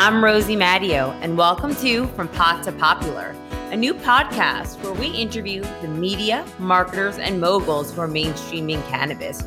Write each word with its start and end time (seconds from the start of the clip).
I'm 0.00 0.22
Rosie 0.22 0.54
Mattio, 0.54 1.10
and 1.22 1.36
welcome 1.36 1.74
to 1.74 2.06
From 2.14 2.28
Pot 2.28 2.62
to 2.62 2.70
Popular, 2.70 3.34
a 3.72 3.76
new 3.76 3.92
podcast 3.94 4.80
where 4.80 4.92
we 4.92 5.08
interview 5.08 5.60
the 5.82 5.88
media, 5.88 6.46
marketers, 6.60 7.18
and 7.18 7.40
moguls 7.40 7.92
who 7.92 8.02
are 8.02 8.06
mainstreaming 8.06 8.80
cannabis. 8.86 9.42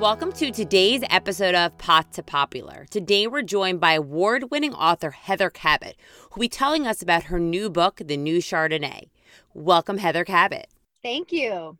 Welcome 0.00 0.32
to 0.32 0.50
today's 0.50 1.04
episode 1.08 1.54
of 1.54 1.78
Pot 1.78 2.12
to 2.14 2.24
Popular. 2.24 2.84
Today 2.90 3.28
we're 3.28 3.42
joined 3.42 3.78
by 3.78 3.92
award 3.92 4.50
winning 4.50 4.74
author 4.74 5.12
Heather 5.12 5.48
Cabot, 5.48 5.94
who'll 6.32 6.40
be 6.40 6.48
telling 6.48 6.84
us 6.84 7.00
about 7.00 7.22
her 7.24 7.38
new 7.38 7.70
book, 7.70 8.02
The 8.04 8.16
New 8.16 8.38
Chardonnay. 8.38 9.10
Welcome, 9.54 9.98
Heather 9.98 10.24
Cabot. 10.24 10.66
Thank 11.00 11.30
you. 11.30 11.78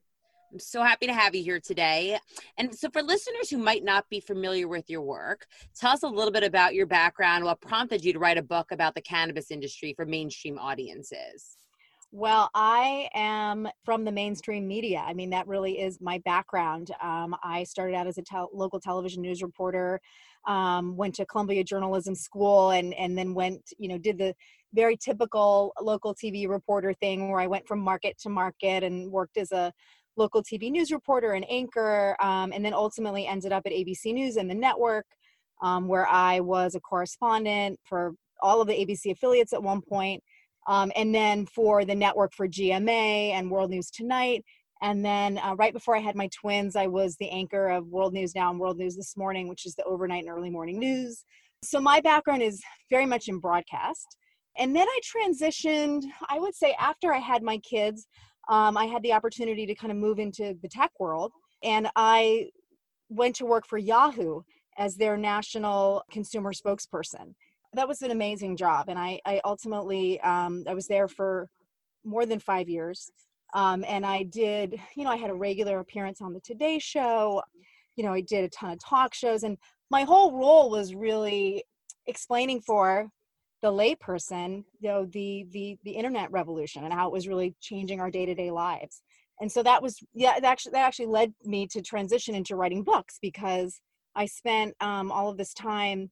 I'm 0.53 0.59
so 0.59 0.83
happy 0.83 1.07
to 1.07 1.13
have 1.13 1.35
you 1.35 1.43
here 1.43 1.61
today. 1.61 2.19
And 2.57 2.75
so, 2.75 2.89
for 2.91 3.03
listeners 3.03 3.51
who 3.51 3.59
might 3.59 3.85
not 3.85 4.09
be 4.09 4.21
familiar 4.21 4.69
with 4.69 4.89
your 4.89 5.03
work, 5.03 5.47
tell 5.75 5.93
us 5.93 6.03
a 6.03 6.09
little 6.09 6.33
bit 6.33 6.45
about 6.45 6.75
your 6.75 6.87
background, 6.87 7.45
what 7.45 7.61
prompted 7.61 8.05
you 8.05 8.13
to 8.13 8.19
write 8.19 8.39
a 8.39 8.43
book 8.43 8.73
about 8.73 8.95
the 8.95 9.01
cannabis 9.01 9.51
industry 9.51 9.93
for 9.95 10.07
mainstream 10.07 10.59
audiences. 10.59 11.57
Well, 12.13 12.49
I 12.55 13.09
am 13.15 13.69
from 13.85 14.05
the 14.05 14.13
mainstream 14.13 14.67
media. 14.67 15.05
I 15.05 15.13
mean, 15.13 15.31
that 15.31 15.49
really 15.49 15.81
is 15.81 16.01
my 16.01 16.19
background. 16.25 16.91
Um, 17.03 17.37
I 17.43 17.65
started 17.65 17.95
out 17.95 18.07
as 18.07 18.17
a 18.17 18.23
tel- 18.23 18.51
local 18.55 18.81
television 18.81 19.23
news 19.23 19.43
reporter, 19.43 20.01
um, 20.47 20.97
went 20.97 21.17
to 21.17 21.27
Columbia 21.27 21.65
Journalism 21.65 22.15
School, 22.15 22.71
and 22.71 22.95
and 22.95 23.19
then 23.19 23.35
went, 23.35 23.73
you 23.79 23.89
know, 23.89 23.99
did 23.99 24.19
the 24.19 24.35
very 24.73 24.97
typical 24.97 25.73
local 25.81 26.15
TV 26.15 26.49
reporter 26.49 26.93
thing 26.95 27.29
where 27.31 27.41
I 27.41 27.47
went 27.49 27.67
from 27.67 27.81
market 27.81 28.17
to 28.21 28.29
market 28.29 28.85
and 28.85 29.11
worked 29.11 29.37
as 29.37 29.51
a 29.51 29.73
local 30.17 30.43
TV 30.43 30.71
news 30.71 30.91
reporter 30.91 31.33
and 31.33 31.45
anchor, 31.51 32.17
um, 32.21 32.53
and 32.53 32.65
then 32.65 32.75
ultimately 32.75 33.27
ended 33.27 33.53
up 33.53 33.63
at 33.67 33.73
ABC 33.73 34.13
News 34.15 34.37
and 34.37 34.51
the 34.51 34.55
network, 34.55 35.07
um, 35.63 35.89
where 35.89 36.07
I 36.07 36.41
was 36.41 36.75
a 36.75 36.81
correspondent 36.81 37.79
for 37.85 38.13
all 38.43 38.61
of 38.61 38.69
the 38.69 38.75
ABC 38.75 39.13
affiliates 39.13 39.53
at 39.53 39.63
one 39.63 39.81
point, 39.81 40.23
um, 40.67 40.93
and 40.97 41.15
then 41.15 41.47
for 41.47 41.85
the 41.85 41.95
network 41.95 42.35
for 42.35 42.49
GMA 42.49 43.31
and 43.33 43.51
World 43.51 43.71
News 43.71 43.91
Tonight. 43.91 44.45
And 44.83 45.05
then 45.05 45.39
uh, 45.39 45.55
right 45.57 45.73
before 45.73 45.97
I 45.97 46.01
had 46.01 46.17
my 46.17 46.29
twins, 46.39 46.77
I 46.77 46.87
was 46.87 47.17
the 47.17 47.31
anchor 47.31 47.69
of 47.69 47.87
World 47.87 48.13
News 48.13 48.35
Now 48.35 48.51
and 48.51 48.61
World 48.61 48.77
News 48.77 48.97
This 48.97 49.17
Morning, 49.17 49.49
which 49.49 49.65
is 49.65 49.75
the 49.75 49.85
overnight 49.85 50.25
and 50.25 50.37
early 50.37 50.51
morning 50.51 50.79
news. 50.79 51.25
So 51.63 51.81
my 51.81 52.01
background 52.01 52.43
is 52.43 52.63
very 52.91 53.07
much 53.07 53.29
in 53.29 53.39
broadcast. 53.39 54.17
And 54.59 54.75
then 54.75 54.87
I 54.87 55.01
transitioned, 55.05 56.05
I 56.29 56.39
would 56.39 56.55
say, 56.55 56.75
after 56.79 57.13
I 57.13 57.19
had 57.19 57.43
my 57.43 57.59
kids, 57.59 58.07
um, 58.49 58.77
I 58.77 58.87
had 58.87 59.03
the 59.03 59.13
opportunity 59.13 59.67
to 59.67 59.75
kind 59.75 59.91
of 59.91 59.99
move 59.99 60.19
into 60.19 60.57
the 60.63 60.69
tech 60.69 60.93
world. 60.99 61.33
And 61.63 61.89
I 61.97 62.51
went 63.09 63.37
to 63.37 63.47
work 63.47 63.67
for 63.67 63.79
Yahoo 63.79 64.43
as 64.79 64.97
their 64.97 65.17
national 65.17 66.05
consumer 66.11 66.53
spokesperson. 66.53 67.35
That 67.73 67.89
was 67.89 68.03
an 68.03 68.11
amazing 68.11 68.57
job. 68.57 68.89
And 68.89 68.99
I, 68.99 69.21
I 69.25 69.41
ultimately, 69.45 70.21
um, 70.21 70.65
I 70.69 70.75
was 70.75 70.87
there 70.87 71.09
for 71.09 71.49
more 72.05 72.27
than 72.27 72.39
five 72.39 72.69
years. 72.69 73.11
Um, 73.55 73.85
and 73.89 74.05
I 74.05 74.25
did, 74.25 74.79
you 74.97 75.05
know, 75.05 75.11
I 75.11 75.17
had 75.17 75.31
a 75.31 75.35
regular 75.35 75.79
appearance 75.81 76.21
on 76.21 76.33
the 76.33 76.41
Today 76.41 76.79
Show. 76.79 77.43
You 77.97 78.05
know, 78.05 78.13
I 78.13 78.21
did 78.21 78.45
a 78.45 78.49
ton 78.49 78.73
of 78.73 78.79
talk 78.79 79.15
shows. 79.15 79.43
And 79.43 79.57
my 79.91 80.05
whole 80.05 80.37
role 80.37 80.71
was 80.71 80.95
really 80.95 81.65
explaining 82.07 82.61
for 82.61 83.09
the 83.63 83.73
layperson, 83.73 84.65
you 84.81 84.89
know, 84.89 85.07
the 85.07 85.47
the 85.51 85.79
the 85.85 85.93
internet 85.93 86.31
revolution 86.31 86.85
and 86.85 86.93
how 86.93 87.07
it 87.07 87.13
was 87.13 87.29
really 87.29 87.55
changing 87.61 88.01
our 88.01 88.11
day-to-day 88.11 88.51
lives. 88.51 89.03
And 89.41 89.51
so 89.51 89.63
that 89.63 89.83
was 89.83 89.99
yeah, 90.15 90.35
that 90.35 90.45
actually 90.45 90.73
that 90.73 90.87
actually 90.87 91.07
led 91.07 91.33
me 91.45 91.67
to 91.69 91.83
transition 91.83 92.35
into 92.35 92.57
writing 92.57 92.83
books 92.83 93.19
because 93.21 93.81
I 94.15 94.27
spent 94.27 94.75
um, 94.81 95.13
all 95.13 95.29
of 95.31 95.37
this 95.37 95.53
time 95.53 96.11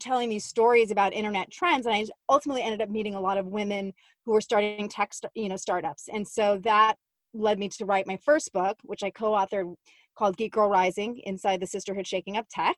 telling 0.00 0.28
these 0.28 0.44
stories 0.44 0.90
about 0.90 1.12
internet 1.12 1.50
trends 1.50 1.86
and 1.86 1.94
i 1.94 2.04
ultimately 2.28 2.62
ended 2.62 2.80
up 2.80 2.88
meeting 2.88 3.14
a 3.14 3.20
lot 3.20 3.38
of 3.38 3.46
women 3.46 3.92
who 4.24 4.32
were 4.32 4.40
starting 4.40 4.88
tech 4.88 5.12
you 5.34 5.48
know 5.48 5.56
startups 5.56 6.08
and 6.12 6.26
so 6.26 6.58
that 6.64 6.96
led 7.32 7.58
me 7.58 7.68
to 7.68 7.84
write 7.84 8.06
my 8.06 8.16
first 8.16 8.52
book 8.52 8.76
which 8.82 9.02
i 9.02 9.10
co-authored 9.10 9.74
called 10.16 10.36
geek 10.36 10.52
girl 10.52 10.68
rising 10.68 11.20
inside 11.24 11.60
the 11.60 11.66
sisterhood 11.66 12.06
shaking 12.06 12.36
up 12.36 12.46
tech 12.50 12.76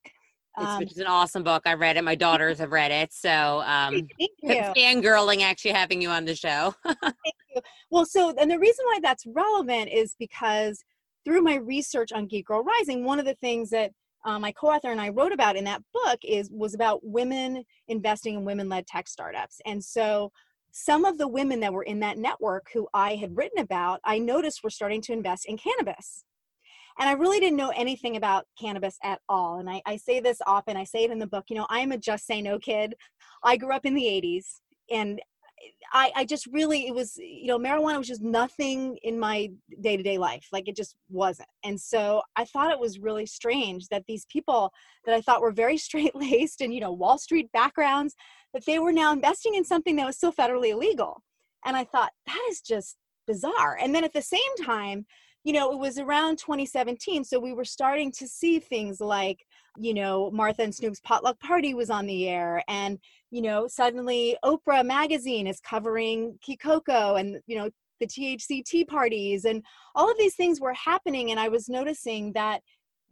um, 0.57 0.79
which 0.79 0.93
is 0.93 0.99
an 0.99 1.07
awesome 1.07 1.43
book. 1.43 1.63
I 1.67 1.75
read 1.75 1.97
it. 1.97 2.05
My 2.05 2.15
daughters 2.15 2.59
have 2.59 2.73
read 2.73 2.91
it. 2.91 3.13
So 3.13 3.63
um 3.67 4.09
fangirling 4.45 5.43
actually 5.43 5.73
having 5.73 6.01
you 6.01 6.09
on 6.09 6.25
the 6.25 6.35
show. 6.35 6.75
well, 7.91 8.07
so 8.07 8.35
and 8.39 8.51
the 8.51 8.59
reason 8.59 8.85
why 8.87 9.01
that's 9.03 9.27
relevant 9.27 9.91
is 9.93 10.15
because 10.19 10.83
through 11.25 11.43
my 11.43 11.57
research 11.57 12.13
on 12.13 12.27
Geek 12.27 12.47
Girl 12.47 12.63
Rising, 12.63 13.05
one 13.05 13.19
of 13.19 13.25
the 13.25 13.35
things 13.35 13.71
that 13.71 13.93
um, 14.25 14.43
my 14.43 14.53
co-author 14.53 14.91
and 14.91 15.01
I 15.01 15.11
wrote 15.11 15.33
about 15.33 15.57
in 15.57 15.65
that 15.65 15.83
book 15.93 16.19
is 16.23 16.51
was 16.51 16.75
about 16.75 17.01
women 17.05 17.65
investing 17.89 18.35
in 18.35 18.45
women-led 18.45 18.87
tech 18.87 19.09
startups. 19.09 19.61
And 19.67 19.83
so 19.83 20.33
some 20.73 21.05
of 21.05 21.17
the 21.17 21.29
women 21.29 21.61
that 21.61 21.73
were 21.73 21.85
in 21.85 22.01
that 22.01 22.19
network 22.19 22.67
who 22.75 22.87
I 22.93 23.15
had 23.15 23.37
written 23.37 23.61
about, 23.61 24.01
I 24.05 24.19
noticed 24.19 24.63
were 24.63 24.71
starting 24.71 25.01
to 25.03 25.13
invest 25.13 25.47
in 25.47 25.57
cannabis 25.57 26.26
and 26.99 27.09
I 27.09 27.13
really 27.13 27.41
didn't 27.41 27.59
know 27.59 27.73
anything 27.77 28.17
about 28.17 28.47
cannabis 28.59 28.99
at 29.03 29.21
all. 29.29 29.59
And 29.59 29.69
I, 29.69 29.83
I 29.87 29.97
say 29.97 30.21
this 30.21 30.39
often, 30.47 30.77
I 30.77 30.85
say 30.85 31.05
it 31.05 31.11
in 31.11 31.19
the 31.19 31.27
book, 31.27 31.45
you 31.49 31.57
know, 31.57 31.67
I'm 31.69 31.93
a 31.93 31.99
just 31.99 32.27
say 32.27 32.41
no 32.41 32.59
kid. 32.59 32.95
I 33.45 33.57
grew 33.57 33.73
up 33.73 33.85
in 33.85 33.95
the 33.95 34.03
80s 34.03 34.61
and 34.91 35.21
I, 35.93 36.13
I 36.15 36.25
just 36.25 36.47
really, 36.47 36.87
it 36.87 36.95
was, 36.95 37.17
you 37.17 37.47
know, 37.47 37.59
marijuana 37.59 37.99
was 37.99 38.09
just 38.09 38.23
nothing 38.23 38.99
in 39.03 39.19
my 39.19 39.51
day 39.81 39.97
to 39.97 40.03
day 40.03 40.19
life. 40.19 40.49
Like 40.53 40.69
it 40.69 40.77
just 40.77 40.97
wasn't. 41.11 41.49
And 41.65 41.81
so 41.81 42.23
I 42.37 42.45
thought 42.45 42.73
it 42.73 42.79
was 42.79 42.99
really 42.99 43.27
strange 43.27 43.89
that 43.89 44.05
these 44.07 44.27
people 44.27 44.73
that 45.05 45.15
I 45.15 45.21
thought 45.21 45.43
were 45.43 45.53
very 45.53 45.77
straight 45.87 46.15
laced 46.15 46.61
and, 46.61 46.73
you 46.73 46.81
know, 46.81 46.93
Wall 46.93 47.19
Street 47.19 47.51
backgrounds, 47.53 48.15
that 48.55 48.65
they 48.65 48.79
were 48.79 48.93
now 48.93 49.13
investing 49.13 49.55
in 49.55 49.65
something 49.65 49.97
that 49.97 50.07
was 50.07 50.17
still 50.17 50.33
federally 50.33 50.71
illegal. 50.71 51.23
And 51.65 51.77
I 51.77 51.85
thought, 51.85 52.13
that 52.27 52.47
is 52.51 52.61
just 52.61 52.97
bizarre. 53.27 53.77
And 53.81 53.95
then 53.95 54.05
at 54.05 54.13
the 54.13 54.23
same 54.23 54.41
time, 54.65 55.05
you 55.47 55.53
know, 55.53 55.71
it 55.71 55.79
was 55.79 55.97
around 55.97 56.39
2017. 56.39 57.23
So 57.23 57.39
we 57.39 57.53
were 57.53 57.65
starting 57.65 58.11
to 58.19 58.27
see 58.27 58.59
things 58.59 58.99
like, 58.99 59.47
you 59.79 59.95
know, 59.95 60.29
Martha 60.33 60.63
and 60.63 60.75
Snoop's 60.75 60.99
potluck 60.99 61.39
party 61.39 61.73
was 61.73 61.89
on 61.89 62.05
the 62.05 62.29
air. 62.29 62.65
And, 62.67 62.99
you 63.31 63.43
know, 63.43 63.69
suddenly 63.69 64.37
Oprah 64.45 64.85
magazine 64.85 65.47
is 65.47 65.61
covering 65.61 66.37
Kikoko 66.45 67.21
and, 67.21 67.39
you 67.47 67.57
know, 67.57 67.71
the 68.01 68.09
THC 68.09 68.65
tea 68.65 68.85
parties 68.85 69.45
and 69.45 69.63
all 69.95 70.11
of 70.11 70.19
these 70.19 70.35
things 70.35 70.61
were 70.61 70.75
happening. 70.75 71.31
And 71.31 71.39
I 71.39 71.49
was 71.49 71.69
noticing 71.69 72.33
that 72.33 72.61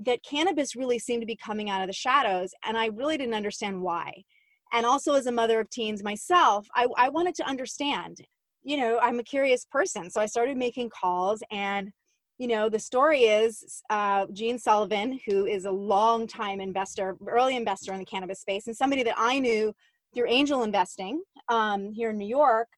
that 0.00 0.24
cannabis 0.24 0.74
really 0.74 0.98
seemed 0.98 1.22
to 1.22 1.26
be 1.26 1.36
coming 1.36 1.70
out 1.70 1.82
of 1.82 1.86
the 1.86 1.92
shadows. 1.92 2.50
And 2.64 2.76
I 2.76 2.86
really 2.86 3.16
didn't 3.16 3.34
understand 3.34 3.80
why. 3.80 4.24
And 4.72 4.84
also 4.84 5.14
as 5.14 5.26
a 5.26 5.32
mother 5.32 5.60
of 5.60 5.70
teens 5.70 6.02
myself, 6.02 6.66
I, 6.74 6.88
I 6.96 7.10
wanted 7.10 7.36
to 7.36 7.46
understand. 7.46 8.18
You 8.64 8.78
know, 8.78 8.98
I'm 9.00 9.20
a 9.20 9.22
curious 9.22 9.64
person. 9.70 10.10
So 10.10 10.20
I 10.20 10.26
started 10.26 10.56
making 10.56 10.90
calls 10.90 11.40
and 11.52 11.92
you 12.38 12.48
know 12.48 12.68
the 12.68 12.78
story 12.78 13.22
is 13.22 13.82
uh, 13.90 14.26
Jeanne 14.32 14.58
Sullivan, 14.58 15.20
who 15.26 15.46
is 15.46 15.64
a 15.64 15.70
long 15.70 16.26
time 16.26 16.60
investor, 16.60 17.16
early 17.26 17.56
investor 17.56 17.92
in 17.92 17.98
the 17.98 18.04
cannabis 18.04 18.40
space, 18.40 18.66
and 18.66 18.76
somebody 18.76 19.02
that 19.04 19.14
I 19.16 19.38
knew 19.38 19.74
through 20.14 20.28
angel 20.28 20.62
investing 20.62 21.22
um, 21.48 21.92
here 21.92 22.10
in 22.10 22.18
New 22.18 22.26
York. 22.26 22.68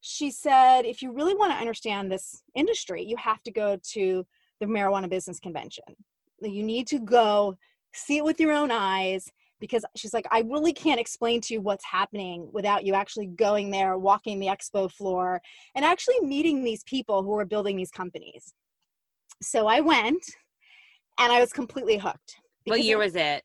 She 0.00 0.30
said, 0.30 0.86
if 0.86 1.02
you 1.02 1.12
really 1.12 1.34
want 1.34 1.52
to 1.52 1.58
understand 1.58 2.10
this 2.10 2.42
industry, 2.54 3.02
you 3.02 3.16
have 3.16 3.42
to 3.42 3.50
go 3.50 3.78
to 3.92 4.26
the 4.58 4.66
Marijuana 4.66 5.10
Business 5.10 5.38
Convention. 5.38 5.84
You 6.40 6.62
need 6.62 6.86
to 6.88 6.98
go 6.98 7.56
see 7.92 8.16
it 8.16 8.24
with 8.24 8.40
your 8.40 8.52
own 8.52 8.70
eyes 8.70 9.30
because 9.60 9.84
she's 9.94 10.14
like, 10.14 10.26
I 10.30 10.40
really 10.40 10.72
can't 10.72 11.00
explain 11.00 11.42
to 11.42 11.54
you 11.54 11.60
what's 11.60 11.84
happening 11.84 12.48
without 12.50 12.84
you 12.84 12.94
actually 12.94 13.26
going 13.26 13.70
there, 13.70 13.98
walking 13.98 14.40
the 14.40 14.46
expo 14.46 14.90
floor, 14.90 15.42
and 15.74 15.84
actually 15.84 16.18
meeting 16.20 16.64
these 16.64 16.82
people 16.84 17.22
who 17.22 17.38
are 17.38 17.44
building 17.44 17.76
these 17.76 17.90
companies. 17.90 18.54
So 19.42 19.66
I 19.66 19.80
went 19.80 20.22
and 21.18 21.32
I 21.32 21.40
was 21.40 21.52
completely 21.52 21.98
hooked. 21.98 22.36
What 22.64 22.82
year 22.82 22.98
was 22.98 23.16
it? 23.16 23.42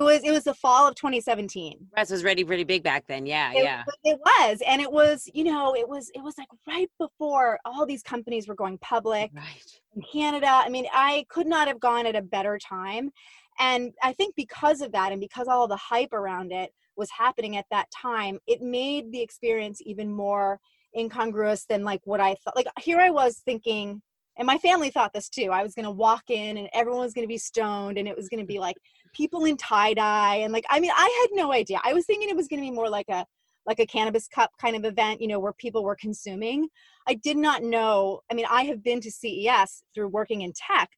It 0.00 0.04
was 0.04 0.22
it 0.22 0.30
was 0.30 0.44
the 0.44 0.54
fall 0.54 0.86
of 0.86 0.94
2017. 0.94 1.88
Press 1.92 2.10
was 2.10 2.22
ready 2.22 2.44
pretty 2.44 2.62
big 2.62 2.84
back 2.84 3.04
then. 3.08 3.26
Yeah, 3.26 3.52
it, 3.52 3.64
yeah. 3.64 3.82
It 4.04 4.18
was, 4.24 4.62
and 4.66 4.80
it 4.80 4.90
was 4.90 5.28
you 5.34 5.42
know 5.42 5.74
it 5.74 5.88
was 5.88 6.10
it 6.14 6.22
was 6.22 6.38
like 6.38 6.48
right 6.68 6.88
before 7.00 7.58
all 7.64 7.84
these 7.84 8.02
companies 8.02 8.46
were 8.46 8.54
going 8.54 8.78
public 8.78 9.30
right. 9.34 9.80
in 9.96 10.02
Canada. 10.02 10.46
I 10.48 10.68
mean, 10.68 10.86
I 10.92 11.24
could 11.28 11.48
not 11.48 11.66
have 11.66 11.80
gone 11.80 12.06
at 12.06 12.14
a 12.14 12.22
better 12.22 12.58
time, 12.58 13.10
and 13.58 13.92
I 14.02 14.12
think 14.12 14.36
because 14.36 14.82
of 14.82 14.92
that, 14.92 15.10
and 15.10 15.20
because 15.20 15.48
all 15.48 15.66
the 15.66 15.76
hype 15.76 16.12
around 16.12 16.52
it 16.52 16.70
was 16.96 17.10
happening 17.10 17.56
at 17.56 17.66
that 17.72 17.90
time, 17.90 18.38
it 18.46 18.62
made 18.62 19.10
the 19.10 19.20
experience 19.20 19.80
even 19.84 20.12
more 20.12 20.60
incongruous 20.96 21.64
than 21.64 21.82
like 21.82 22.00
what 22.04 22.20
I 22.20 22.36
thought. 22.36 22.54
Like 22.54 22.68
here 22.80 23.00
I 23.00 23.10
was 23.10 23.42
thinking 23.44 24.00
and 24.38 24.46
my 24.46 24.56
family 24.58 24.90
thought 24.90 25.12
this 25.12 25.28
too. 25.28 25.50
I 25.52 25.62
was 25.62 25.74
going 25.74 25.84
to 25.84 25.90
walk 25.90 26.24
in 26.28 26.56
and 26.56 26.68
everyone 26.72 27.02
was 27.02 27.12
going 27.12 27.26
to 27.26 27.28
be 27.28 27.38
stoned 27.38 27.98
and 27.98 28.08
it 28.08 28.16
was 28.16 28.28
going 28.28 28.40
to 28.40 28.46
be 28.46 28.58
like 28.58 28.76
people 29.12 29.44
in 29.44 29.56
tie 29.56 29.94
dye 29.94 30.36
and 30.36 30.52
like 30.52 30.64
I 30.70 30.80
mean 30.80 30.92
I 30.94 31.26
had 31.28 31.36
no 31.36 31.52
idea. 31.52 31.80
I 31.84 31.92
was 31.92 32.06
thinking 32.06 32.28
it 32.28 32.36
was 32.36 32.48
going 32.48 32.62
to 32.62 32.66
be 32.66 32.74
more 32.74 32.88
like 32.88 33.08
a 33.08 33.26
like 33.66 33.80
a 33.80 33.86
cannabis 33.86 34.26
cup 34.28 34.50
kind 34.58 34.74
of 34.76 34.84
event, 34.86 35.20
you 35.20 35.28
know, 35.28 35.38
where 35.38 35.52
people 35.52 35.84
were 35.84 35.96
consuming. 35.96 36.68
I 37.06 37.14
did 37.14 37.36
not 37.36 37.62
know. 37.62 38.20
I 38.30 38.34
mean, 38.34 38.46
I 38.50 38.62
have 38.62 38.82
been 38.82 39.00
to 39.02 39.10
CES 39.10 39.82
through 39.94 40.08
working 40.08 40.40
in 40.40 40.54
tech. 40.54 40.88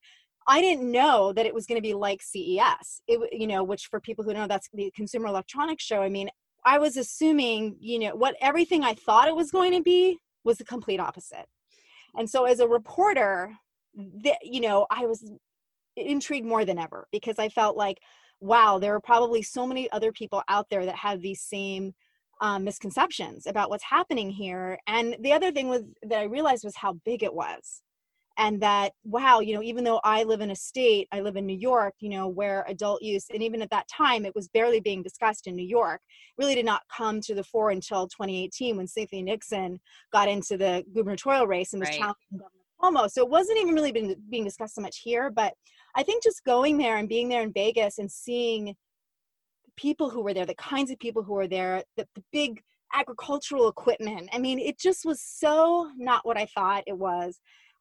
I 0.46 0.60
didn't 0.60 0.90
know 0.90 1.32
that 1.32 1.46
it 1.46 1.54
was 1.54 1.66
going 1.66 1.78
to 1.78 1.82
be 1.82 1.94
like 1.94 2.22
CES. 2.22 3.02
It, 3.08 3.20
you 3.32 3.48
know, 3.48 3.64
which 3.64 3.86
for 3.86 4.00
people 4.00 4.24
who 4.24 4.32
know 4.32 4.46
that's 4.46 4.68
the 4.72 4.92
Consumer 4.94 5.26
Electronics 5.26 5.82
Show. 5.82 6.00
I 6.00 6.08
mean, 6.08 6.30
I 6.64 6.78
was 6.78 6.96
assuming, 6.96 7.76
you 7.80 7.98
know, 7.98 8.14
what 8.14 8.36
everything 8.40 8.84
I 8.84 8.94
thought 8.94 9.28
it 9.28 9.34
was 9.34 9.50
going 9.50 9.72
to 9.72 9.82
be 9.82 10.18
was 10.44 10.58
the 10.58 10.64
complete 10.64 11.00
opposite. 11.00 11.46
And 12.16 12.28
so, 12.28 12.44
as 12.44 12.60
a 12.60 12.68
reporter, 12.68 13.54
the, 13.94 14.34
you 14.42 14.60
know, 14.60 14.86
I 14.90 15.06
was 15.06 15.30
intrigued 15.96 16.46
more 16.46 16.64
than 16.64 16.78
ever 16.78 17.06
because 17.12 17.38
I 17.38 17.48
felt 17.48 17.76
like, 17.76 17.98
wow, 18.40 18.78
there 18.78 18.94
are 18.94 19.00
probably 19.00 19.42
so 19.42 19.66
many 19.66 19.90
other 19.90 20.12
people 20.12 20.42
out 20.48 20.68
there 20.70 20.86
that 20.86 20.96
have 20.96 21.20
these 21.20 21.42
same 21.42 21.94
um, 22.40 22.64
misconceptions 22.64 23.46
about 23.46 23.68
what's 23.68 23.84
happening 23.84 24.30
here. 24.30 24.78
And 24.86 25.16
the 25.20 25.32
other 25.32 25.52
thing 25.52 25.68
was 25.68 25.82
that 26.02 26.20
I 26.20 26.24
realized 26.24 26.64
was 26.64 26.76
how 26.76 26.94
big 27.04 27.22
it 27.22 27.34
was 27.34 27.82
and 28.40 28.58
that 28.60 28.92
wow 29.04 29.40
you 29.40 29.54
know 29.54 29.62
even 29.62 29.84
though 29.84 30.00
i 30.02 30.22
live 30.22 30.40
in 30.40 30.50
a 30.50 30.56
state 30.56 31.06
i 31.12 31.20
live 31.20 31.36
in 31.36 31.46
new 31.46 31.56
york 31.56 31.94
you 32.00 32.08
know 32.08 32.26
where 32.26 32.64
adult 32.68 33.02
use 33.02 33.26
and 33.32 33.42
even 33.42 33.60
at 33.62 33.70
that 33.70 33.86
time 33.86 34.24
it 34.24 34.34
was 34.34 34.48
barely 34.48 34.80
being 34.80 35.02
discussed 35.02 35.46
in 35.46 35.54
new 35.54 35.66
york 35.66 36.00
really 36.38 36.54
did 36.54 36.64
not 36.64 36.82
come 36.94 37.20
to 37.20 37.34
the 37.34 37.44
fore 37.44 37.70
until 37.70 38.08
2018 38.08 38.76
when 38.76 38.86
cynthia 38.86 39.22
nixon 39.22 39.78
got 40.12 40.26
into 40.26 40.56
the 40.56 40.82
gubernatorial 40.94 41.46
race 41.46 41.74
and 41.74 41.80
was 41.80 41.90
right. 41.90 41.98
challenging 41.98 42.16
governor 42.32 42.50
cuomo 42.82 43.10
so 43.10 43.22
it 43.22 43.28
wasn't 43.28 43.58
even 43.58 43.74
really 43.74 43.92
been, 43.92 44.16
being 44.30 44.44
discussed 44.44 44.74
so 44.74 44.80
much 44.80 45.00
here 45.04 45.30
but 45.30 45.52
i 45.94 46.02
think 46.02 46.22
just 46.22 46.42
going 46.44 46.78
there 46.78 46.96
and 46.96 47.08
being 47.08 47.28
there 47.28 47.42
in 47.42 47.52
vegas 47.52 47.98
and 47.98 48.10
seeing 48.10 48.74
people 49.76 50.08
who 50.08 50.22
were 50.22 50.34
there 50.34 50.46
the 50.46 50.54
kinds 50.54 50.90
of 50.90 50.98
people 50.98 51.22
who 51.22 51.34
were 51.34 51.48
there 51.48 51.84
the, 51.96 52.06
the 52.14 52.22
big 52.32 52.62
agricultural 52.94 53.68
equipment 53.68 54.28
i 54.32 54.38
mean 54.38 54.58
it 54.58 54.78
just 54.78 55.04
was 55.04 55.20
so 55.20 55.90
not 55.96 56.24
what 56.24 56.38
i 56.38 56.46
thought 56.46 56.82
it 56.86 56.96
was 56.96 57.38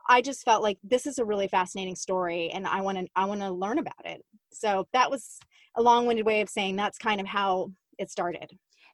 I 0.10 0.22
just 0.22 0.44
felt 0.44 0.64
like 0.64 0.80
this 0.84 1.06
is 1.06 1.20
a 1.20 1.26
really 1.26 1.48
fascinating 1.48 1.96
story 1.96 2.50
and 2.50 2.66
I 2.68 2.82
want 2.82 2.98
to 2.98 3.08
I 3.16 3.26
want 3.26 3.42
to 3.42 3.52
learn 3.52 3.78
about 3.78 4.06
it. 4.06 4.26
So 4.52 4.88
that 4.92 5.10
was 5.12 5.40
a 5.76 5.82
long-winded 5.82 6.26
way 6.26 6.42
of 6.42 6.50
saying 6.50 6.76
that's 6.76 6.98
kind 6.98 7.22
of 7.22 7.28
how 7.28 7.72
it 8.00 8.10
started. 8.10 8.52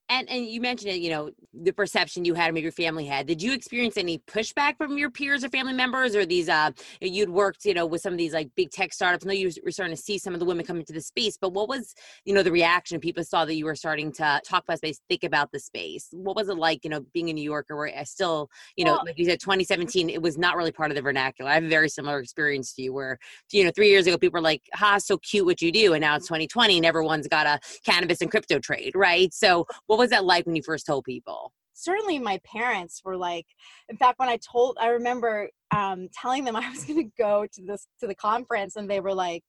And 0.08 0.30
and 0.30 0.46
you 0.46 0.62
mentioned 0.62 0.92
it, 0.92 1.02
you 1.02 1.10
know, 1.10 1.32
the 1.54 1.72
perception 1.72 2.26
you 2.26 2.36
had, 2.36 2.54
maybe 2.54 2.64
your 2.64 2.72
family 2.72 3.06
had. 3.06 3.26
Did 3.26 3.42
you 3.42 3.54
experience 3.54 3.98
any 3.98 4.20
pushback 4.20 4.78
from 4.78 4.98
your 4.98 5.10
peers 5.10 5.44
or 5.44 5.50
family 5.50 5.74
members, 5.74 6.16
or 6.16 6.26
these? 6.26 6.48
Uh, 6.48 6.72
you'd 7.02 7.30
worked, 7.30 7.66
you 7.66 7.74
know, 7.74 7.88
with 7.88 8.02
some 8.02 8.14
of 8.14 8.20
these 8.20 8.34
like 8.34 8.50
big 8.56 8.70
tech 8.70 8.94
startups. 8.94 9.26
I 9.26 9.30
know 9.30 9.34
you 9.34 9.52
were 9.64 9.72
starting 9.72 9.96
to 9.96 10.02
see 10.02 10.20
some 10.20 10.34
of 10.34 10.40
the 10.40 10.46
women 10.46 10.64
come 10.66 10.78
into 10.78 10.94
the 10.94 11.02
space, 11.02 11.38
but 11.40 11.54
what 11.54 11.68
was, 11.68 11.96
you 12.24 12.36
know, 12.36 12.44
the 12.44 12.52
reaction? 12.52 13.00
People 13.00 13.24
saw 13.24 13.46
that 13.46 13.56
you 13.56 13.66
were 13.66 13.76
starting 13.76 14.12
to 14.14 14.42
talk 14.46 14.64
about 14.64 14.78
space, 14.78 15.02
think 15.10 15.24
about 15.24 15.52
the 15.52 15.60
space. 15.60 16.08
What 16.12 16.36
was 16.36 16.50
it 16.50 16.58
like, 16.58 16.84
you 16.84 16.90
know, 16.90 17.02
being 17.14 17.30
in 17.30 17.36
New 17.36 17.44
York, 17.44 17.68
or 17.72 17.78
where 17.78 17.98
I 17.98 18.04
still, 18.04 18.50
you 18.76 18.86
know, 18.86 18.94
well, 18.94 19.04
like 19.06 19.18
you 19.18 19.26
said, 19.26 19.40
2017, 19.40 20.10
it 20.10 20.22
was 20.22 20.38
not 20.38 20.56
really 20.56 20.72
part 20.72 20.92
of 20.92 20.96
the 20.96 21.02
vernacular. 21.02 21.50
I 21.50 21.56
have 21.56 21.64
a 21.64 21.70
very 21.70 21.90
similar 21.90 22.20
experience 22.20 22.74
to 22.74 22.84
you, 22.84 22.94
where 22.94 23.18
you 23.52 23.64
know, 23.64 23.72
three 23.72 23.90
years 23.90 24.06
ago, 24.06 24.18
people 24.18 24.38
were 24.38 24.44
like, 24.44 24.62
"Ha, 24.76 25.00
so 25.00 25.18
cute 25.18 25.46
what 25.46 25.62
you 25.64 25.72
do," 25.72 25.94
and 25.94 26.02
now 26.02 26.16
it's 26.16 26.28
2020, 26.28 26.78
and 26.78 26.86
everyone's 26.86 27.28
got 27.28 27.48
a 27.48 27.60
cannabis 27.84 28.22
and 28.22 28.30
crypto 28.30 28.60
trade, 28.60 28.94
right? 28.96 29.34
So, 29.34 29.66
what 29.96 30.04
was 30.04 30.10
that 30.10 30.26
like 30.26 30.46
when 30.46 30.58
you 30.58 30.62
first 30.62 30.86
told 30.86 31.06
people? 31.06 31.54
Certainly, 31.74 32.20
my 32.20 32.40
parents 32.46 33.02
were 33.06 33.16
like. 33.16 33.46
In 33.88 33.96
fact, 33.96 34.20
when 34.20 34.28
I 34.28 34.38
told, 34.38 34.78
I 34.80 34.88
remember 34.88 35.50
um, 35.72 36.10
telling 36.14 36.44
them 36.44 36.56
I 36.58 36.70
was 36.70 36.84
going 36.84 37.02
to 37.02 37.12
go 37.18 37.46
to 37.54 37.62
this 37.66 37.88
to 38.02 38.08
the 38.08 38.16
conference, 38.16 38.76
and 38.76 38.90
they 38.90 39.00
were 39.00 39.14
like, 39.14 39.44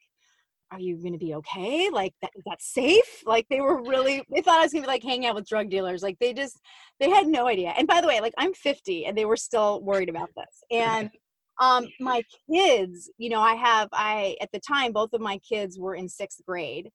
"Are 0.70 0.78
you 0.78 0.98
going 0.98 1.14
to 1.14 1.18
be 1.18 1.34
okay? 1.34 1.90
Like 1.90 2.14
that, 2.22 2.30
that's 2.46 2.72
safe?" 2.72 3.24
Like 3.26 3.46
they 3.50 3.60
were 3.60 3.82
really. 3.82 4.22
They 4.32 4.40
thought 4.40 4.60
I 4.60 4.62
was 4.62 4.72
going 4.72 4.84
to 4.84 4.86
be 4.86 4.92
like 4.92 5.02
hanging 5.02 5.26
out 5.26 5.34
with 5.34 5.48
drug 5.48 5.68
dealers. 5.68 6.04
Like 6.04 6.16
they 6.20 6.32
just, 6.32 6.60
they 7.00 7.10
had 7.10 7.26
no 7.26 7.48
idea. 7.48 7.74
And 7.76 7.88
by 7.88 8.00
the 8.00 8.06
way, 8.06 8.20
like 8.20 8.34
I'm 8.38 8.54
50, 8.54 9.06
and 9.06 9.18
they 9.18 9.24
were 9.24 9.36
still 9.36 9.82
worried 9.82 10.08
about 10.08 10.30
this. 10.36 10.62
And 10.70 11.10
um 11.58 11.86
my 12.00 12.20
kids 12.52 13.10
you 13.16 13.30
know 13.30 13.40
i 13.40 13.54
have 13.54 13.88
i 13.94 14.36
at 14.42 14.50
the 14.52 14.60
time 14.60 14.92
both 14.92 15.14
of 15.14 15.22
my 15.22 15.38
kids 15.38 15.78
were 15.78 15.94
in 15.94 16.06
sixth 16.06 16.44
grade 16.46 16.90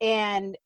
and 0.00 0.56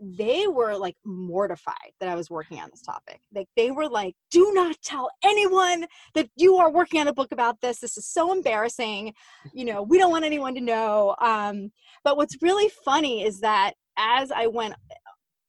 they 0.00 0.46
were 0.46 0.76
like 0.76 0.96
mortified 1.04 1.92
that 2.00 2.08
I 2.08 2.14
was 2.14 2.30
working 2.30 2.58
on 2.60 2.68
this 2.70 2.82
topic. 2.82 3.20
Like 3.34 3.48
they 3.56 3.70
were 3.70 3.88
like, 3.88 4.14
"Do 4.30 4.52
not 4.54 4.76
tell 4.82 5.10
anyone 5.24 5.86
that 6.14 6.28
you 6.36 6.56
are 6.56 6.70
working 6.70 7.00
on 7.00 7.08
a 7.08 7.12
book 7.12 7.32
about 7.32 7.60
this. 7.60 7.80
This 7.80 7.96
is 7.96 8.06
so 8.06 8.32
embarrassing. 8.32 9.14
You 9.52 9.64
know, 9.64 9.82
we 9.82 9.98
don't 9.98 10.10
want 10.10 10.24
anyone 10.24 10.54
to 10.54 10.60
know." 10.60 11.16
Um, 11.20 11.72
but 12.04 12.16
what's 12.16 12.42
really 12.42 12.70
funny 12.84 13.24
is 13.24 13.40
that 13.40 13.74
as 13.96 14.30
I 14.30 14.46
went, 14.46 14.74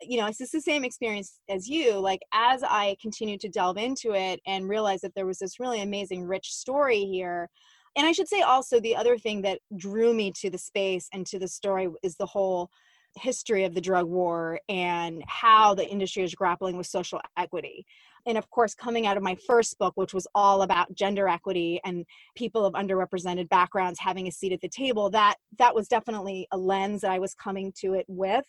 you 0.01 0.19
know, 0.19 0.27
it's 0.27 0.37
just 0.37 0.51
the 0.51 0.61
same 0.61 0.83
experience 0.83 1.39
as 1.49 1.67
you. 1.67 1.99
Like 1.99 2.21
as 2.33 2.63
I 2.63 2.95
continued 3.01 3.41
to 3.41 3.49
delve 3.49 3.77
into 3.77 4.13
it 4.13 4.39
and 4.45 4.69
realize 4.69 5.01
that 5.01 5.13
there 5.15 5.25
was 5.25 5.39
this 5.39 5.59
really 5.59 5.81
amazing, 5.81 6.25
rich 6.25 6.53
story 6.53 7.05
here. 7.05 7.49
And 7.95 8.07
I 8.07 8.11
should 8.11 8.27
say 8.27 8.41
also 8.41 8.79
the 8.79 8.95
other 8.95 9.17
thing 9.17 9.41
that 9.41 9.59
drew 9.77 10.13
me 10.13 10.31
to 10.39 10.49
the 10.49 10.57
space 10.57 11.09
and 11.13 11.25
to 11.27 11.39
the 11.39 11.47
story 11.47 11.89
is 12.03 12.15
the 12.15 12.25
whole 12.25 12.69
history 13.19 13.63
of 13.63 13.73
the 13.73 13.81
drug 13.81 14.07
war 14.07 14.59
and 14.69 15.23
how 15.27 15.73
the 15.73 15.87
industry 15.87 16.23
is 16.23 16.33
grappling 16.35 16.77
with 16.77 16.87
social 16.87 17.21
equity. 17.37 17.85
And 18.25 18.37
of 18.37 18.49
course, 18.49 18.75
coming 18.75 19.07
out 19.07 19.17
of 19.17 19.23
my 19.23 19.35
first 19.47 19.77
book, 19.77 19.93
which 19.95 20.13
was 20.13 20.27
all 20.35 20.61
about 20.61 20.93
gender 20.93 21.27
equity 21.27 21.79
and 21.85 22.05
people 22.35 22.65
of 22.65 22.73
underrepresented 22.73 23.49
backgrounds 23.49 23.99
having 23.99 24.27
a 24.27 24.31
seat 24.31 24.53
at 24.53 24.61
the 24.61 24.69
table, 24.69 25.09
that 25.11 25.35
that 25.57 25.73
was 25.73 25.87
definitely 25.87 26.47
a 26.51 26.57
lens 26.57 27.01
that 27.01 27.11
I 27.11 27.19
was 27.19 27.33
coming 27.33 27.73
to 27.79 27.93
it 27.93 28.05
with 28.07 28.45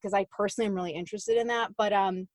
because 0.00 0.14
I 0.14 0.26
personally 0.36 0.68
am 0.68 0.74
really 0.74 0.92
interested 0.92 1.38
in 1.38 1.46
that. 1.48 1.70
But 1.76 1.92
um, 1.92 2.28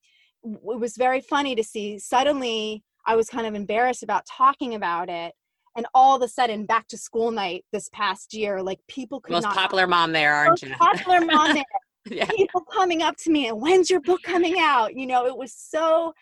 it 0.44 0.80
was 0.80 0.96
very 0.96 1.20
funny 1.20 1.54
to 1.54 1.64
see 1.64 1.98
suddenly 1.98 2.82
I 3.06 3.16
was 3.16 3.28
kind 3.28 3.46
of 3.46 3.54
embarrassed 3.54 4.02
about 4.02 4.26
talking 4.26 4.74
about 4.74 5.08
it 5.08 5.32
and 5.76 5.86
all 5.94 6.16
of 6.16 6.22
a 6.22 6.28
sudden 6.28 6.66
back 6.66 6.86
to 6.88 6.98
school 6.98 7.30
night 7.30 7.64
this 7.72 7.88
past 7.92 8.34
year 8.34 8.62
like 8.62 8.80
people 8.88 9.20
could 9.20 9.32
most 9.32 9.44
not 9.44 9.56
popular 9.56 9.86
mom 9.86 10.12
there 10.12 10.34
aren't 10.34 10.62
you? 10.62 10.70
popular 10.74 11.20
mom 11.20 11.54
there. 11.54 11.64
Yeah. 12.06 12.24
people 12.26 12.62
coming 12.62 13.02
up 13.02 13.16
to 13.18 13.30
me 13.30 13.48
and 13.48 13.60
when's 13.60 13.90
your 13.90 14.00
book 14.00 14.22
coming 14.22 14.56
out? 14.58 14.96
You 14.96 15.06
know 15.06 15.26
it 15.26 15.36
was 15.36 15.52
so 15.52 16.14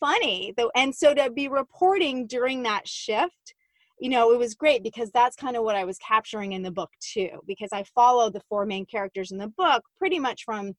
funny 0.00 0.52
though 0.56 0.70
and 0.74 0.94
so 0.94 1.14
to 1.14 1.30
be 1.30 1.46
reporting 1.46 2.26
during 2.26 2.62
that 2.62 2.88
shift 2.88 3.54
you 4.00 4.08
know 4.08 4.32
it 4.32 4.38
was 4.38 4.54
great 4.54 4.82
because 4.82 5.10
that's 5.10 5.36
kind 5.36 5.56
of 5.56 5.62
what 5.62 5.76
i 5.76 5.84
was 5.84 5.98
capturing 5.98 6.52
in 6.52 6.62
the 6.62 6.70
book 6.70 6.90
too 7.00 7.28
because 7.46 7.68
i 7.72 7.84
followed 7.94 8.32
the 8.32 8.40
four 8.48 8.64
main 8.64 8.86
characters 8.86 9.30
in 9.30 9.38
the 9.38 9.52
book 9.58 9.84
pretty 9.98 10.18
much 10.18 10.44
from 10.44 10.72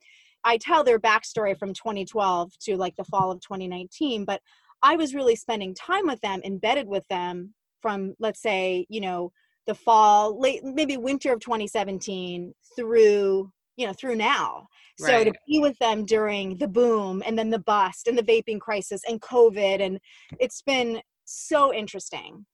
i 0.43 0.57
tell 0.57 0.83
their 0.83 0.99
backstory 0.99 1.57
from 1.57 1.71
2012 1.71 2.51
to 2.59 2.75
like 2.75 2.95
the 2.95 3.03
fall 3.03 3.31
of 3.31 3.39
2019 3.41 4.25
but 4.25 4.41
i 4.81 4.95
was 4.95 5.13
really 5.13 5.35
spending 5.35 5.73
time 5.75 6.07
with 6.07 6.19
them 6.21 6.41
embedded 6.43 6.87
with 6.87 7.07
them 7.07 7.53
from 7.81 8.15
let's 8.19 8.41
say 8.41 8.85
you 8.89 9.01
know 9.01 9.31
the 9.67 9.75
fall 9.75 10.39
late 10.39 10.63
maybe 10.63 10.97
winter 10.97 11.33
of 11.33 11.39
2017 11.39 12.53
through 12.75 13.51
you 13.77 13.87
know 13.87 13.93
through 13.93 14.15
now 14.15 14.67
right. 14.99 15.09
so 15.09 15.23
to 15.23 15.33
be 15.47 15.59
with 15.59 15.77
them 15.79 16.05
during 16.05 16.57
the 16.57 16.67
boom 16.67 17.21
and 17.25 17.37
then 17.37 17.49
the 17.49 17.59
bust 17.59 18.07
and 18.07 18.17
the 18.17 18.23
vaping 18.23 18.59
crisis 18.59 19.01
and 19.07 19.21
covid 19.21 19.81
and 19.81 19.99
it's 20.39 20.61
been 20.61 21.01
so 21.25 21.73
interesting 21.73 22.45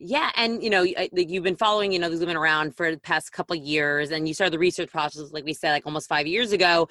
yeah, 0.00 0.30
and 0.36 0.62
you 0.62 0.70
know, 0.70 0.86
you've 1.12 1.42
been 1.42 1.56
following, 1.56 1.90
you 1.90 1.98
know, 1.98 2.08
these 2.08 2.20
women 2.20 2.36
around 2.36 2.76
for 2.76 2.92
the 2.92 3.00
past 3.00 3.32
couple 3.32 3.56
years, 3.56 4.12
and 4.12 4.28
you 4.28 4.34
started 4.34 4.52
the 4.52 4.58
research 4.58 4.90
process, 4.90 5.32
like 5.32 5.44
we 5.44 5.52
said, 5.52 5.72
like 5.72 5.86
almost 5.86 6.08
five 6.08 6.26
years 6.26 6.52
ago. 6.52 6.88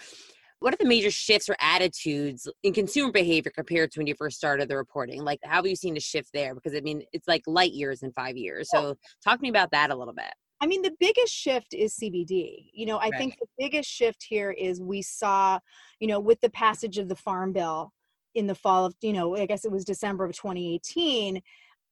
What 0.59 0.73
are 0.73 0.77
the 0.77 0.85
major 0.85 1.11
shifts 1.11 1.49
or 1.49 1.55
attitudes 1.59 2.47
in 2.63 2.73
consumer 2.73 3.11
behavior 3.11 3.51
compared 3.53 3.91
to 3.91 3.99
when 3.99 4.07
you 4.07 4.15
first 4.15 4.37
started 4.37 4.67
the 4.67 4.75
reporting? 4.75 5.23
Like, 5.23 5.39
how 5.43 5.57
have 5.57 5.67
you 5.67 5.75
seen 5.75 5.95
a 5.97 5.99
shift 5.99 6.29
there? 6.33 6.55
Because 6.55 6.75
I 6.75 6.81
mean, 6.81 7.03
it's 7.13 7.27
like 7.27 7.43
light 7.45 7.73
years 7.73 8.01
in 8.01 8.11
five 8.13 8.37
years. 8.37 8.69
So, 8.71 8.95
talk 9.23 9.37
to 9.37 9.41
me 9.41 9.49
about 9.49 9.71
that 9.71 9.91
a 9.91 9.95
little 9.95 10.13
bit. 10.13 10.33
I 10.59 10.65
mean, 10.65 10.81
the 10.81 10.95
biggest 10.99 11.33
shift 11.33 11.73
is 11.73 11.95
CBD. 11.95 12.69
You 12.73 12.87
know, 12.87 12.97
I 12.97 13.09
right. 13.09 13.17
think 13.17 13.37
the 13.39 13.47
biggest 13.59 13.89
shift 13.89 14.25
here 14.27 14.51
is 14.51 14.81
we 14.81 15.03
saw, 15.03 15.59
you 15.99 16.07
know, 16.07 16.19
with 16.19 16.41
the 16.41 16.49
passage 16.49 16.97
of 16.97 17.09
the 17.09 17.15
Farm 17.15 17.53
Bill 17.53 17.93
in 18.33 18.47
the 18.47 18.55
fall 18.55 18.85
of, 18.85 18.95
you 19.01 19.13
know, 19.13 19.35
I 19.35 19.45
guess 19.45 19.65
it 19.65 19.71
was 19.71 19.85
December 19.85 20.25
of 20.25 20.35
2018, 20.35 21.41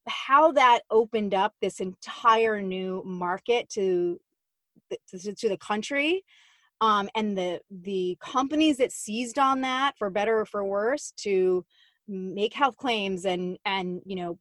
how 0.08 0.52
that 0.52 0.80
opened 0.90 1.34
up 1.34 1.54
this 1.60 1.80
entire 1.80 2.60
new 2.60 3.02
market 3.04 3.68
to 3.70 4.20
to, 5.08 5.34
to 5.34 5.48
the 5.48 5.56
country 5.56 6.24
um, 6.80 7.08
and 7.14 7.36
the 7.36 7.60
the 7.70 8.16
companies 8.20 8.76
that 8.78 8.92
seized 8.92 9.38
on 9.38 9.62
that 9.62 9.96
for 9.98 10.10
better 10.10 10.40
or 10.40 10.44
for 10.44 10.64
worse 10.64 11.12
to 11.18 11.64
make 12.08 12.54
health 12.54 12.76
claims 12.76 13.24
and 13.24 13.58
and 13.64 14.00
you 14.04 14.16
know 14.16 14.38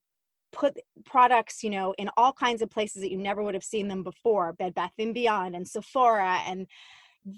put 0.52 0.78
products 1.06 1.64
you 1.64 1.70
know 1.70 1.94
in 1.98 2.10
all 2.18 2.32
kinds 2.32 2.62
of 2.62 2.70
places 2.70 3.02
that 3.02 3.12
you 3.12 3.18
never 3.18 3.44
would 3.44 3.54
have 3.54 3.64
seen 3.64 3.88
them 3.88 4.04
before 4.04 4.54
bed 4.54 4.74
bath 4.74 4.92
and 5.00 5.14
beyond 5.14 5.56
and 5.56 5.68
sephora 5.68 6.40
and 6.48 6.68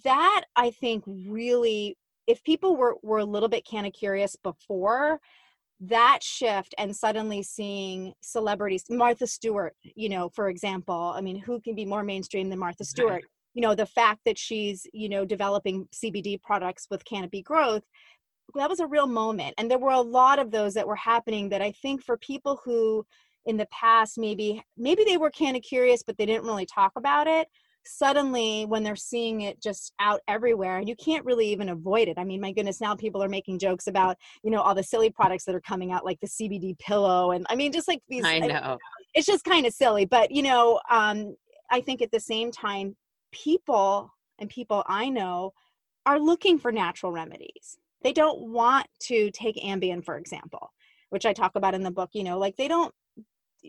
that 0.04 0.44
i 0.56 0.70
think 0.70 1.04
really 1.08 1.98
if 2.28 2.44
people 2.44 2.76
were 2.76 2.96
were 3.02 3.20
a 3.20 3.26
little 3.26 3.50
bit 3.50 3.68
kind 3.70 3.88
of 3.88 3.94
curious 3.94 4.36
before 4.36 5.20
that 5.80 6.20
shift 6.22 6.76
and 6.78 6.96
suddenly 6.96 7.42
seeing 7.42 8.14
celebrities 8.22 8.84
martha 8.90 9.26
stewart 9.26 9.76
you 9.84 10.10
know 10.10 10.30
for 10.30 10.50
example 10.50 11.14
i 11.16 11.22
mean 11.22 11.40
who 11.40 11.60
can 11.62 11.74
be 11.74 11.86
more 11.86 12.04
mainstream 12.04 12.50
than 12.50 12.60
martha 12.60 12.84
stewart 12.84 13.24
you 13.58 13.62
know 13.64 13.74
the 13.74 13.86
fact 13.86 14.22
that 14.26 14.38
she's 14.38 14.86
you 14.94 15.10
know 15.10 15.26
developing 15.26 15.88
cbd 15.92 16.40
products 16.40 16.88
with 16.92 17.04
canopy 17.06 17.42
growth 17.42 17.84
that 18.56 18.70
was 18.70 18.80
a 18.80 18.88
real 18.88 19.08
moment. 19.08 19.54
And 19.58 19.70
there 19.70 19.78
were 19.78 19.92
a 19.92 20.02
lot 20.02 20.40
of 20.40 20.52
those 20.52 20.74
that 20.76 20.88
were 20.88 20.96
happening 20.96 21.50
that 21.50 21.62
i 21.62 21.72
think 21.72 22.04
for 22.04 22.18
people 22.18 22.62
who 22.64 23.06
in 23.46 23.58
the 23.58 23.68
past 23.72 24.18
maybe 24.18 24.62
maybe 24.78 25.04
they 25.04 25.18
were 25.18 25.32
kind 25.32 25.56
of 25.56 25.64
curious 25.64 26.04
but 26.04 26.18
they 26.18 26.26
didn't 26.26 26.46
really 26.46 26.66
talk 26.66 26.92
about 26.98 27.28
it 27.28 27.48
suddenly 27.86 28.66
when 28.66 28.84
they're 28.84 28.98
seeing 28.98 29.42
it 29.42 29.62
just 29.62 29.94
out 30.00 30.20
everywhere 30.28 30.78
and 30.78 30.90
you 30.90 30.96
can't 30.98 31.24
really 31.24 31.48
even 31.48 31.70
avoid 31.70 32.10
it. 32.10 32.18
I 32.18 32.26
mean 32.26 32.42
my 32.42 32.52
goodness 32.52 32.82
now 32.82 32.96
people 32.96 33.24
are 33.24 33.30
making 33.30 33.60
jokes 33.60 33.88
about 33.88 34.18
you 34.44 34.52
know 34.52 34.62
all 34.62 34.76
the 34.76 34.84
silly 34.84 35.10
products 35.10 35.46
that 35.46 35.56
are 35.56 35.62
coming 35.62 35.92
out 35.92 36.06
like 36.06 36.20
the 36.20 36.28
cbd 36.28 36.78
pillow 36.80 37.32
and 37.32 37.46
i 37.50 37.56
mean 37.56 37.72
just 37.72 37.88
like 37.88 38.02
these 38.10 38.26
i 38.26 38.40
know. 38.40 38.78
it's 39.14 39.26
just 39.26 39.44
kind 39.46 39.66
of 39.66 39.74
silly 39.74 40.06
but 40.06 40.32
you 40.32 40.44
know 40.44 40.80
um 40.90 41.36
i 41.72 41.80
think 41.80 42.02
at 42.02 42.12
the 42.12 42.20
same 42.20 42.52
time 42.52 42.96
people 43.32 44.14
and 44.40 44.50
people 44.50 44.84
i 44.88 45.10
know 45.10 45.54
are 46.06 46.20
looking 46.20 46.58
for 46.58 46.72
natural 46.72 47.12
remedies 47.12 47.78
they 48.04 48.14
don't 48.14 48.40
want 48.40 48.88
to 49.00 49.32
take 49.32 49.56
ambien 49.58 50.04
for 50.04 50.18
example 50.18 50.72
which 51.10 51.26
i 51.26 51.34
talk 51.34 51.56
about 51.56 51.76
in 51.76 51.84
the 51.84 51.92
book 51.92 52.10
you 52.14 52.24
know 52.24 52.38
like 52.38 52.56
they 52.56 52.68
don't 52.68 52.94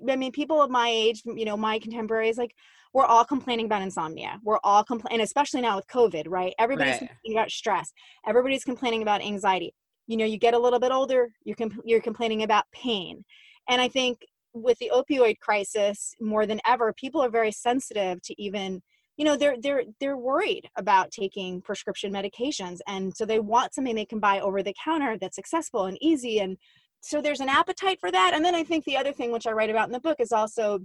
I 0.08 0.16
mean, 0.16 0.32
people 0.32 0.62
of 0.62 0.70
my 0.70 0.88
age, 0.88 1.22
you 1.24 1.44
know, 1.44 1.56
my 1.56 1.78
contemporaries, 1.78 2.38
like 2.38 2.54
we're 2.92 3.04
all 3.04 3.24
complaining 3.24 3.66
about 3.66 3.82
insomnia. 3.82 4.38
We're 4.42 4.58
all 4.64 4.84
complaining, 4.84 5.22
especially 5.22 5.60
now 5.60 5.76
with 5.76 5.86
COVID, 5.86 6.24
right? 6.28 6.54
Everybody's 6.58 7.00
right. 7.00 7.08
complaining 7.08 7.38
about 7.38 7.50
stress. 7.50 7.92
Everybody's 8.26 8.64
complaining 8.64 9.02
about 9.02 9.22
anxiety. 9.22 9.74
You 10.06 10.16
know, 10.16 10.24
you 10.24 10.38
get 10.38 10.54
a 10.54 10.58
little 10.58 10.78
bit 10.78 10.92
older, 10.92 11.30
you're 11.44 11.56
comp- 11.56 11.82
you're 11.84 12.00
complaining 12.00 12.42
about 12.42 12.64
pain, 12.72 13.24
and 13.68 13.80
I 13.80 13.88
think 13.88 14.18
with 14.54 14.78
the 14.78 14.90
opioid 14.94 15.38
crisis 15.38 16.14
more 16.20 16.46
than 16.46 16.60
ever, 16.66 16.94
people 16.94 17.22
are 17.22 17.28
very 17.28 17.52
sensitive 17.52 18.20
to 18.22 18.42
even 18.42 18.82
you 19.18 19.24
know 19.24 19.36
they're 19.36 19.56
they're 19.60 19.82
they're 20.00 20.16
worried 20.16 20.70
about 20.76 21.10
taking 21.10 21.60
prescription 21.60 22.10
medications 22.10 22.78
and 22.86 23.14
so 23.14 23.26
they 23.26 23.40
want 23.40 23.74
something 23.74 23.94
they 23.94 24.06
can 24.06 24.20
buy 24.20 24.40
over 24.40 24.62
the 24.62 24.74
counter 24.82 25.18
that's 25.20 25.38
accessible 25.38 25.86
and 25.86 25.98
easy 26.00 26.38
and 26.38 26.56
so 27.00 27.20
there's 27.20 27.40
an 27.40 27.48
appetite 27.48 27.98
for 28.00 28.10
that 28.10 28.32
and 28.32 28.44
then 28.44 28.54
i 28.54 28.64
think 28.64 28.84
the 28.84 28.96
other 28.96 29.12
thing 29.12 29.30
which 29.30 29.46
i 29.46 29.52
write 29.52 29.70
about 29.70 29.88
in 29.88 29.92
the 29.92 30.00
book 30.00 30.16
is 30.20 30.32
also 30.32 30.78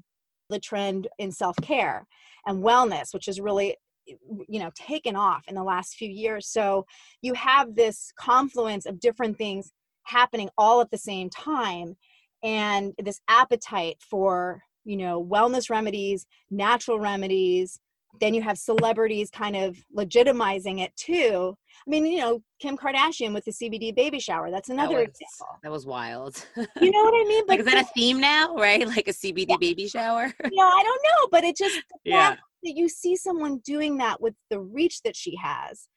the 0.49 0.59
trend 0.59 1.07
in 1.19 1.31
self-care 1.31 2.05
and 2.47 2.63
wellness 2.63 3.13
which 3.13 3.27
is 3.27 3.39
really 3.39 3.77
you 4.05 4.59
know 4.59 4.71
taken 4.75 5.15
off 5.15 5.43
in 5.47 5.55
the 5.55 5.63
last 5.63 5.93
few 5.93 6.09
years 6.09 6.47
so 6.47 6.85
you 7.21 7.33
have 7.33 7.75
this 7.75 8.11
confluence 8.19 8.85
of 8.85 8.99
different 8.99 9.37
things 9.37 9.71
happening 10.03 10.49
all 10.57 10.81
at 10.81 10.91
the 10.91 10.97
same 10.97 11.29
time 11.29 11.95
and 12.43 12.93
this 12.97 13.21
appetite 13.29 13.95
for 14.01 14.61
you 14.83 14.97
know 14.97 15.23
wellness 15.23 15.69
remedies 15.69 16.25
natural 16.51 16.99
remedies 16.99 17.79
then 18.19 18.33
you 18.33 18.41
have 18.41 18.57
celebrities 18.57 19.29
kind 19.29 19.55
of 19.55 19.77
legitimizing 19.95 20.81
it 20.81 20.95
too. 20.95 21.55
I 21.85 21.89
mean, 21.89 22.05
you 22.05 22.19
know, 22.19 22.41
Kim 22.59 22.77
Kardashian 22.77 23.33
with 23.33 23.45
the 23.45 23.51
CBD 23.51 23.95
baby 23.95 24.19
shower. 24.19 24.51
That's 24.51 24.69
another 24.69 24.95
that 24.95 25.09
was, 25.09 25.19
example. 25.21 25.59
That 25.63 25.71
was 25.71 25.85
wild. 25.85 26.45
you 26.55 26.91
know 26.91 27.03
what 27.03 27.13
I 27.13 27.27
mean? 27.27 27.43
But 27.47 27.49
like, 27.49 27.59
is 27.59 27.65
that 27.65 27.83
a 27.83 27.87
theme 27.93 28.19
now, 28.19 28.55
right? 28.55 28.87
Like 28.87 29.07
a 29.07 29.13
CBD 29.13 29.47
yeah. 29.49 29.57
baby 29.59 29.87
shower? 29.87 30.25
no, 30.51 30.65
I 30.65 30.83
don't 30.83 31.01
know, 31.03 31.27
but 31.31 31.43
it 31.43 31.57
just 31.57 31.81
yeah. 32.03 32.35
that 32.63 32.77
you 32.77 32.87
see 32.87 33.15
someone 33.15 33.57
doing 33.65 33.97
that 33.97 34.21
with 34.21 34.35
the 34.49 34.59
reach 34.59 35.01
that 35.03 35.15
she 35.15 35.35
has, 35.41 35.87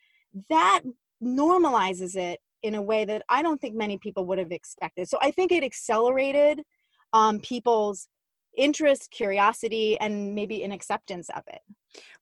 that 0.50 0.82
normalizes 1.23 2.16
it 2.16 2.40
in 2.62 2.75
a 2.75 2.82
way 2.82 3.04
that 3.04 3.23
I 3.28 3.42
don't 3.42 3.61
think 3.61 3.76
many 3.76 3.99
people 3.99 4.26
would 4.26 4.38
have 4.38 4.50
expected. 4.50 5.08
So 5.08 5.18
I 5.23 5.30
think 5.30 5.52
it 5.52 5.62
accelerated 5.62 6.62
um, 7.12 7.38
people's 7.40 8.08
interest, 8.56 9.11
curiosity, 9.11 9.99
and 10.00 10.35
maybe 10.35 10.62
an 10.62 10.73
acceptance 10.73 11.28
of 11.30 11.42
it. 11.46 11.61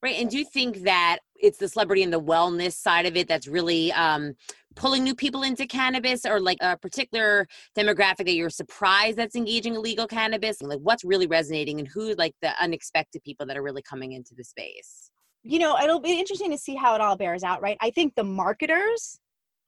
Right. 0.03 0.17
And 0.21 0.31
do 0.31 0.39
you 0.39 0.45
think 0.45 0.83
that 0.83 1.19
it's 1.37 1.59
the 1.59 1.69
celebrity 1.69 2.03
and 2.03 2.13
the 2.13 2.21
wellness 2.21 2.73
side 2.73 3.07
of 3.07 3.17
it 3.17 3.29
that's 3.29 3.47
really 3.47 3.93
um, 3.93 4.35
pulling 4.75 5.05
new 5.05 5.15
people 5.15 5.43
into 5.43 5.67
cannabis 5.67 6.25
or 6.27 6.41
like 6.41 6.59
a 6.61 6.77
particular 6.77 7.47
demographic 7.77 8.27
that 8.27 8.35
you're 8.35 8.51
surprised 8.51 9.17
that's 9.17 9.37
engaging 9.37 9.75
illegal 9.75 10.07
cannabis? 10.07 10.61
Like 10.61 10.81
what's 10.81 11.05
really 11.05 11.27
resonating 11.27 11.79
and 11.79 11.89
who 11.89 12.15
like 12.15 12.35
the 12.43 12.51
unexpected 12.63 13.23
people 13.23 13.47
that 13.47 13.57
are 13.57 13.63
really 13.63 13.83
coming 13.83 14.13
into 14.13 14.35
the 14.35 14.45
space? 14.45 15.11
You 15.43 15.59
know, 15.59 15.79
it'll 15.79 16.01
be 16.01 16.19
interesting 16.19 16.51
to 16.51 16.59
see 16.59 16.75
how 16.75 16.95
it 16.95 17.01
all 17.01 17.17
bears 17.17 17.43
out, 17.43 17.61
right? 17.61 17.77
I 17.81 17.91
think 17.91 18.15
the 18.15 18.25
marketers 18.25 19.21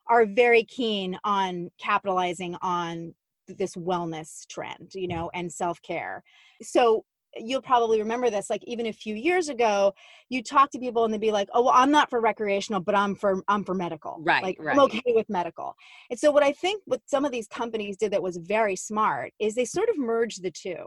are 0.08 0.25
very 0.25 0.64
keen 0.64 1.18
on 1.25 1.70
capitalizing 1.78 2.56
on 2.62 3.14
this 3.48 3.75
wellness 3.75 4.46
trend, 4.48 4.90
you 4.94 5.08
know, 5.08 5.30
and 5.34 5.52
self 5.52 5.80
care. 5.82 6.22
So 6.62 7.04
you'll 7.38 7.62
probably 7.62 8.00
remember 8.00 8.31
this 8.31 8.50
like 8.50 8.62
even 8.64 8.87
a 8.87 8.93
few 8.93 9.14
years 9.14 9.49
ago 9.49 9.93
you 10.28 10.43
talk 10.43 10.71
to 10.71 10.78
people 10.78 11.05
and 11.05 11.12
they'd 11.12 11.21
be 11.21 11.33
like 11.33 11.49
oh 11.55 11.62
well 11.62 11.73
i'm 11.75 11.90
not 11.90 12.11
for 12.11 12.21
recreational 12.21 12.81
but 12.81 12.95
i'm 12.95 13.14
for 13.14 13.43
i'm 13.49 13.64
for 13.64 13.75
medical. 13.75 14.19
Right 14.21 14.43
like 14.43 14.57
right. 14.59 14.76
i'm 14.76 14.81
okay 14.85 15.02
with 15.07 15.28
medical. 15.28 15.75
And 16.11 16.19
so 16.19 16.31
what 16.31 16.43
i 16.43 16.52
think 16.52 16.83
what 16.87 17.00
some 17.07 17.25
of 17.25 17.33
these 17.33 17.47
companies 17.47 17.97
did 17.97 18.12
that 18.12 18.23
was 18.23 18.37
very 18.37 18.76
smart 18.76 19.33
is 19.38 19.55
they 19.55 19.64
sort 19.64 19.88
of 19.88 19.99
merged 19.99 20.43
the 20.43 20.50
two. 20.50 20.87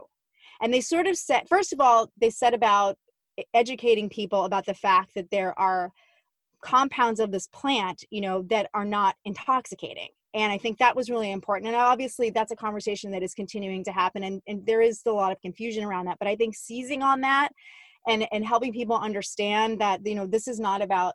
And 0.62 0.74
they 0.74 0.80
sort 0.80 1.06
of 1.06 1.16
set 1.16 1.48
first 1.48 1.72
of 1.72 1.80
all 1.80 2.10
they 2.20 2.30
set 2.30 2.54
about 2.54 2.96
educating 3.54 4.08
people 4.08 4.44
about 4.44 4.66
the 4.66 4.74
fact 4.74 5.14
that 5.14 5.30
there 5.30 5.58
are 5.58 5.90
compounds 6.62 7.20
of 7.20 7.30
this 7.30 7.46
plant 7.46 8.04
you 8.10 8.20
know 8.20 8.42
that 8.42 8.68
are 8.74 8.84
not 8.84 9.16
intoxicating 9.24 10.08
and 10.34 10.52
i 10.52 10.58
think 10.58 10.78
that 10.78 10.96
was 10.96 11.10
really 11.10 11.30
important 11.30 11.68
and 11.68 11.76
obviously 11.76 12.30
that's 12.30 12.52
a 12.52 12.56
conversation 12.56 13.10
that 13.10 13.22
is 13.22 13.34
continuing 13.34 13.84
to 13.84 13.92
happen 13.92 14.24
and, 14.24 14.40
and 14.46 14.64
there 14.66 14.80
is 14.80 14.98
still 14.98 15.14
a 15.14 15.14
lot 15.14 15.32
of 15.32 15.40
confusion 15.40 15.84
around 15.84 16.06
that 16.06 16.18
but 16.18 16.28
i 16.28 16.36
think 16.36 16.54
seizing 16.54 17.02
on 17.02 17.20
that 17.20 17.50
and 18.06 18.26
and 18.32 18.44
helping 18.44 18.72
people 18.72 18.96
understand 18.96 19.80
that 19.80 20.04
you 20.04 20.14
know 20.14 20.26
this 20.26 20.48
is 20.48 20.58
not 20.58 20.82
about 20.82 21.14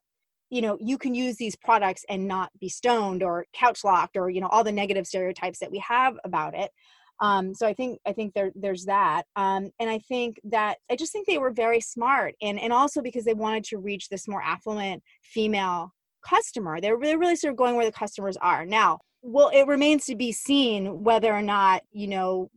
you 0.49 0.61
know 0.61 0.77
you 0.79 0.97
can 0.97 1.15
use 1.15 1.35
these 1.37 1.55
products 1.55 2.05
and 2.09 2.27
not 2.27 2.51
be 2.59 2.69
stoned 2.69 3.23
or 3.23 3.45
couch 3.53 3.83
locked 3.83 4.17
or 4.17 4.29
you 4.29 4.41
know 4.41 4.47
all 4.47 4.63
the 4.63 4.71
negative 4.71 5.07
stereotypes 5.07 5.59
that 5.59 5.71
we 5.71 5.79
have 5.79 6.15
about 6.23 6.53
it 6.53 6.71
um, 7.19 7.53
so 7.53 7.65
i 7.65 7.73
think 7.73 7.99
i 8.05 8.11
think 8.11 8.33
there 8.33 8.51
there's 8.55 8.85
that 8.85 9.23
um, 9.35 9.71
and 9.79 9.89
i 9.89 9.97
think 9.99 10.39
that 10.43 10.77
i 10.91 10.95
just 10.95 11.11
think 11.11 11.25
they 11.25 11.37
were 11.37 11.51
very 11.51 11.79
smart 11.79 12.35
and 12.41 12.59
and 12.59 12.71
also 12.71 13.01
because 13.01 13.25
they 13.25 13.33
wanted 13.33 13.63
to 13.63 13.77
reach 13.77 14.09
this 14.09 14.27
more 14.27 14.41
affluent 14.41 15.01
female 15.23 15.91
customer. 16.27 16.81
They're 16.81 16.97
really, 16.97 17.15
really 17.17 17.35
sort 17.35 17.51
of 17.51 17.57
going 17.57 17.75
where 17.75 17.85
the 17.85 17.91
customers 17.91 18.37
are. 18.37 18.65
Now, 18.65 18.99
well, 19.21 19.49
it 19.53 19.67
remains 19.67 20.05
to 20.05 20.15
be 20.15 20.31
seen 20.31 21.03
whether 21.03 21.33
or 21.33 21.41
not, 21.41 21.81
you 21.91 22.07
know, 22.07 22.49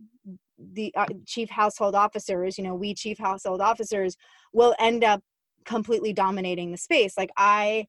the 0.59 0.93
uh, 0.97 1.07
chief 1.27 1.49
household 1.49 1.95
officers, 1.95 2.59
you 2.59 2.65
know, 2.65 2.75
we 2.75 2.95
chief 2.95 3.19
household 3.19 3.61
officers 3.61 4.17
will 4.53 4.75
end 4.79 5.05
up 5.05 5.23
completely 5.65 6.13
dominating 6.13 6.73
the 6.73 6.77
space. 6.77 7.17
Like 7.17 7.31
I 7.37 7.87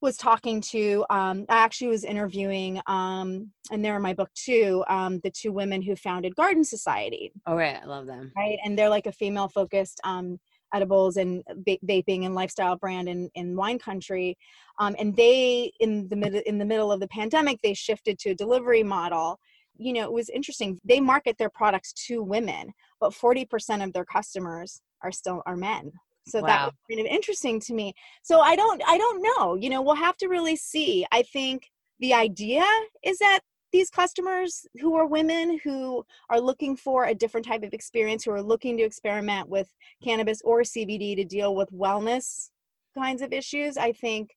was 0.00 0.16
talking 0.16 0.60
to, 0.60 1.04
um, 1.10 1.46
I 1.48 1.58
actually 1.58 1.88
was 1.88 2.02
interviewing, 2.02 2.80
um, 2.86 3.50
and 3.70 3.84
they're 3.84 3.96
in 3.96 4.02
my 4.02 4.14
book 4.14 4.30
too, 4.34 4.84
um, 4.88 5.20
the 5.22 5.30
two 5.30 5.52
women 5.52 5.80
who 5.80 5.94
founded 5.94 6.34
Garden 6.34 6.64
Society. 6.64 7.32
Oh, 7.46 7.54
right. 7.54 7.78
I 7.80 7.86
love 7.86 8.06
them. 8.06 8.32
Right. 8.36 8.58
And 8.64 8.76
they're 8.76 8.88
like 8.88 9.06
a 9.06 9.12
female 9.12 9.48
focused 9.48 10.00
um, 10.02 10.40
edibles 10.72 11.16
and 11.16 11.42
vaping 11.66 12.24
and 12.24 12.34
lifestyle 12.34 12.76
brand 12.76 13.08
in, 13.08 13.30
in 13.34 13.56
wine 13.56 13.78
country 13.78 14.36
um, 14.78 14.94
and 14.98 15.14
they 15.16 15.72
in 15.80 16.08
the 16.08 16.16
mid 16.16 16.34
in 16.34 16.58
the 16.58 16.64
middle 16.64 16.90
of 16.90 17.00
the 17.00 17.08
pandemic 17.08 17.58
they 17.62 17.74
shifted 17.74 18.18
to 18.18 18.30
a 18.30 18.34
delivery 18.34 18.82
model. 18.82 19.38
You 19.76 19.92
know 19.92 20.04
it 20.04 20.12
was 20.12 20.28
interesting. 20.28 20.80
They 20.84 21.00
market 21.00 21.36
their 21.38 21.50
products 21.50 21.92
to 22.06 22.22
women 22.22 22.72
but 23.00 23.12
40% 23.12 23.82
of 23.82 23.92
their 23.92 24.04
customers 24.04 24.80
are 25.02 25.12
still 25.12 25.42
are 25.46 25.56
men. 25.56 25.92
So 26.28 26.40
wow. 26.40 26.46
that 26.46 26.64
was 26.66 26.74
kind 26.88 27.00
of 27.00 27.12
interesting 27.12 27.60
to 27.60 27.74
me. 27.74 27.94
So 28.22 28.40
i 28.40 28.56
don't 28.56 28.82
i 28.86 28.96
don't 28.98 29.22
know. 29.22 29.54
You 29.54 29.70
know 29.70 29.82
we'll 29.82 29.94
have 29.94 30.16
to 30.18 30.28
really 30.28 30.56
see. 30.56 31.06
I 31.12 31.22
think 31.22 31.70
the 32.00 32.14
idea 32.14 32.64
is 33.04 33.18
that 33.18 33.40
these 33.72 33.90
customers 33.90 34.66
who 34.80 34.94
are 34.94 35.06
women 35.06 35.58
who 35.64 36.04
are 36.28 36.40
looking 36.40 36.76
for 36.76 37.06
a 37.06 37.14
different 37.14 37.46
type 37.46 37.62
of 37.62 37.72
experience, 37.72 38.24
who 38.24 38.30
are 38.30 38.42
looking 38.42 38.76
to 38.76 38.82
experiment 38.82 39.48
with 39.48 39.72
cannabis 40.04 40.40
or 40.44 40.60
CBD 40.60 41.16
to 41.16 41.24
deal 41.24 41.56
with 41.56 41.70
wellness 41.72 42.50
kinds 42.96 43.22
of 43.22 43.32
issues, 43.32 43.76
I 43.76 43.92
think 43.92 44.30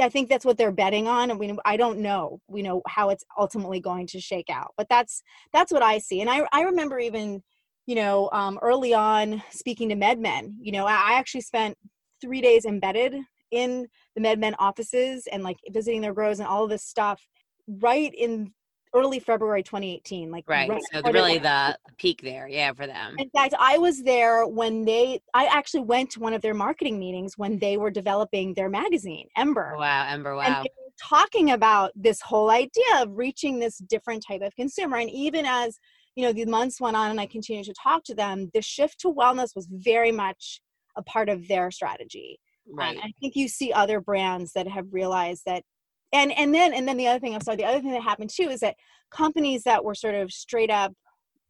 I 0.00 0.08
think 0.08 0.28
that's 0.28 0.44
what 0.44 0.56
they're 0.56 0.70
betting 0.70 1.08
on. 1.08 1.30
and 1.30 1.40
we 1.40 1.52
I 1.64 1.76
don't 1.76 1.98
know, 1.98 2.40
you 2.54 2.62
know, 2.62 2.82
how 2.86 3.10
it's 3.10 3.24
ultimately 3.36 3.80
going 3.80 4.06
to 4.08 4.20
shake 4.20 4.48
out, 4.50 4.72
but 4.76 4.88
that's 4.88 5.22
that's 5.52 5.72
what 5.72 5.82
I 5.82 5.98
see. 5.98 6.20
And 6.20 6.30
I 6.30 6.46
I 6.52 6.62
remember 6.62 6.98
even, 7.00 7.42
you 7.86 7.96
know, 7.96 8.30
um, 8.32 8.58
early 8.62 8.94
on 8.94 9.42
speaking 9.50 9.88
to 9.88 9.96
MedMen. 9.96 10.52
You 10.60 10.72
know, 10.72 10.86
I 10.86 11.14
actually 11.14 11.40
spent 11.40 11.76
three 12.20 12.40
days 12.40 12.64
embedded 12.64 13.16
in 13.50 13.88
the 14.14 14.20
MedMen 14.20 14.54
offices 14.58 15.26
and 15.32 15.42
like 15.42 15.56
visiting 15.70 16.00
their 16.00 16.14
grows 16.14 16.38
and 16.38 16.48
all 16.48 16.64
of 16.64 16.70
this 16.70 16.84
stuff 16.84 17.20
right 17.68 18.12
in 18.14 18.52
early 18.94 19.20
February 19.20 19.62
2018. 19.62 20.30
Like 20.30 20.44
right, 20.48 20.68
right 20.68 20.82
so 20.92 21.02
really 21.10 21.38
the 21.38 21.78
peak 21.98 22.20
there, 22.22 22.48
yeah, 22.48 22.72
for 22.72 22.86
them. 22.86 23.16
In 23.18 23.30
fact, 23.30 23.54
I 23.58 23.78
was 23.78 24.02
there 24.02 24.46
when 24.46 24.84
they. 24.84 25.20
I 25.34 25.46
actually 25.46 25.82
went 25.82 26.10
to 26.10 26.20
one 26.20 26.34
of 26.34 26.42
their 26.42 26.54
marketing 26.54 26.98
meetings 26.98 27.36
when 27.36 27.58
they 27.58 27.76
were 27.76 27.90
developing 27.90 28.54
their 28.54 28.68
magazine, 28.68 29.28
Ember. 29.36 29.74
Wow, 29.78 30.06
Ember, 30.08 30.36
wow. 30.36 30.64
talking 31.00 31.52
about 31.52 31.92
this 31.94 32.20
whole 32.20 32.50
idea 32.50 33.02
of 33.02 33.16
reaching 33.16 33.58
this 33.58 33.78
different 33.78 34.24
type 34.26 34.42
of 34.42 34.54
consumer, 34.56 34.98
and 34.98 35.10
even 35.10 35.44
as 35.46 35.78
you 36.16 36.24
know 36.24 36.32
the 36.32 36.46
months 36.46 36.80
went 36.80 36.96
on, 36.96 37.10
and 37.10 37.20
I 37.20 37.26
continued 37.26 37.66
to 37.66 37.74
talk 37.74 38.04
to 38.04 38.14
them, 38.14 38.50
the 38.54 38.62
shift 38.62 39.00
to 39.00 39.12
wellness 39.12 39.54
was 39.54 39.68
very 39.70 40.12
much 40.12 40.60
a 40.96 41.02
part 41.02 41.28
of 41.28 41.46
their 41.48 41.70
strategy. 41.70 42.40
Right. 42.70 42.96
Um, 42.96 43.02
I 43.02 43.12
think 43.20 43.34
you 43.34 43.48
see 43.48 43.72
other 43.72 44.00
brands 44.00 44.52
that 44.52 44.68
have 44.68 44.92
realized 44.92 45.42
that 45.46 45.62
and 46.12 46.32
and 46.32 46.54
then 46.54 46.72
and 46.72 46.86
then 46.88 46.96
the 46.96 47.06
other 47.06 47.18
thing 47.18 47.34
i'm 47.34 47.40
sorry 47.40 47.56
the 47.56 47.64
other 47.64 47.80
thing 47.80 47.92
that 47.92 48.02
happened 48.02 48.30
too 48.30 48.48
is 48.48 48.60
that 48.60 48.76
companies 49.10 49.62
that 49.62 49.84
were 49.84 49.94
sort 49.94 50.14
of 50.14 50.32
straight 50.32 50.70
up 50.70 50.92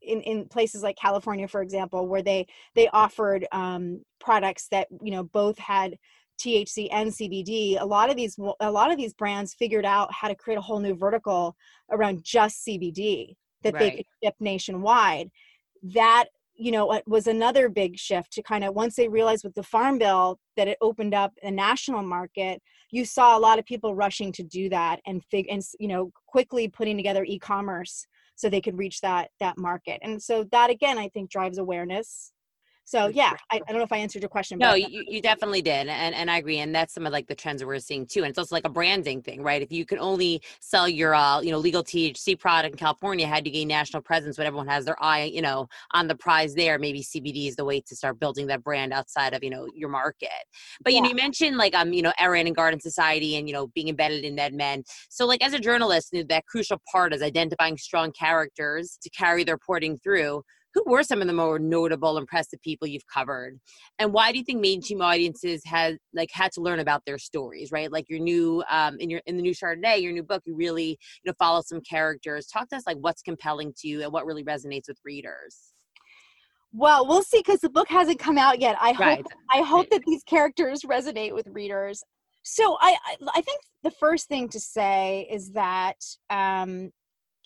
in, 0.03 0.21
in 0.23 0.47
places 0.47 0.83
like 0.83 0.97
California, 0.97 1.49
for 1.49 1.63
example, 1.63 2.07
where 2.07 2.23
they 2.23 2.47
they 2.75 2.89
offered 2.89 3.47
um, 3.53 4.03
products 4.21 4.69
that 4.71 4.89
you 5.03 5.11
know 5.11 5.25
both 5.25 5.59
had 5.59 5.97
THC 6.41 6.89
and 6.93 7.11
CBD. 7.11 7.81
A 7.81 7.85
lot 7.85 8.11
of 8.11 8.17
these 8.17 8.39
a 8.61 8.71
lot 8.71 8.91
of 8.91 8.97
these 8.97 9.15
brands 9.15 9.55
figured 9.55 9.85
out 9.85 10.13
how 10.13 10.29
to 10.29 10.35
create 10.35 10.57
a 10.57 10.63
whole 10.63 10.81
new 10.81 10.95
vertical 10.95 11.57
around 11.91 12.23
just 12.25 12.65
CBD 12.67 13.35
that 13.63 13.75
right. 13.75 13.81
they 13.81 13.91
could 13.97 14.07
ship 14.23 14.35
nationwide. 14.41 15.31
That 15.83 16.27
you 16.59 16.73
know 16.73 16.93
it 16.93 17.05
was 17.07 17.27
another 17.27 17.69
big 17.69 17.97
shift 17.97 18.33
to 18.33 18.43
kind 18.43 18.65
of 18.65 18.75
once 18.75 18.97
they 18.97 19.09
realized 19.09 19.45
with 19.45 19.55
the 19.55 19.63
farm 19.63 19.99
bill 19.99 20.39
that 20.57 20.69
it 20.69 20.77
opened 20.81 21.15
up 21.15 21.33
a 21.43 21.51
national 21.51 22.03
market 22.03 22.61
you 22.91 23.05
saw 23.05 23.37
a 23.37 23.41
lot 23.41 23.59
of 23.59 23.65
people 23.65 23.95
rushing 23.95 24.33
to 24.33 24.43
do 24.43 24.69
that 24.69 25.01
and 25.07 25.23
fig 25.31 25.47
and 25.49 25.63
you 25.79 25.89
know 25.89 26.11
quickly 26.27 26.69
putting 26.69 26.97
together 26.97 27.25
e-commerce 27.25 28.07
so 28.35 28.49
they 28.49 28.61
could 28.61 28.79
reach 28.79 29.01
that 29.01 29.31
that 29.41 29.59
market. 29.59 29.99
And 30.03 30.23
so 30.23 30.45
that 30.53 30.71
again 30.71 30.99
i 30.99 31.09
think 31.09 31.31
drives 31.31 31.59
awareness 31.59 32.33
so 32.89 33.09
yeah 33.09 33.33
I, 33.51 33.57
I, 33.57 33.59
don't 33.69 33.79
know 33.79 33.85
if 33.85 33.93
i 33.93 33.99
answered 33.99 34.23
your 34.23 34.29
question 34.29 34.59
no 34.59 34.75
you, 34.75 35.05
you 35.07 35.21
definitely 35.21 35.63
did 35.63 35.89
and, 35.89 36.15
and 36.15 36.31
i 36.31 36.39
agree 36.39 36.59
and 36.59 36.75
that's 36.75 36.95
some 36.95 37.07
of 37.07 37.13
like 37.13 37.27
the 37.27 37.35
trends 37.35 37.61
that 37.61 37.67
we're 37.67 37.79
seeing 37.81 38.07
too 38.07 38.21
and 38.21 38.31
it's 38.31 38.39
also 38.39 38.55
like 38.55 38.67
a 38.67 38.71
branding 38.71 39.23
thing 39.23 39.43
right? 39.43 39.63
If 39.63 39.73
you 39.73 39.85
can 39.85 39.99
only 39.99 40.43
sell 40.61 40.89
your 40.89 41.15
uh, 41.15 41.41
you 41.41 41.51
know 41.51 41.59
legal 41.59 41.83
thc 41.83 42.39
product 42.39 42.73
in 42.73 42.79
california 42.79 43.27
how 43.27 43.41
do 43.41 43.51
you 43.51 43.55
gain 43.55 43.69
national 43.69 44.03
presence 44.03 44.39
when 44.39 44.47
everyone 44.47 44.69
has 44.69 44.85
their 44.85 45.03
eye 45.03 45.25
you 45.25 45.43
know 45.43 45.69
on 45.93 46.09
the 46.09 46.15
prize 46.15 46.55
there? 46.55 46.79
Maybe 46.79 47.03
cbd 47.03 47.49
is 47.49 47.57
the 47.57 47.65
way 47.65 47.81
to 47.81 47.97
start 47.97 48.19
building 48.19 48.47
that 48.49 48.63
brand 48.63 48.93
outside 48.93 49.35
of 49.35 49.43
you 49.43 49.51
know 49.51 49.67
your 49.75 49.89
market. 49.89 50.29
But 50.83 50.95
you 50.95 51.03
know 51.03 51.09
you 51.09 51.15
mentioned 51.15 51.57
like 51.57 51.75
um 51.75 51.93
you 51.93 52.03
know 52.03 52.13
erin 52.19 52.47
and 52.47 52.57
garden 52.57 52.81
society 52.81 53.37
and 53.37 53.49
you 53.49 53.55
know 53.55 53.67
being 53.69 53.89
embedded 53.89 54.25
in 54.25 54.37
MedMen. 54.37 54.85
So 55.09 55.27
like 55.27 55.45
as 55.45 55.53
a 55.53 55.59
journalist 55.59 56.15
that 56.29 56.47
crucial 56.47 56.81
part 56.91 57.13
is 57.13 57.23
identifying 57.23 57.77
strong 57.77 58.13
characters 58.13 58.99
to 59.03 59.11
carry 59.11 59.45
their 59.45 59.57
reporting 59.57 59.99
through 59.99 60.43
who 60.75 60.83
were 60.87 61.03
some 61.03 61.21
of 61.21 61.27
the 61.27 61.33
more 61.33 61.59
notable, 61.59 62.19
impressive 62.19 62.61
people 62.63 62.87
you've 62.87 63.07
covered, 63.07 63.59
and 63.99 64.13
why 64.13 64.33
do 64.33 64.39
you 64.39 64.45
think 64.45 64.61
mainstream 64.61 65.01
audiences 65.01 65.63
had 65.65 65.99
like 66.13 66.31
had 66.33 66.53
to 66.53 66.61
learn 66.61 66.81
about 66.81 67.03
their 67.07 67.19
stories? 67.19 67.73
Right, 67.73 67.91
like 67.91 68.09
your 68.09 68.21
new 68.21 68.63
um, 68.71 68.97
in 69.01 69.11
your 69.11 69.21
in 69.27 69.37
the 69.37 69.43
new 69.43 69.55
Chardonnay, 69.55 70.03
your 70.03 70.13
new 70.13 70.23
book, 70.23 70.43
you 70.45 70.55
really 70.55 70.91
you 70.91 71.27
know 71.27 71.35
follow 71.39 71.63
some 71.65 71.81
characters. 71.81 72.47
Talk 72.47 72.69
to 72.71 72.77
us 72.77 72.87
like 72.87 72.99
what's 73.01 73.23
compelling 73.23 73.73
to 73.79 73.89
you 73.89 74.03
and 74.03 74.13
what 74.13 74.27
really 74.27 74.45
resonates 74.45 74.89
with 74.89 74.99
readers. 75.05 75.73
Well, 76.73 77.07
we'll 77.07 77.23
see 77.23 77.39
because 77.39 77.61
the 77.61 77.71
book 77.71 77.89
hasn't 77.89 78.19
come 78.19 78.37
out 78.37 78.61
yet. 78.61 78.77
I 78.81 78.93
right. 78.93 79.17
hope 79.19 79.27
I 79.51 79.63
hope 79.63 79.91
that 79.91 80.03
these 80.07 80.23
characters 80.25 80.83
resonate 80.83 81.35
with 81.35 81.47
readers. 81.49 82.03
So 82.43 82.77
I 82.81 82.97
I 83.35 83.41
think 83.41 83.61
the 83.83 83.91
first 83.91 84.29
thing 84.29 84.49
to 84.51 84.61
say 84.61 85.27
is 85.31 85.53
that 85.53 85.97
um, 86.31 86.91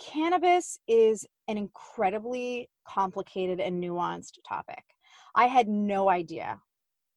cannabis 0.01 0.79
is 0.89 1.25
an 1.49 1.59
incredibly 1.59 2.69
complicated 2.87 3.61
and 3.61 3.83
nuanced 3.83 4.39
topic. 4.47 4.83
I 5.35 5.47
had 5.47 5.69
no 5.69 6.09
idea. 6.09 6.61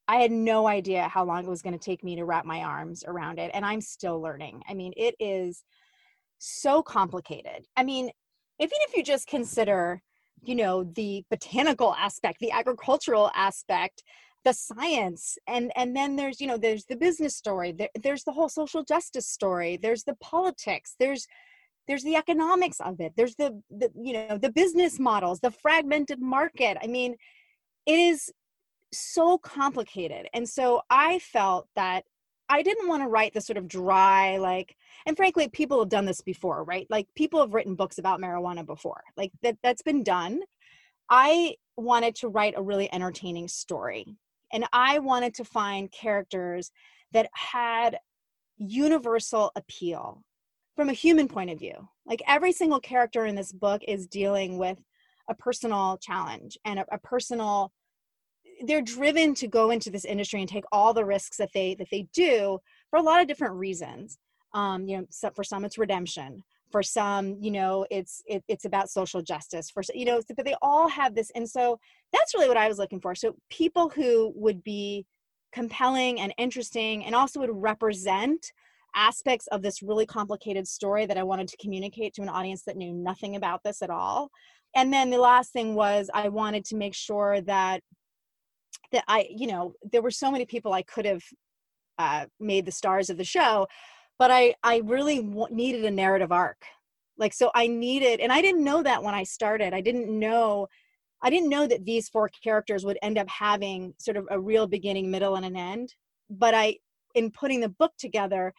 I 0.07 0.17
had 0.17 0.31
no 0.31 0.67
idea 0.67 1.07
how 1.07 1.25
long 1.25 1.43
it 1.43 1.49
was 1.49 1.61
going 1.61 1.77
to 1.77 1.83
take 1.83 2.03
me 2.03 2.15
to 2.15 2.25
wrap 2.25 2.45
my 2.45 2.63
arms 2.63 3.03
around 3.07 3.39
it. 3.39 3.51
And 3.53 3.65
I'm 3.65 3.81
still 3.81 4.21
learning. 4.21 4.61
I 4.69 4.73
mean, 4.73 4.93
it 4.95 5.15
is 5.19 5.63
so 6.37 6.83
complicated. 6.83 7.65
I 7.75 7.83
mean, 7.83 8.11
even 8.59 8.77
if 8.87 8.95
you 8.95 9.03
just 9.03 9.27
consider, 9.27 10.01
you 10.43 10.55
know, 10.55 10.83
the 10.83 11.23
botanical 11.29 11.95
aspect, 11.95 12.39
the 12.39 12.51
agricultural 12.51 13.31
aspect, 13.35 14.03
the 14.45 14.53
science 14.53 15.39
and 15.47 15.71
and 15.75 15.95
then 15.95 16.15
there's 16.15 16.39
you 16.39 16.45
know 16.45 16.55
there's 16.55 16.85
the 16.85 16.95
business 16.95 17.35
story 17.35 17.71
there, 17.71 17.89
there's 18.01 18.23
the 18.23 18.31
whole 18.31 18.47
social 18.47 18.83
justice 18.83 19.27
story 19.27 19.75
there's 19.81 20.03
the 20.03 20.13
politics 20.21 20.95
there's 20.99 21.27
there's 21.87 22.03
the 22.03 22.15
economics 22.15 22.79
of 22.79 22.99
it. 22.99 23.13
There's 23.15 23.35
the, 23.35 23.61
the 23.69 23.89
you 23.95 24.13
know 24.13 24.37
the 24.37 24.51
business 24.51 24.99
models 24.99 25.39
the 25.39 25.51
fragmented 25.51 26.21
market. 26.21 26.77
I 26.81 26.87
mean 26.87 27.15
it 27.85 27.99
is 27.99 28.31
so 28.93 29.37
complicated. 29.37 30.27
And 30.33 30.47
so 30.47 30.81
i 30.89 31.19
felt 31.19 31.67
that 31.75 32.03
i 32.49 32.61
didn't 32.61 32.87
want 32.87 33.03
to 33.03 33.09
write 33.09 33.33
the 33.33 33.41
sort 33.41 33.57
of 33.57 33.67
dry 33.67 34.37
like 34.37 34.75
and 35.07 35.17
frankly 35.17 35.47
people 35.47 35.79
have 35.79 35.89
done 35.89 36.05
this 36.05 36.21
before 36.21 36.63
right? 36.63 36.87
Like 36.89 37.07
people 37.15 37.39
have 37.39 37.53
written 37.53 37.75
books 37.75 37.97
about 37.97 38.21
marijuana 38.21 38.65
before. 38.65 39.03
Like 39.17 39.31
that 39.43 39.57
that's 39.63 39.81
been 39.81 40.03
done. 40.03 40.41
I 41.09 41.55
wanted 41.77 42.15
to 42.15 42.29
write 42.29 42.55
a 42.57 42.63
really 42.63 42.91
entertaining 42.93 43.47
story 43.47 44.17
and 44.53 44.65
i 44.73 44.99
wanted 44.99 45.33
to 45.33 45.43
find 45.43 45.91
characters 45.91 46.71
that 47.11 47.29
had 47.33 47.97
universal 48.57 49.51
appeal 49.55 50.23
from 50.75 50.89
a 50.89 50.93
human 50.93 51.27
point 51.27 51.49
of 51.49 51.59
view. 51.59 51.87
Like 52.05 52.21
every 52.27 52.51
single 52.51 52.79
character 52.79 53.25
in 53.25 53.35
this 53.35 53.51
book 53.51 53.81
is 53.87 54.07
dealing 54.07 54.57
with 54.57 54.79
a 55.29 55.35
personal 55.35 55.97
challenge 55.97 56.57
and 56.65 56.79
a, 56.79 56.85
a, 56.91 56.99
personal 56.99 57.71
they're 58.65 58.81
driven 58.81 59.33
to 59.33 59.47
go 59.47 59.71
into 59.71 59.89
this 59.89 60.05
industry 60.05 60.39
and 60.39 60.47
take 60.47 60.63
all 60.71 60.93
the 60.93 61.03
risks 61.03 61.37
that 61.37 61.49
they 61.53 61.75
that 61.75 61.87
they 61.91 62.07
do 62.13 62.59
for 62.89 62.97
a 62.97 63.01
lot 63.01 63.19
of 63.19 63.27
different 63.27 63.55
reasons 63.55 64.17
um 64.53 64.87
you 64.87 64.97
know 64.97 65.05
so 65.09 65.29
for 65.31 65.43
some 65.43 65.65
it's 65.65 65.77
redemption 65.77 66.41
for 66.71 66.83
some 66.83 67.37
you 67.41 67.51
know 67.51 67.85
it's 67.89 68.21
it, 68.27 68.43
it's 68.47 68.65
about 68.65 68.89
social 68.89 69.21
justice 69.21 69.69
for 69.69 69.81
you 69.93 70.05
know 70.05 70.21
but 70.35 70.45
they 70.45 70.55
all 70.61 70.87
have 70.87 71.15
this 71.15 71.31
and 71.35 71.49
so 71.49 71.79
that's 72.13 72.33
really 72.33 72.47
what 72.47 72.55
i 72.55 72.67
was 72.67 72.77
looking 72.77 73.01
for 73.01 73.15
so 73.15 73.35
people 73.49 73.89
who 73.89 74.31
would 74.35 74.63
be 74.63 75.05
compelling 75.51 76.19
and 76.19 76.33
interesting 76.37 77.03
and 77.03 77.15
also 77.15 77.39
would 77.39 77.49
represent 77.51 78.51
aspects 78.95 79.47
of 79.47 79.61
this 79.61 79.81
really 79.81 80.05
complicated 80.05 80.67
story 80.67 81.05
that 81.05 81.17
I 81.17 81.23
wanted 81.23 81.47
to 81.49 81.57
communicate 81.57 82.13
to 82.15 82.21
an 82.21 82.29
audience 82.29 82.63
that 82.63 82.77
knew 82.77 82.93
nothing 82.93 83.35
about 83.35 83.61
this 83.63 83.81
at 83.81 83.89
all. 83.89 84.29
And 84.75 84.91
then 84.91 85.09
the 85.09 85.17
last 85.17 85.51
thing 85.51 85.75
was 85.75 86.09
I 86.13 86.29
wanted 86.29 86.65
to 86.65 86.75
make 86.75 86.93
sure 86.93 87.41
that 87.41 87.81
that 88.91 89.03
I, 89.07 89.27
you 89.29 89.47
know, 89.47 89.73
there 89.91 90.01
were 90.01 90.11
so 90.11 90.31
many 90.31 90.45
people 90.45 90.73
I 90.73 90.83
could 90.83 91.05
have 91.05 91.23
uh, 91.97 92.25
made 92.39 92.65
the 92.65 92.71
stars 92.71 93.09
of 93.09 93.17
the 93.17 93.23
show, 93.23 93.67
but 94.19 94.31
I 94.31 94.55
I 94.63 94.81
really 94.85 95.17
w- 95.21 95.47
needed 95.49 95.85
a 95.85 95.91
narrative 95.91 96.31
arc. 96.31 96.61
Like 97.17 97.33
so 97.33 97.51
I 97.55 97.67
needed 97.67 98.19
and 98.19 98.31
I 98.31 98.41
didn't 98.41 98.63
know 98.63 98.83
that 98.83 99.03
when 99.03 99.15
I 99.15 99.23
started. 99.23 99.73
I 99.73 99.81
didn't 99.81 100.07
know 100.07 100.67
I 101.21 101.29
didn't 101.29 101.49
know 101.49 101.65
that 101.65 101.85
these 101.85 102.09
four 102.09 102.29
characters 102.43 102.85
would 102.85 102.99
end 103.01 103.17
up 103.17 103.29
having 103.29 103.93
sort 103.97 104.17
of 104.17 104.27
a 104.29 104.39
real 104.39 104.67
beginning, 104.67 105.09
middle 105.09 105.35
and 105.35 105.45
an 105.45 105.55
end. 105.55 105.95
But 106.29 106.53
I 106.53 106.77
in 107.15 107.31
putting 107.31 107.61
the 107.61 107.69
book 107.69 107.93
together, 107.97 108.53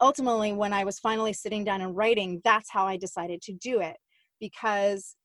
ultimately 0.00 0.52
when 0.52 0.72
i 0.72 0.84
was 0.84 0.98
finally 0.98 1.32
sitting 1.32 1.64
down 1.64 1.80
and 1.80 1.96
writing 1.96 2.40
that's 2.44 2.70
how 2.70 2.86
i 2.86 2.96
decided 2.96 3.40
to 3.42 3.52
do 3.52 3.80
it 3.80 3.96
because 4.40 5.16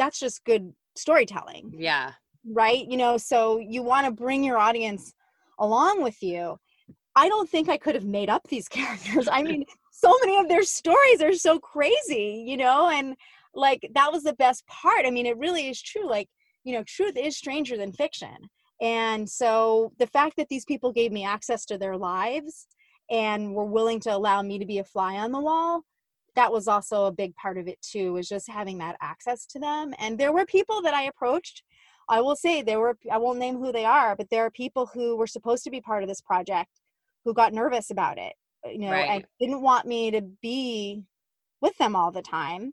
that's 0.00 0.18
just 0.18 0.44
good 0.44 0.72
storytelling. 0.96 1.72
Yeah. 1.76 2.12
Right? 2.48 2.86
You 2.88 2.96
know 2.96 3.18
so 3.18 3.58
you 3.58 3.82
want 3.82 4.06
to 4.06 4.12
bring 4.12 4.42
your 4.42 4.58
audience 4.58 5.12
along 5.58 6.02
with 6.02 6.22
you. 6.22 6.56
I 7.16 7.28
don't 7.28 7.50
think 7.50 7.68
i 7.68 7.76
could 7.76 7.94
have 7.94 8.04
made 8.04 8.30
up 8.30 8.42
these 8.48 8.68
characters. 8.78 9.28
I 9.30 9.42
mean 9.42 9.64
so 9.92 10.14
many 10.20 10.38
of 10.38 10.48
their 10.48 10.62
stories 10.62 11.20
are 11.20 11.34
so 11.34 11.58
crazy 11.58 12.44
you 12.46 12.56
know 12.56 12.88
and 12.88 13.14
like 13.54 13.88
that 13.94 14.12
was 14.12 14.22
the 14.22 14.34
best 14.34 14.66
part. 14.66 15.06
I 15.06 15.10
mean 15.10 15.26
it 15.26 15.36
really 15.36 15.68
is 15.68 15.82
true 15.82 16.08
like 16.08 16.28
you 16.64 16.72
know 16.72 16.84
truth 16.86 17.16
is 17.16 17.36
stranger 17.36 17.76
than 17.76 17.92
fiction. 17.92 18.36
And 18.82 19.28
so 19.28 19.92
the 19.98 20.06
fact 20.06 20.38
that 20.38 20.48
these 20.48 20.64
people 20.64 20.90
gave 20.90 21.12
me 21.12 21.24
access 21.26 21.66
to 21.66 21.76
their 21.76 21.98
lives 21.98 22.66
and 23.10 23.54
were 23.54 23.64
willing 23.64 24.00
to 24.00 24.14
allow 24.14 24.40
me 24.42 24.58
to 24.58 24.66
be 24.66 24.78
a 24.78 24.84
fly 24.84 25.16
on 25.16 25.32
the 25.32 25.40
wall 25.40 25.84
that 26.36 26.52
was 26.52 26.68
also 26.68 27.06
a 27.06 27.12
big 27.12 27.34
part 27.34 27.58
of 27.58 27.68
it 27.68 27.80
too 27.82 28.12
was 28.12 28.28
just 28.28 28.48
having 28.48 28.78
that 28.78 28.96
access 29.00 29.46
to 29.46 29.58
them. 29.58 29.94
And 29.98 30.18
there 30.18 30.32
were 30.32 30.46
people 30.46 30.82
that 30.82 30.94
i 30.94 31.02
approached. 31.02 31.62
I 32.08 32.20
will 32.20 32.36
say 32.36 32.62
there 32.62 32.80
were 32.80 32.96
i 33.10 33.18
won't 33.18 33.38
name 33.38 33.56
who 33.56 33.72
they 33.72 33.84
are 33.84 34.16
but 34.16 34.28
there 34.30 34.44
are 34.44 34.50
people 34.50 34.90
who 34.92 35.16
were 35.16 35.28
supposed 35.28 35.62
to 35.64 35.70
be 35.70 35.80
part 35.80 36.02
of 36.02 36.08
this 36.08 36.20
project 36.20 36.80
who 37.24 37.32
got 37.32 37.52
nervous 37.52 37.90
about 37.90 38.18
it 38.18 38.32
you 38.64 38.78
know 38.78 38.90
right. 38.90 39.10
and 39.10 39.24
didn't 39.38 39.62
want 39.62 39.86
me 39.86 40.10
to 40.10 40.20
be 40.42 41.04
with 41.60 41.76
them 41.78 41.94
all 41.94 42.10
the 42.10 42.22
time 42.22 42.72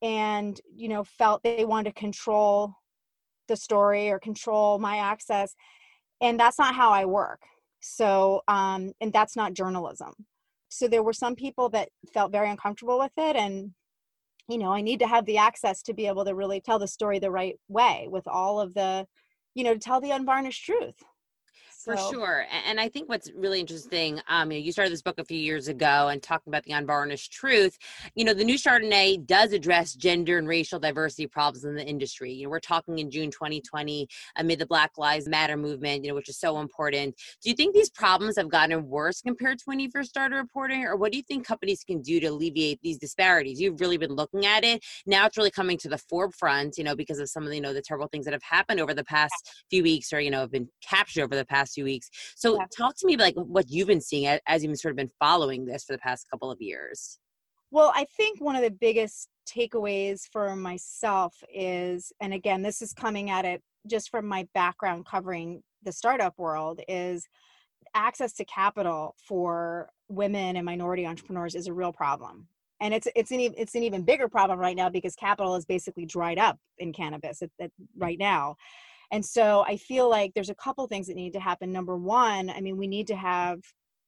and 0.00 0.60
you 0.72 0.88
know 0.88 1.02
felt 1.02 1.42
they 1.42 1.64
wanted 1.64 1.92
to 1.92 2.00
control 2.00 2.72
the 3.48 3.56
story 3.56 4.10
or 4.10 4.20
control 4.20 4.78
my 4.78 4.98
access. 4.98 5.56
And 6.20 6.38
that's 6.38 6.58
not 6.58 6.74
how 6.74 6.90
i 6.92 7.04
work 7.04 7.40
so, 7.80 8.42
um, 8.48 8.92
and 9.00 9.12
that's 9.12 9.36
not 9.36 9.54
journalism. 9.54 10.12
So 10.68 10.88
there 10.88 11.02
were 11.02 11.12
some 11.12 11.34
people 11.34 11.68
that 11.70 11.88
felt 12.12 12.32
very 12.32 12.50
uncomfortable 12.50 12.98
with 12.98 13.12
it. 13.16 13.36
And, 13.36 13.72
you 14.48 14.58
know, 14.58 14.72
I 14.72 14.80
need 14.80 14.98
to 15.00 15.06
have 15.06 15.24
the 15.24 15.38
access 15.38 15.82
to 15.82 15.94
be 15.94 16.06
able 16.06 16.24
to 16.24 16.34
really 16.34 16.60
tell 16.60 16.78
the 16.78 16.88
story 16.88 17.18
the 17.18 17.30
right 17.30 17.56
way 17.68 18.06
with 18.10 18.26
all 18.26 18.60
of 18.60 18.74
the, 18.74 19.06
you 19.54 19.64
know, 19.64 19.74
to 19.74 19.80
tell 19.80 20.00
the 20.00 20.10
unvarnished 20.10 20.64
truth. 20.64 20.96
For 21.88 21.96
sure. 22.12 22.44
And 22.66 22.78
I 22.78 22.90
think 22.90 23.08
what's 23.08 23.30
really 23.34 23.60
interesting, 23.60 24.20
um, 24.28 24.52
you, 24.52 24.58
know, 24.58 24.64
you 24.66 24.72
started 24.72 24.92
this 24.92 25.00
book 25.00 25.18
a 25.18 25.24
few 25.24 25.38
years 25.38 25.68
ago 25.68 26.08
and 26.08 26.22
talking 26.22 26.50
about 26.50 26.64
the 26.64 26.72
unvarnished 26.72 27.32
truth. 27.32 27.78
You 28.14 28.26
know, 28.26 28.34
the 28.34 28.44
new 28.44 28.56
Chardonnay 28.56 29.24
does 29.26 29.54
address 29.54 29.94
gender 29.94 30.36
and 30.36 30.46
racial 30.46 30.78
diversity 30.78 31.26
problems 31.26 31.64
in 31.64 31.74
the 31.74 31.86
industry. 31.86 32.30
You 32.30 32.44
know, 32.44 32.50
we're 32.50 32.60
talking 32.60 32.98
in 32.98 33.10
June 33.10 33.30
2020 33.30 34.06
amid 34.36 34.58
the 34.58 34.66
Black 34.66 34.98
Lives 34.98 35.30
Matter 35.30 35.56
movement, 35.56 36.04
you 36.04 36.10
know, 36.10 36.14
which 36.14 36.28
is 36.28 36.38
so 36.38 36.60
important. 36.60 37.14
Do 37.42 37.48
you 37.48 37.56
think 37.56 37.74
these 37.74 37.88
problems 37.88 38.36
have 38.36 38.50
gotten 38.50 38.86
worse 38.86 39.22
compared 39.22 39.58
to 39.60 39.64
when 39.64 39.80
you 39.80 39.88
first 39.90 40.10
started 40.10 40.36
reporting? 40.36 40.84
Or 40.84 40.94
what 40.96 41.10
do 41.10 41.16
you 41.16 41.24
think 41.24 41.46
companies 41.46 41.84
can 41.84 42.02
do 42.02 42.20
to 42.20 42.26
alleviate 42.26 42.82
these 42.82 42.98
disparities? 42.98 43.62
You've 43.62 43.80
really 43.80 43.96
been 43.96 44.14
looking 44.14 44.44
at 44.44 44.62
it. 44.62 44.84
Now 45.06 45.24
it's 45.24 45.38
really 45.38 45.50
coming 45.50 45.78
to 45.78 45.88
the 45.88 45.96
forefront, 45.96 46.76
you 46.76 46.84
know, 46.84 46.94
because 46.94 47.18
of 47.18 47.30
some 47.30 47.44
of 47.44 47.48
the, 47.48 47.54
you 47.54 47.62
know, 47.62 47.72
the 47.72 47.80
terrible 47.80 48.08
things 48.08 48.26
that 48.26 48.34
have 48.34 48.42
happened 48.42 48.78
over 48.78 48.92
the 48.92 49.04
past 49.04 49.64
few 49.70 49.82
weeks 49.82 50.12
or, 50.12 50.20
you 50.20 50.30
know, 50.30 50.40
have 50.40 50.52
been 50.52 50.68
captured 50.86 51.22
over 51.22 51.34
the 51.34 51.46
past 51.46 51.77
few 51.78 51.84
weeks. 51.84 52.10
So 52.34 52.56
yeah. 52.56 52.66
talk 52.76 52.96
to 52.98 53.06
me 53.06 53.14
about 53.14 53.24
like 53.24 53.34
what 53.36 53.70
you've 53.70 53.88
been 53.88 54.00
seeing 54.00 54.38
as 54.46 54.64
you've 54.64 54.76
sort 54.78 54.90
of 54.90 54.96
been 54.96 55.10
following 55.20 55.64
this 55.64 55.84
for 55.84 55.92
the 55.92 55.98
past 55.98 56.26
couple 56.30 56.50
of 56.50 56.60
years. 56.60 57.18
Well, 57.70 57.92
I 57.94 58.04
think 58.16 58.40
one 58.40 58.56
of 58.56 58.62
the 58.62 58.70
biggest 58.70 59.28
takeaways 59.48 60.22
for 60.32 60.56
myself 60.56 61.34
is, 61.52 62.12
and 62.20 62.32
again, 62.32 62.62
this 62.62 62.82
is 62.82 62.92
coming 62.92 63.30
at 63.30 63.44
it 63.44 63.62
just 63.86 64.10
from 64.10 64.26
my 64.26 64.48
background 64.54 65.06
covering 65.06 65.62
the 65.82 65.92
startup 65.92 66.34
world, 66.38 66.80
is 66.88 67.26
access 67.94 68.32
to 68.34 68.44
capital 68.44 69.14
for 69.26 69.90
women 70.08 70.56
and 70.56 70.64
minority 70.64 71.06
entrepreneurs 71.06 71.54
is 71.54 71.66
a 71.66 71.72
real 71.72 71.92
problem. 71.92 72.48
And 72.80 72.94
it's 72.94 73.08
it's 73.16 73.32
an 73.32 73.40
it's 73.40 73.74
an 73.74 73.82
even 73.82 74.02
bigger 74.02 74.28
problem 74.28 74.58
right 74.58 74.76
now 74.76 74.88
because 74.88 75.14
capital 75.16 75.56
is 75.56 75.66
basically 75.66 76.06
dried 76.06 76.38
up 76.38 76.58
in 76.78 76.92
cannabis 76.92 77.42
at, 77.42 77.50
at, 77.60 77.70
right 77.96 78.18
now. 78.18 78.56
And 79.10 79.24
so 79.24 79.64
I 79.66 79.76
feel 79.76 80.08
like 80.08 80.32
there's 80.34 80.50
a 80.50 80.54
couple 80.54 80.86
things 80.86 81.06
that 81.06 81.16
need 81.16 81.32
to 81.32 81.40
happen. 81.40 81.72
Number 81.72 81.96
one, 81.96 82.50
I 82.50 82.60
mean, 82.60 82.76
we 82.76 82.86
need 82.86 83.06
to 83.08 83.16
have, 83.16 83.60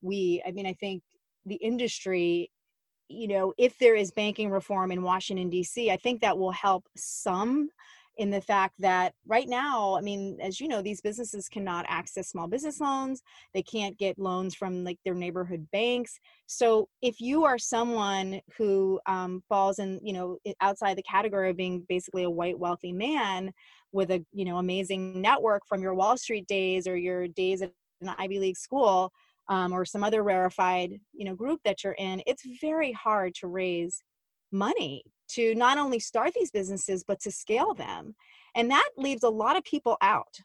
we, 0.02 0.42
I 0.46 0.50
mean, 0.50 0.66
I 0.66 0.74
think 0.74 1.02
the 1.46 1.56
industry, 1.56 2.50
you 3.08 3.28
know, 3.28 3.54
if 3.56 3.78
there 3.78 3.94
is 3.94 4.10
banking 4.10 4.50
reform 4.50 4.92
in 4.92 5.02
Washington, 5.02 5.48
D.C., 5.48 5.90
I 5.90 5.96
think 5.96 6.20
that 6.20 6.38
will 6.38 6.52
help 6.52 6.86
some 6.96 7.70
in 8.20 8.28
the 8.28 8.40
fact 8.42 8.74
that 8.78 9.14
right 9.26 9.48
now, 9.48 9.96
I 9.96 10.02
mean, 10.02 10.36
as 10.42 10.60
you 10.60 10.68
know, 10.68 10.82
these 10.82 11.00
businesses 11.00 11.48
cannot 11.48 11.86
access 11.88 12.28
small 12.28 12.46
business 12.46 12.78
loans. 12.78 13.22
They 13.54 13.62
can't 13.62 13.96
get 13.96 14.18
loans 14.18 14.54
from 14.54 14.84
like 14.84 14.98
their 15.06 15.14
neighborhood 15.14 15.66
banks. 15.72 16.20
So 16.46 16.90
if 17.00 17.18
you 17.18 17.46
are 17.46 17.58
someone 17.58 18.42
who 18.58 19.00
um, 19.06 19.42
falls 19.48 19.78
in, 19.78 20.00
you 20.02 20.12
know, 20.12 20.36
outside 20.60 20.98
the 20.98 21.02
category 21.02 21.48
of 21.48 21.56
being 21.56 21.86
basically 21.88 22.24
a 22.24 22.30
white 22.30 22.58
wealthy 22.58 22.92
man 22.92 23.54
with 23.90 24.10
a, 24.10 24.22
you 24.34 24.44
know, 24.44 24.58
amazing 24.58 25.22
network 25.22 25.62
from 25.66 25.80
your 25.80 25.94
Wall 25.94 26.18
Street 26.18 26.46
days 26.46 26.86
or 26.86 26.98
your 26.98 27.26
days 27.26 27.62
at 27.62 27.72
an 28.02 28.14
Ivy 28.18 28.38
League 28.38 28.58
school 28.58 29.14
um, 29.48 29.72
or 29.72 29.86
some 29.86 30.04
other 30.04 30.22
rarefied, 30.22 30.92
you 31.14 31.24
know, 31.24 31.34
group 31.34 31.60
that 31.64 31.82
you're 31.82 31.94
in, 31.94 32.22
it's 32.26 32.42
very 32.60 32.92
hard 32.92 33.34
to 33.36 33.46
raise 33.46 34.02
money 34.52 35.04
to 35.34 35.54
not 35.54 35.78
only 35.78 35.98
start 35.98 36.32
these 36.34 36.50
businesses 36.50 37.04
but 37.06 37.20
to 37.20 37.30
scale 37.30 37.74
them 37.74 38.14
and 38.54 38.70
that 38.70 38.88
leaves 38.96 39.22
a 39.22 39.28
lot 39.28 39.56
of 39.56 39.64
people 39.64 39.96
out 40.00 40.36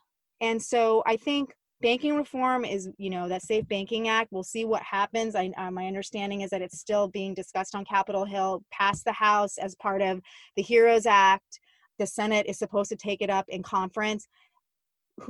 and 0.42 0.62
so 0.62 1.04
i 1.06 1.16
think 1.16 1.54
banking 1.82 2.16
reform 2.16 2.66
is 2.66 2.90
you 2.98 3.10
know 3.10 3.28
that 3.28 3.42
safe 3.42 3.68
banking 3.68 4.08
act 4.08 4.32
we'll 4.32 4.44
see 4.44 4.66
what 4.66 4.82
happens. 4.82 5.36
I, 5.36 5.52
uh, 5.58 5.72
my 5.72 5.88
understanding 5.88 6.42
is 6.42 6.50
that 6.50 6.62
it's 6.62 6.80
still 6.80 7.08
being 7.08 7.34
discussed 7.34 7.76
on 7.76 7.86
capitol 7.86 8.26
hill 8.26 8.64
passed 8.72 9.06
the 9.06 9.12
house 9.12 9.58
as 9.58 9.76
part 9.76 10.02
of 10.02 10.22
the 10.56 10.62
heroes 10.62 11.06
act. 11.06 11.60
The 12.00 12.08
senate 12.08 12.48
is 12.48 12.58
supposed 12.58 12.90
to 12.90 12.96
take 12.96 13.22
it 13.22 13.30
up 13.30 13.46
in 13.50 13.64
conference. 13.64 14.28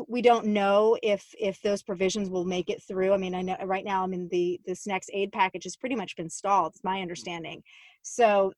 We 0.07 0.21
don't 0.21 0.47
know 0.47 0.97
if 1.03 1.25
if 1.37 1.61
those 1.61 1.83
provisions 1.83 2.29
will 2.29 2.45
make 2.45 2.69
it 2.69 2.81
through. 2.87 3.13
I 3.13 3.17
mean 3.17 3.35
i 3.35 3.41
know 3.41 3.57
right 3.65 3.85
now 3.85 4.03
i 4.03 4.07
mean 4.07 4.29
the 4.31 4.59
this 4.65 4.87
next 4.87 5.09
aid 5.13 5.31
package 5.31 5.63
has 5.63 5.75
pretty 5.75 5.95
much 5.95 6.15
been 6.15 6.29
stalled 6.29 6.73
it's 6.73 6.83
my 6.83 7.01
understanding. 7.01 7.63
So 8.01 8.53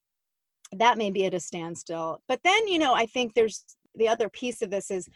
that 0.74 0.98
may 0.98 1.12
be 1.12 1.26
at 1.26 1.34
a 1.34 1.40
standstill. 1.40 2.22
But 2.28 2.42
then, 2.44 2.68
you 2.68 2.80
know, 2.80 2.94
I 2.94 3.06
think 3.06 3.34
there's 3.34 3.64
the 3.96 4.08
other 4.08 4.30
piece 4.30 4.62
of 4.62 4.70
this 4.70 4.92
is 4.92 5.08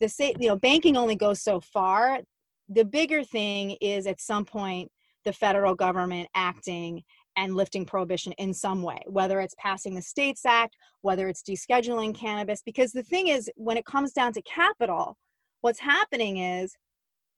the 0.00 0.08
say, 0.08 0.34
you 0.38 0.48
know, 0.48 0.56
banking 0.56 0.96
only 0.96 1.16
goes 1.16 1.42
so 1.42 1.60
far. 1.60 2.20
The 2.68 2.84
bigger 2.84 3.24
thing 3.24 3.76
is 3.80 4.06
at 4.06 4.20
some 4.20 4.44
point 4.44 4.90
the 5.24 5.32
federal 5.32 5.74
government 5.74 6.28
acting 6.34 7.02
and 7.36 7.54
lifting 7.54 7.84
prohibition 7.84 8.32
in 8.32 8.52
some 8.52 8.82
way, 8.82 9.00
whether 9.06 9.40
it's 9.40 9.54
passing 9.58 9.94
the 9.94 10.02
States 10.02 10.44
Act, 10.44 10.76
whether 11.02 11.28
it's 11.28 11.42
descheduling 11.42 12.14
cannabis. 12.14 12.62
Because 12.64 12.92
the 12.92 13.02
thing 13.02 13.28
is, 13.28 13.50
when 13.56 13.76
it 13.76 13.84
comes 13.84 14.12
down 14.12 14.32
to 14.32 14.42
capital, 14.42 15.16
what's 15.60 15.78
happening 15.78 16.38
is 16.38 16.74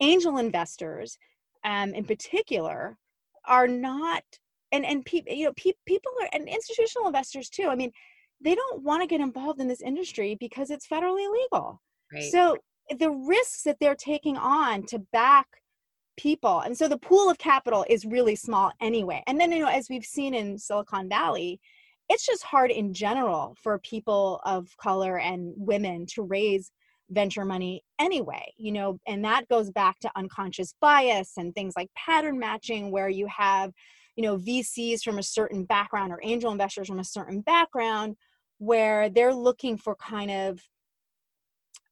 angel 0.00 0.38
investors, 0.38 1.18
um, 1.64 1.92
in 1.94 2.04
particular, 2.04 2.96
are 3.46 3.68
not 3.68 4.22
and 4.72 4.84
and 4.84 5.04
people 5.04 5.32
you 5.32 5.46
know 5.46 5.52
pe- 5.56 5.72
people 5.86 6.12
are 6.20 6.28
and 6.32 6.48
institutional 6.48 7.06
investors 7.06 7.48
too 7.48 7.68
i 7.68 7.74
mean 7.74 7.90
they 8.42 8.54
don't 8.54 8.82
want 8.82 9.02
to 9.02 9.06
get 9.06 9.20
involved 9.20 9.60
in 9.60 9.68
this 9.68 9.82
industry 9.82 10.36
because 10.40 10.70
it's 10.70 10.86
federally 10.86 11.26
illegal 11.26 11.80
right. 12.12 12.30
so 12.30 12.56
the 12.98 13.10
risks 13.10 13.62
that 13.62 13.76
they're 13.80 13.94
taking 13.94 14.36
on 14.36 14.84
to 14.84 14.98
back 15.12 15.46
people 16.16 16.60
and 16.60 16.76
so 16.76 16.88
the 16.88 16.98
pool 16.98 17.30
of 17.30 17.38
capital 17.38 17.84
is 17.88 18.04
really 18.04 18.36
small 18.36 18.70
anyway 18.80 19.22
and 19.26 19.40
then 19.40 19.52
you 19.52 19.60
know 19.60 19.68
as 19.68 19.88
we've 19.88 20.04
seen 20.04 20.34
in 20.34 20.58
silicon 20.58 21.08
valley 21.08 21.58
it's 22.08 22.26
just 22.26 22.42
hard 22.42 22.70
in 22.70 22.92
general 22.92 23.56
for 23.62 23.78
people 23.78 24.40
of 24.44 24.68
color 24.76 25.18
and 25.18 25.54
women 25.56 26.04
to 26.04 26.22
raise 26.22 26.72
venture 27.10 27.44
money 27.44 27.82
anyway 27.98 28.44
you 28.58 28.70
know 28.70 28.98
and 29.06 29.24
that 29.24 29.48
goes 29.48 29.70
back 29.70 29.98
to 29.98 30.10
unconscious 30.16 30.74
bias 30.80 31.32
and 31.38 31.54
things 31.54 31.74
like 31.76 31.88
pattern 31.96 32.38
matching 32.38 32.90
where 32.90 33.08
you 33.08 33.26
have 33.26 33.72
you 34.16 34.22
know 34.22 34.36
vcs 34.36 35.02
from 35.02 35.18
a 35.18 35.22
certain 35.22 35.64
background 35.64 36.12
or 36.12 36.20
angel 36.22 36.52
investors 36.52 36.88
from 36.88 36.98
a 36.98 37.04
certain 37.04 37.40
background 37.40 38.16
where 38.58 39.08
they're 39.08 39.34
looking 39.34 39.76
for 39.76 39.94
kind 39.96 40.30
of 40.30 40.60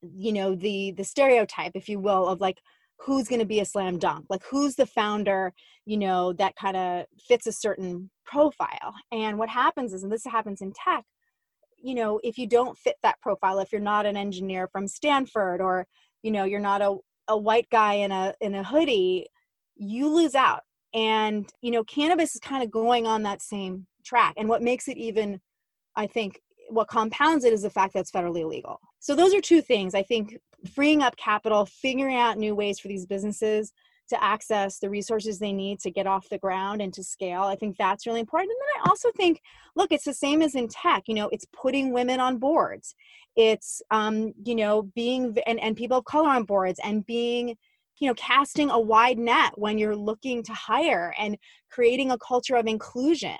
you 0.02 0.32
know 0.32 0.54
the 0.54 0.92
the 0.92 1.04
stereotype 1.04 1.72
if 1.74 1.88
you 1.88 1.98
will 1.98 2.26
of 2.28 2.40
like 2.40 2.58
who's 3.00 3.28
going 3.28 3.38
to 3.38 3.46
be 3.46 3.60
a 3.60 3.64
slam 3.64 3.96
dunk? 3.96 4.26
Like 4.28 4.42
who's 4.50 4.74
the 4.74 4.86
founder 4.86 5.52
you 5.86 5.96
know 5.96 6.32
that 6.34 6.56
kind 6.56 6.76
of 6.76 7.06
fits 7.28 7.46
a 7.46 7.52
certain 7.52 8.10
profile? 8.24 8.92
And 9.12 9.38
what 9.38 9.48
happens 9.48 9.92
is 9.92 10.02
and 10.02 10.12
this 10.12 10.24
happens 10.24 10.60
in 10.60 10.72
tech 10.72 11.04
you 11.80 11.94
know 11.94 12.20
if 12.22 12.38
you 12.38 12.46
don't 12.46 12.76
fit 12.76 12.96
that 13.02 13.20
profile 13.20 13.60
if 13.60 13.72
you're 13.72 13.80
not 13.80 14.06
an 14.06 14.16
engineer 14.16 14.68
from 14.68 14.86
stanford 14.86 15.60
or 15.60 15.86
you 16.22 16.30
know 16.30 16.44
you're 16.44 16.60
not 16.60 16.82
a, 16.82 16.96
a 17.28 17.36
white 17.36 17.68
guy 17.70 17.94
in 17.94 18.10
a 18.10 18.34
in 18.40 18.54
a 18.54 18.64
hoodie 18.64 19.26
you 19.76 20.08
lose 20.08 20.34
out 20.34 20.62
and 20.98 21.52
you 21.62 21.70
know 21.70 21.84
cannabis 21.84 22.34
is 22.34 22.40
kind 22.40 22.62
of 22.62 22.70
going 22.70 23.06
on 23.06 23.22
that 23.22 23.40
same 23.40 23.86
track 24.04 24.34
and 24.36 24.48
what 24.48 24.62
makes 24.62 24.88
it 24.88 24.96
even 24.96 25.40
i 25.96 26.06
think 26.06 26.40
what 26.70 26.88
compounds 26.88 27.44
it 27.44 27.52
is 27.52 27.62
the 27.62 27.70
fact 27.70 27.94
that 27.94 28.00
it's 28.00 28.10
federally 28.10 28.40
illegal. 28.40 28.78
So 28.98 29.14
those 29.14 29.32
are 29.32 29.40
two 29.40 29.62
things 29.62 29.94
i 29.94 30.02
think 30.02 30.36
freeing 30.74 31.02
up 31.02 31.16
capital 31.16 31.66
figuring 31.66 32.16
out 32.16 32.36
new 32.36 32.54
ways 32.54 32.80
for 32.80 32.88
these 32.88 33.06
businesses 33.06 33.72
to 34.08 34.22
access 34.24 34.78
the 34.78 34.88
resources 34.90 35.38
they 35.38 35.52
need 35.52 35.78
to 35.80 35.90
get 35.90 36.06
off 36.06 36.28
the 36.30 36.38
ground 36.38 36.82
and 36.82 36.92
to 36.94 37.04
scale 37.04 37.42
i 37.42 37.54
think 37.54 37.76
that's 37.76 38.06
really 38.06 38.20
important. 38.20 38.50
And 38.50 38.58
then 38.60 38.82
i 38.82 38.88
also 38.90 39.10
think 39.16 39.40
look 39.76 39.92
it's 39.92 40.04
the 40.04 40.14
same 40.14 40.42
as 40.42 40.56
in 40.56 40.66
tech 40.68 41.04
you 41.06 41.14
know 41.14 41.28
it's 41.30 41.46
putting 41.52 41.92
women 41.92 42.18
on 42.18 42.38
boards. 42.38 42.94
It's 43.36 43.80
um, 43.92 44.34
you 44.44 44.56
know 44.56 44.82
being 44.96 45.36
and, 45.46 45.60
and 45.60 45.76
people 45.76 45.98
of 45.98 46.04
color 46.06 46.30
on 46.30 46.42
boards 46.42 46.80
and 46.82 47.06
being 47.06 47.56
you 48.00 48.08
know 48.08 48.14
casting 48.14 48.70
a 48.70 48.80
wide 48.80 49.18
net 49.18 49.52
when 49.56 49.78
you're 49.78 49.96
looking 49.96 50.42
to 50.44 50.52
hire 50.52 51.14
and 51.18 51.36
creating 51.70 52.10
a 52.10 52.18
culture 52.18 52.56
of 52.56 52.66
inclusion. 52.66 53.36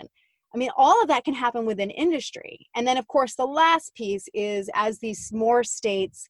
I 0.55 0.59
mean 0.59 0.71
all 0.77 1.01
of 1.03 1.09
that 1.09 1.25
can 1.25 1.35
happen 1.35 1.66
within 1.66 1.90
industry. 1.90 2.66
And 2.75 2.87
then 2.87 2.97
of 2.97 3.07
course 3.07 3.35
the 3.35 3.47
last 3.47 3.94
piece 3.94 4.29
is 4.35 4.71
as 4.75 4.99
these 4.99 5.33
more 5.33 5.64
states 5.64 6.29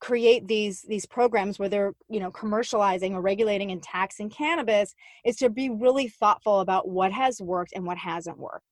create 0.00 0.48
these 0.48 0.82
these 0.88 1.06
programs 1.06 1.58
where 1.58 1.68
they're 1.68 1.92
you 2.08 2.20
know 2.20 2.30
commercializing 2.30 3.12
or 3.12 3.20
regulating 3.20 3.70
and 3.70 3.82
taxing 3.82 4.30
cannabis 4.30 4.94
is 5.24 5.36
to 5.36 5.50
be 5.50 5.68
really 5.68 6.08
thoughtful 6.08 6.60
about 6.60 6.88
what 6.88 7.12
has 7.12 7.40
worked 7.40 7.72
and 7.74 7.84
what 7.84 7.98
hasn't 7.98 8.38
worked. 8.38 8.64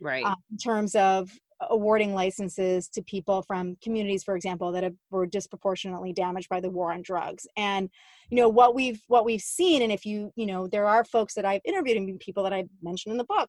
Right. 0.00 0.24
Um, 0.24 0.36
in 0.50 0.58
terms 0.58 0.94
of 0.94 1.30
awarding 1.70 2.14
licenses 2.14 2.88
to 2.88 3.02
people 3.02 3.42
from 3.42 3.76
communities 3.82 4.24
for 4.24 4.36
example 4.36 4.72
that 4.72 4.82
have, 4.82 4.94
were 5.10 5.26
disproportionately 5.26 6.12
damaged 6.12 6.48
by 6.48 6.60
the 6.60 6.70
war 6.70 6.92
on 6.92 7.02
drugs. 7.02 7.46
And 7.56 7.88
you 8.30 8.36
know 8.36 8.48
what 8.48 8.74
we've 8.74 9.00
what 9.08 9.24
we've 9.24 9.40
seen 9.40 9.82
and 9.82 9.92
if 9.92 10.04
you 10.04 10.32
you 10.36 10.46
know 10.46 10.66
there 10.66 10.86
are 10.86 11.04
folks 11.04 11.34
that 11.34 11.44
i've 11.44 11.60
interviewed 11.64 11.96
and 11.96 12.18
people 12.20 12.42
that 12.42 12.52
i've 12.52 12.68
mentioned 12.82 13.12
in 13.12 13.18
the 13.18 13.24
book 13.24 13.48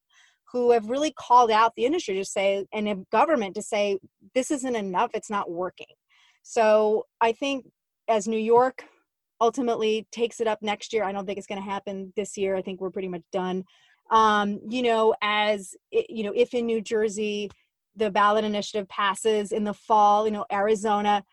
who 0.51 0.71
have 0.71 0.89
really 0.89 1.11
called 1.17 1.51
out 1.51 1.73
the 1.75 1.85
industry 1.85 2.15
to 2.15 2.25
say 2.25 2.65
and 2.73 2.87
the 2.87 3.05
government 3.11 3.55
to 3.55 3.61
say 3.61 3.97
this 4.33 4.51
isn't 4.51 4.75
enough. 4.75 5.11
It's 5.13 5.29
not 5.29 5.49
working. 5.49 5.87
So 6.43 7.05
i 7.21 7.31
think 7.31 7.65
as 8.07 8.27
new 8.27 8.37
york 8.37 8.83
ultimately 9.41 10.07
takes 10.11 10.39
it 10.39 10.47
up 10.47 10.59
next 10.61 10.93
year 10.93 11.03
i 11.03 11.11
don't 11.11 11.25
think 11.25 11.37
it's 11.37 11.47
going 11.47 11.61
to 11.61 11.69
happen 11.69 12.13
this 12.15 12.37
year. 12.37 12.55
I 12.55 12.61
think 12.61 12.79
we're 12.79 12.91
pretty 12.91 13.07
much 13.09 13.23
done. 13.31 13.63
Um, 14.11 14.59
you 14.69 14.83
know 14.83 15.15
as 15.21 15.73
you 15.91 16.23
know 16.23 16.33
if 16.35 16.53
in 16.53 16.67
new 16.67 16.81
jersey 16.81 17.49
the 17.95 18.11
ballot 18.11 18.45
initiative 18.45 18.87
passes 18.87 19.51
in 19.51 19.63
the 19.63 19.73
fall, 19.73 20.25
you 20.25 20.31
know, 20.31 20.45
Arizona, 20.51 21.23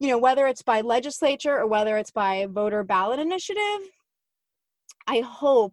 you 0.00 0.08
know 0.08 0.18
whether 0.18 0.46
it's 0.46 0.62
by 0.62 0.80
legislature 0.80 1.56
or 1.56 1.66
whether 1.66 1.96
it's 1.96 2.10
by 2.10 2.46
voter 2.50 2.82
ballot 2.82 3.20
initiative 3.20 3.88
i 5.06 5.20
hope 5.20 5.72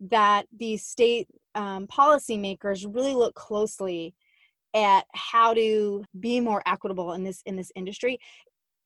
that 0.00 0.46
these 0.56 0.84
state 0.84 1.28
um, 1.54 1.86
policymakers 1.86 2.86
really 2.92 3.14
look 3.14 3.34
closely 3.34 4.14
at 4.74 5.04
how 5.14 5.52
to 5.52 6.04
be 6.18 6.40
more 6.40 6.62
equitable 6.64 7.12
in 7.12 7.24
this 7.24 7.42
in 7.44 7.56
this 7.56 7.72
industry. 7.74 8.18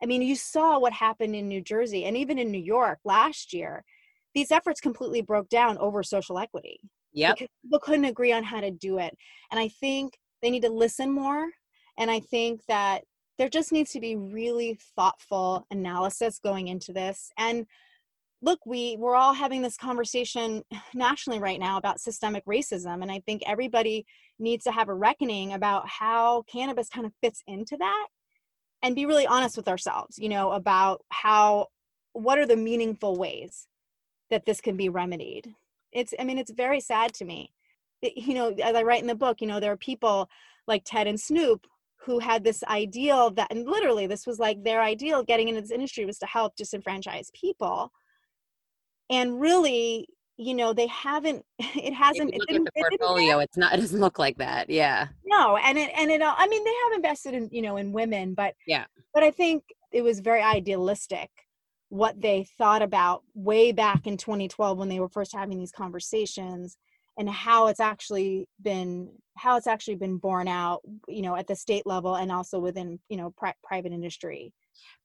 I 0.03 0.07
mean 0.07 0.23
you 0.23 0.35
saw 0.35 0.79
what 0.79 0.93
happened 0.93 1.37
in 1.37 1.47
new 1.47 1.61
jersey 1.61 2.05
and 2.05 2.17
even 2.17 2.39
in 2.39 2.51
new 2.51 2.59
york 2.59 2.99
last 3.05 3.53
year. 3.53 3.85
These 4.35 4.51
efforts 4.51 4.81
completely 4.81 5.23
broke 5.23 5.49
down 5.49 5.79
over 5.79 6.03
social 6.03 6.39
equity 6.39 6.81
yeah 7.13 7.35
people 7.35 7.79
couldn't 7.81 8.07
agree 8.07 8.33
on 8.33 8.43
how 8.43 8.61
to 8.61 8.71
do 8.71 8.99
it. 8.99 9.17
And 9.51 9.61
i 9.61 9.69
think 9.69 10.15
they 10.45 10.51
need 10.51 10.63
to 10.63 10.71
listen 10.71 11.11
more 11.11 11.49
and 11.99 12.11
i 12.11 12.21
think 12.21 12.61
that 12.67 13.03
there 13.39 13.49
just 13.49 13.73
needs 13.73 13.91
to 13.93 14.01
be 14.01 14.17
really 14.17 14.79
thoughtful 14.97 15.67
analysis 15.71 16.39
going 16.39 16.69
into 16.69 16.93
this. 16.93 17.31
And 17.37 17.67
look 18.43 18.61
we 18.67 18.97
we're 18.99 19.15
all 19.15 19.33
having 19.33 19.63
this 19.63 19.77
conversation 19.77 20.63
nationally 20.95 21.39
right 21.39 21.59
now 21.59 21.79
about 21.79 21.99
systemic 21.99 22.45
racism 22.45 23.01
and 23.01 23.11
i 23.11 23.19
think 23.21 23.41
everybody 23.47 24.05
needs 24.39 24.65
to 24.65 24.73
have 24.73 24.91
a 24.91 24.95
reckoning 24.95 25.55
about 25.55 25.89
how 25.89 26.43
cannabis 26.43 26.91
kind 26.91 27.07
of 27.07 27.13
fits 27.23 27.43
into 27.47 27.75
that 27.79 28.07
and 28.83 28.95
be 28.95 29.07
really 29.07 29.27
honest 29.27 29.57
with 29.57 29.67
ourselves 29.67 30.19
you 30.19 30.29
know 30.29 30.53
about 30.53 31.01
how 31.11 31.67
what 32.13 32.39
are 32.39 32.45
the 32.45 32.57
meaningful 32.57 33.17
ways 33.17 33.67
that 34.31 34.47
this 34.47 34.61
can 34.61 34.77
be 34.77 34.89
remedied. 34.91 35.55
It's 35.93 36.13
i 36.19 36.25
mean 36.25 36.37
it's 36.37 36.53
very 36.53 36.81
sad 36.81 37.15
to 37.15 37.25
me 37.25 37.51
Eh, 38.05 38.11
you 38.17 38.35
know 38.35 38.51
as 38.63 38.77
i 38.77 38.83
write 38.83 39.01
in 39.01 39.09
the 39.09 39.15
book 39.15 39.41
you 39.41 39.47
know 39.47 39.61
there 39.61 39.73
are 39.73 39.77
people 39.77 40.29
like 40.67 40.83
ted 40.85 41.07
and 41.07 41.19
snoop 41.19 41.67
who 42.05 42.19
had 42.19 42.45
this 42.45 42.63
ideal 42.65 43.31
that 43.31 43.49
and 43.51 43.67
literally 43.67 44.07
this 44.07 44.27
was 44.27 44.39
like 44.39 44.63
their 44.63 44.83
ideal 44.83 45.23
getting 45.23 45.49
into 45.49 45.61
this 45.61 45.71
industry 45.71 46.05
was 46.05 46.19
to 46.19 46.27
help 46.27 46.55
disenfranchised 46.57 47.33
people. 47.33 47.91
And 49.11 49.41
really 49.41 50.09
you 50.37 50.55
know 50.55 50.73
they 50.73 50.89
haven't 50.89 51.45
it 51.59 51.95
hasn't 51.95 52.35
look 52.35 52.51
it 52.51 52.57
at 52.57 52.65
the 52.65 52.71
portfolio 52.77 53.39
it 53.39 53.45
it's 53.45 53.57
not 53.57 53.73
it 53.73 53.81
doesn't 53.81 54.01
look 54.01 54.19
like 54.19 54.37
that 54.39 54.69
yeah. 54.69 55.07
No 55.25 55.57
and 55.57 55.79
it 55.79 55.93
and 55.97 56.11
it 56.11 56.21
i 56.25 56.49
mean 56.49 56.65
they 56.65 56.75
have 56.85 56.93
invested 56.97 57.35
in 57.35 57.49
you 57.53 57.63
know 57.63 57.77
in 57.77 57.93
women 57.93 58.35
but 58.35 58.55
yeah. 58.67 58.87
but 59.13 59.23
i 59.23 59.31
think 59.31 59.63
it 59.93 60.03
was 60.03 60.19
very 60.19 60.43
idealistic 60.43 61.31
what 61.89 62.21
they 62.21 62.49
thought 62.59 62.83
about 62.83 63.23
way 63.35 63.71
back 63.71 64.09
in 64.09 64.17
2012 64.17 64.77
when 64.77 64.89
they 64.89 64.99
were 64.99 65.09
first 65.09 65.33
having 65.33 65.57
these 65.57 65.71
conversations 65.71 66.79
and 67.17 67.29
how 67.29 67.67
it's 67.69 67.81
actually 67.81 68.49
been 68.63 69.11
how 69.37 69.57
it's 69.57 69.67
actually 69.67 69.97
been 69.97 70.17
borne 70.17 70.49
out 70.49 70.81
you 71.09 71.23
know 71.23 71.37
at 71.37 71.47
the 71.47 71.57
state 71.57 71.87
level 71.87 72.15
and 72.15 72.31
also 72.31 72.59
within 72.59 72.99
you 73.09 73.17
know 73.17 73.33
pri- 73.37 73.55
private 73.63 73.93
industry. 73.93 74.53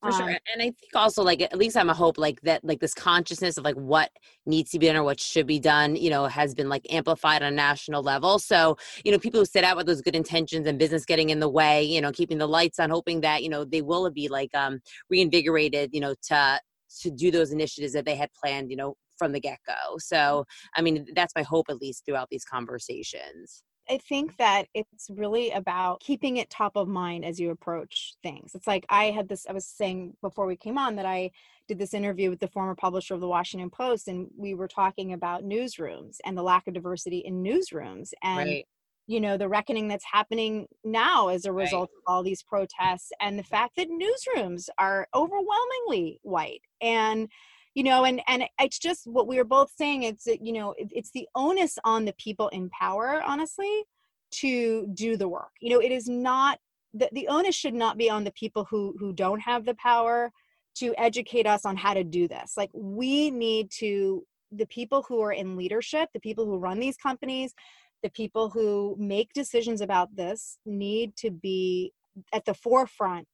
For 0.02 0.12
sure 0.12 0.22
um, 0.22 0.28
and 0.28 0.60
i 0.60 0.64
think 0.64 0.90
also 0.94 1.22
like 1.22 1.40
at 1.40 1.56
least 1.56 1.76
i'm 1.76 1.88
a 1.90 1.94
hope 1.94 2.18
like 2.18 2.40
that 2.42 2.64
like 2.64 2.80
this 2.80 2.92
consciousness 2.92 3.56
of 3.56 3.64
like 3.64 3.76
what 3.76 4.10
needs 4.44 4.70
to 4.72 4.78
be 4.78 4.86
done 4.86 4.96
or 4.96 5.04
what 5.04 5.20
should 5.20 5.46
be 5.46 5.60
done 5.60 5.94
you 5.94 6.10
know 6.10 6.26
has 6.26 6.54
been 6.54 6.68
like 6.68 6.86
amplified 6.92 7.42
on 7.42 7.52
a 7.52 7.56
national 7.56 8.02
level. 8.02 8.38
So 8.38 8.76
you 9.04 9.12
know 9.12 9.18
people 9.18 9.40
who 9.40 9.46
set 9.46 9.62
out 9.64 9.76
with 9.76 9.86
those 9.86 10.02
good 10.02 10.16
intentions 10.16 10.66
and 10.66 10.78
business 10.78 11.04
getting 11.04 11.30
in 11.30 11.38
the 11.38 11.48
way 11.48 11.84
you 11.84 12.00
know 12.00 12.10
keeping 12.10 12.38
the 12.38 12.48
lights 12.48 12.80
on 12.80 12.90
hoping 12.90 13.20
that 13.20 13.42
you 13.42 13.48
know 13.48 13.64
they 13.64 13.82
will 13.82 14.10
be 14.10 14.28
like 14.28 14.52
um 14.54 14.80
reinvigorated 15.08 15.90
you 15.92 16.00
know 16.00 16.14
to 16.28 16.60
to 17.00 17.10
do 17.10 17.30
those 17.30 17.52
initiatives 17.52 17.92
that 17.92 18.04
they 18.04 18.16
had 18.16 18.30
planned 18.32 18.70
you 18.70 18.76
know 18.76 18.96
from 19.20 19.32
the 19.32 19.40
get-go 19.40 19.98
so 19.98 20.46
i 20.76 20.80
mean 20.80 21.06
that's 21.14 21.34
my 21.36 21.42
hope 21.42 21.66
at 21.68 21.76
least 21.76 22.04
throughout 22.06 22.28
these 22.30 22.44
conversations 22.44 23.62
I 23.88 23.98
think 23.98 24.36
that 24.36 24.68
it's 24.72 25.10
really 25.10 25.50
about 25.50 25.98
keeping 25.98 26.36
it 26.36 26.48
top 26.48 26.76
of 26.76 26.86
mind 26.86 27.24
as 27.24 27.40
you 27.40 27.50
approach 27.50 28.14
things. 28.22 28.54
It's 28.54 28.68
like 28.68 28.86
I 28.88 29.06
had 29.06 29.28
this, 29.28 29.46
I 29.48 29.52
was 29.52 29.66
saying 29.66 30.16
before 30.20 30.46
we 30.46 30.54
came 30.54 30.78
on 30.78 30.94
that 30.94 31.06
I 31.06 31.32
did 31.66 31.80
this 31.80 31.92
interview 31.92 32.30
with 32.30 32.38
the 32.38 32.46
former 32.46 32.76
publisher 32.76 33.14
of 33.14 33.20
the 33.20 33.26
Washington 33.26 33.68
Post, 33.68 34.06
and 34.06 34.28
we 34.36 34.54
were 34.54 34.68
talking 34.68 35.12
about 35.12 35.42
newsrooms 35.42 36.18
and 36.24 36.38
the 36.38 36.42
lack 36.42 36.68
of 36.68 36.74
diversity 36.74 37.18
in 37.18 37.42
newsrooms. 37.42 38.12
And 38.22 38.48
right 38.48 38.66
you 39.10 39.20
know 39.20 39.36
the 39.36 39.48
reckoning 39.48 39.88
that's 39.88 40.04
happening 40.04 40.68
now 40.84 41.28
as 41.28 41.44
a 41.44 41.52
result 41.52 41.90
right. 41.90 41.96
of 41.96 42.14
all 42.14 42.22
these 42.22 42.44
protests 42.44 43.10
and 43.20 43.36
the 43.36 43.42
fact 43.42 43.74
that 43.76 43.88
newsrooms 43.88 44.68
are 44.78 45.08
overwhelmingly 45.12 46.20
white 46.22 46.62
and 46.80 47.28
you 47.74 47.82
know 47.82 48.04
and 48.04 48.20
and 48.26 48.44
it's 48.58 48.78
just 48.78 49.06
what 49.06 49.26
we 49.26 49.36
were 49.36 49.44
both 49.44 49.70
saying 49.76 50.02
it's 50.02 50.26
you 50.26 50.52
know 50.52 50.74
it's 50.78 51.10
the 51.12 51.28
onus 51.34 51.78
on 51.84 52.04
the 52.04 52.14
people 52.14 52.48
in 52.48 52.68
power 52.70 53.22
honestly 53.24 53.84
to 54.30 54.86
do 54.94 55.16
the 55.16 55.28
work. 55.28 55.50
You 55.60 55.70
know 55.70 55.80
it 55.80 55.92
is 55.92 56.08
not 56.08 56.58
the, 56.94 57.08
the 57.12 57.28
onus 57.28 57.54
should 57.54 57.74
not 57.74 57.98
be 57.98 58.10
on 58.10 58.24
the 58.24 58.32
people 58.32 58.66
who 58.70 58.94
who 58.98 59.12
don't 59.12 59.40
have 59.40 59.64
the 59.64 59.74
power 59.74 60.30
to 60.76 60.94
educate 60.98 61.46
us 61.46 61.64
on 61.64 61.76
how 61.76 61.94
to 61.94 62.04
do 62.04 62.28
this. 62.28 62.54
Like 62.56 62.70
we 62.72 63.30
need 63.30 63.70
to 63.78 64.24
the 64.52 64.66
people 64.66 65.04
who 65.08 65.20
are 65.20 65.32
in 65.32 65.56
leadership 65.56 66.08
the 66.12 66.20
people 66.20 66.44
who 66.44 66.58
run 66.58 66.80
these 66.80 66.96
companies 66.96 67.54
the 68.02 68.10
people 68.10 68.48
who 68.50 68.96
make 68.98 69.32
decisions 69.32 69.80
about 69.80 70.16
this 70.16 70.58
need 70.66 71.14
to 71.16 71.30
be 71.30 71.92
at 72.32 72.44
the 72.46 72.54
forefront 72.54 73.28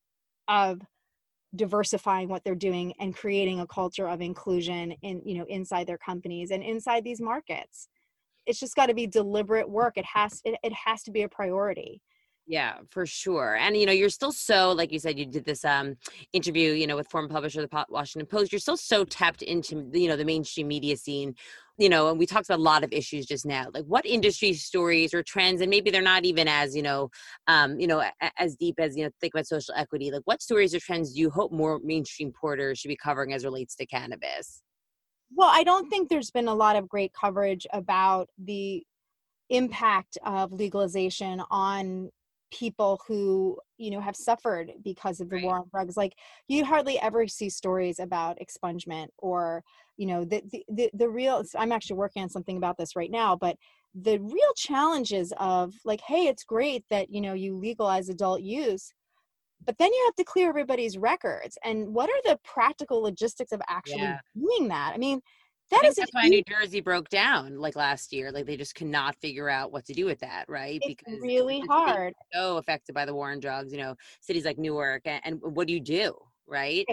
of 0.49 0.83
diversifying 1.57 2.29
what 2.29 2.45
they're 2.45 2.55
doing 2.55 2.93
and 3.01 3.17
creating 3.17 3.61
a 3.61 3.67
culture 3.67 4.09
of 4.09 4.21
inclusion 4.21 4.93
in 5.03 5.23
you 5.25 5.39
know 5.39 5.47
inside 5.49 5.87
their 5.87 5.99
companies 5.99 6.51
and 6.51 6.63
inside 6.63 7.05
these 7.05 7.21
markets. 7.21 7.89
It's 8.47 8.61
just 8.61 8.77
got 8.77 8.87
to 8.87 8.95
be 8.95 9.07
deliberate 9.07 9.69
work. 9.69 9.95
It 9.97 10.05
has 10.05 10.41
it, 10.45 10.59
it 10.63 10.73
has 10.73 11.03
to 11.05 11.11
be 11.11 11.23
a 11.23 11.29
priority 11.29 12.03
yeah, 12.47 12.77
for 12.91 13.07
sure. 13.07 13.57
And 13.57 13.77
you 13.77 13.87
know, 13.87 13.93
you're 13.93 14.09
still 14.09 14.31
so 14.31 14.71
like 14.73 14.93
you 14.93 15.01
said 15.01 15.19
you 15.19 15.27
did 15.27 15.45
this 15.45 15.65
um 15.65 15.97
interview, 16.33 16.73
you 16.73 16.87
know, 16.87 16.97
with 16.97 17.09
former 17.09 17.29
publisher 17.29 17.61
of 17.61 17.69
the 17.69 17.85
Washington 17.89 18.27
Post. 18.27 18.53
You're 18.53 18.61
still 18.61 18.77
so 18.77 19.05
tapped 19.05 19.43
into 19.43 19.89
you 19.93 20.09
know 20.09 20.17
the 20.17 20.25
mainstream 20.25 20.69
media 20.69 20.97
scene. 20.97 21.35
You 21.79 21.91
know, 21.91 22.09
and 22.09 22.19
we 22.19 22.25
talked 22.25 22.49
about 22.49 22.61
a 22.61 22.63
lot 22.63 22.85
of 22.85 22.93
issues 22.93 23.27
just 23.27 23.45
now. 23.45 23.67
Like 23.75 23.85
what 23.85 24.07
industry 24.07 24.55
stories 24.55 25.13
or 25.13 25.23
trends 25.23 25.61
and 25.61 25.69
maybe 25.69 25.91
they're 25.91 26.01
not 26.01 26.25
even 26.25 26.49
as, 26.49 26.75
you 26.75 26.81
know, 26.81 27.11
um, 27.49 27.79
you 27.79 27.87
know, 27.87 28.03
as 28.39 28.57
deep 28.57 28.77
as, 28.79 28.97
you 28.97 29.05
know, 29.05 29.11
think 29.21 29.35
about 29.35 29.47
social 29.47 29.75
equity. 29.77 30.11
Like 30.11 30.23
what 30.25 30.41
stories 30.41 30.75
or 30.75 30.81
trends 30.81 31.13
do 31.13 31.21
you 31.21 31.29
hope 31.29 31.53
more 31.53 31.79
mainstream 31.85 32.33
porters 32.33 32.79
should 32.79 32.89
be 32.89 32.97
covering 32.97 33.35
as 33.35 33.45
relates 33.45 33.75
to 33.75 33.85
cannabis? 33.85 34.63
Well, 35.35 35.51
I 35.53 35.65
don't 35.65 35.91
think 35.91 36.09
there's 36.09 36.31
been 36.31 36.49
a 36.49 36.55
lot 36.55 36.77
of 36.77 36.89
great 36.89 37.13
coverage 37.13 37.67
about 37.75 38.31
the 38.43 38.83
impact 39.51 40.17
of 40.25 40.53
legalization 40.53 41.43
on 41.51 42.11
people 42.59 43.01
who 43.07 43.59
you 43.77 43.91
know 43.91 44.01
have 44.01 44.17
suffered 44.17 44.73
because 44.83 45.21
of 45.21 45.29
the 45.29 45.37
right. 45.37 45.45
war 45.45 45.59
on 45.59 45.69
drugs 45.71 45.97
like 45.97 46.15
you 46.49 46.65
hardly 46.65 46.99
ever 47.01 47.27
see 47.27 47.51
stories 47.51 47.99
about 47.99 48.39
expungement 48.39 49.09
or 49.19 49.63
you 49.97 50.07
know 50.07 50.25
the, 50.25 50.43
the 50.51 50.65
the, 50.69 50.91
the 50.95 51.09
real 51.09 51.43
i'm 51.59 51.73
actually 51.73 51.97
working 51.97 52.23
on 52.23 52.29
something 52.31 52.57
about 52.57 52.79
this 52.79 52.97
right 52.97 53.11
now 53.11 53.37
but 53.37 53.57
the 53.95 54.19
real 54.19 54.53
challenges 54.57 55.33
of 55.39 55.75
like 55.85 56.01
hey 56.01 56.29
it's 56.29 56.45
great 56.45 56.85
that 56.89 57.11
you 57.11 57.21
know 57.21 57.35
you 57.35 57.55
legalize 57.55 58.09
adult 58.09 58.41
use 58.41 58.93
but 59.65 59.77
then 59.79 59.93
you 59.93 60.03
have 60.07 60.15
to 60.15 60.25
clear 60.25 60.49
everybody's 60.49 60.97
records 60.97 61.59
and 61.63 61.93
what 61.93 62.09
are 62.09 62.23
the 62.25 62.39
practical 62.43 63.03
logistics 63.03 63.53
of 63.53 63.61
actually 63.69 64.01
yeah. 64.01 64.19
doing 64.35 64.69
that 64.69 64.93
i 64.95 64.99
mean 64.99 65.21
that 65.71 65.85
is 65.85 65.97
that's 65.97 66.13
why 66.15 66.29
New 66.29 66.43
Jersey 66.49 66.81
broke 66.81 67.09
down 67.09 67.59
like 67.59 67.75
last 67.75 68.13
year. 68.13 68.31
Like 68.31 68.47
they 68.47 68.57
just 68.57 68.75
cannot 68.75 69.17
figure 69.17 69.49
out 69.49 69.73
what 69.73 69.85
to 69.87 69.95
do 69.95 70.05
with 70.05 70.21
that, 70.21 70.45
right? 70.49 70.81
It's 70.83 70.87
because 71.03 71.21
really 71.21 71.61
hard. 71.69 72.15
So 72.33 72.59
affected 72.59 72.95
by 72.95 73.05
the 73.05 73.15
war 73.15 73.33
on 73.33 73.41
drugs, 73.41 73.73
you 73.73 73.79
know, 73.79 73.97
cities 74.21 74.45
like 74.45 74.59
Newark, 74.59 75.03
and, 75.07 75.21
and 75.25 75.41
what 75.43 75.67
do 75.67 75.73
you 75.73 75.81
do, 75.81 76.15
right? 76.47 76.87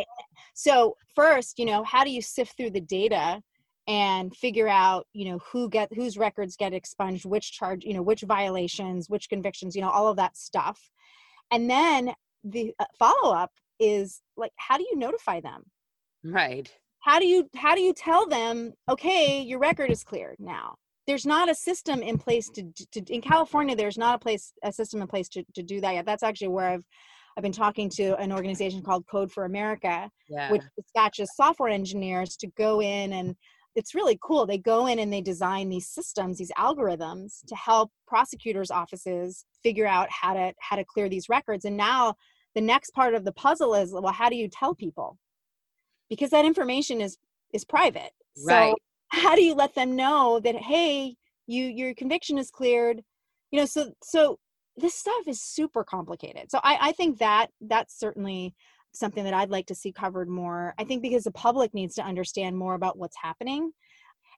So 0.55 0.97
first, 1.15 1.59
you 1.59 1.65
know, 1.65 1.83
how 1.83 2.03
do 2.03 2.09
you 2.09 2.21
sift 2.21 2.57
through 2.57 2.71
the 2.71 2.81
data 2.81 3.41
and 3.87 4.35
figure 4.35 4.67
out, 4.67 5.07
you 5.13 5.29
know, 5.29 5.39
who 5.51 5.69
get 5.69 5.93
whose 5.93 6.17
records 6.17 6.55
get 6.55 6.73
expunged, 6.73 7.25
which 7.25 7.51
charge, 7.51 7.83
you 7.83 7.93
know, 7.93 8.01
which 8.01 8.21
violations, 8.21 9.07
which 9.07 9.29
convictions, 9.29 9.75
you 9.75 9.81
know, 9.81 9.89
all 9.89 10.07
of 10.07 10.17
that 10.17 10.35
stuff, 10.35 10.89
and 11.51 11.69
then 11.69 12.11
the 12.43 12.73
uh, 12.79 12.85
follow 12.97 13.35
up 13.35 13.51
is 13.79 14.21
like, 14.35 14.51
how 14.55 14.77
do 14.77 14.83
you 14.83 14.97
notify 14.97 15.41
them? 15.41 15.63
Right 16.23 16.71
how 17.03 17.19
do 17.19 17.27
you 17.27 17.49
how 17.55 17.75
do 17.75 17.81
you 17.81 17.93
tell 17.93 18.27
them 18.27 18.73
okay 18.89 19.41
your 19.41 19.59
record 19.59 19.91
is 19.91 20.03
cleared 20.03 20.37
now. 20.39 20.75
There's 21.05 21.25
not 21.25 21.49
a 21.49 21.55
system 21.55 22.01
in 22.01 22.17
place 22.17 22.49
to, 22.55 22.63
to 22.93 23.13
in 23.13 23.21
california 23.21 23.75
there's 23.75 23.97
not 23.97 24.15
a 24.15 24.19
place 24.19 24.53
a 24.63 24.71
system 24.71 25.01
in 25.01 25.07
place 25.07 25.29
to, 25.29 25.43
to 25.55 25.61
do 25.61 25.81
that 25.81 25.93
yet. 25.93 26.05
That's 26.05 26.23
actually 26.23 26.49
where 26.49 26.69
i've 26.69 26.83
i've 27.37 27.43
been 27.43 27.51
talking 27.51 27.89
to 27.89 28.15
an 28.17 28.31
organization 28.31 28.81
called 28.81 29.05
code 29.11 29.31
for 29.31 29.45
america 29.45 30.09
yeah. 30.29 30.51
which 30.51 30.61
dispatches 30.77 31.35
software 31.35 31.69
engineers 31.69 32.37
to 32.37 32.47
go 32.57 32.81
in 32.81 33.13
and 33.13 33.35
it's 33.75 33.95
really 33.95 34.19
cool. 34.21 34.45
They 34.45 34.57
go 34.57 34.87
in 34.87 34.99
and 34.99 35.11
they 35.11 35.21
design 35.21 35.69
these 35.69 35.89
systems 35.89 36.37
these 36.37 36.51
algorithms 36.57 37.39
to 37.47 37.55
help 37.55 37.91
prosecutors 38.07 38.71
offices 38.71 39.45
figure 39.63 39.87
out 39.87 40.07
how 40.11 40.33
to 40.33 40.53
how 40.59 40.75
to 40.75 40.85
clear 40.85 41.09
these 41.09 41.29
records. 41.29 41.65
And 41.65 41.77
now 41.77 42.15
the 42.55 42.61
next 42.61 42.91
part 42.91 43.15
of 43.15 43.25
the 43.25 43.31
puzzle 43.31 43.73
is 43.73 43.91
well 43.91 44.13
how 44.13 44.29
do 44.29 44.35
you 44.35 44.47
tell 44.47 44.75
people 44.75 45.17
because 46.15 46.31
that 46.31 46.45
information 46.45 47.01
is 47.01 47.17
is 47.53 47.65
private 47.65 48.11
right. 48.45 48.71
so 48.71 48.75
how 49.09 49.35
do 49.35 49.43
you 49.43 49.53
let 49.53 49.75
them 49.75 49.95
know 49.95 50.39
that 50.43 50.55
hey 50.55 51.15
you 51.47 51.65
your 51.65 51.93
conviction 51.93 52.37
is 52.37 52.49
cleared 52.49 53.01
you 53.51 53.59
know 53.59 53.65
so 53.65 53.91
so 54.03 54.37
this 54.77 54.95
stuff 54.95 55.27
is 55.27 55.41
super 55.41 55.83
complicated 55.83 56.49
so 56.49 56.59
i 56.63 56.77
i 56.81 56.91
think 56.91 57.19
that 57.19 57.47
that's 57.61 57.99
certainly 57.99 58.53
something 58.93 59.23
that 59.23 59.33
I'd 59.33 59.49
like 59.49 59.65
to 59.67 59.75
see 59.75 59.91
covered 59.91 60.29
more. 60.29 60.73
I 60.77 60.83
think 60.83 61.01
because 61.01 61.23
the 61.23 61.31
public 61.31 61.73
needs 61.73 61.95
to 61.95 62.03
understand 62.03 62.57
more 62.57 62.75
about 62.75 62.97
what's 62.97 63.17
happening. 63.21 63.71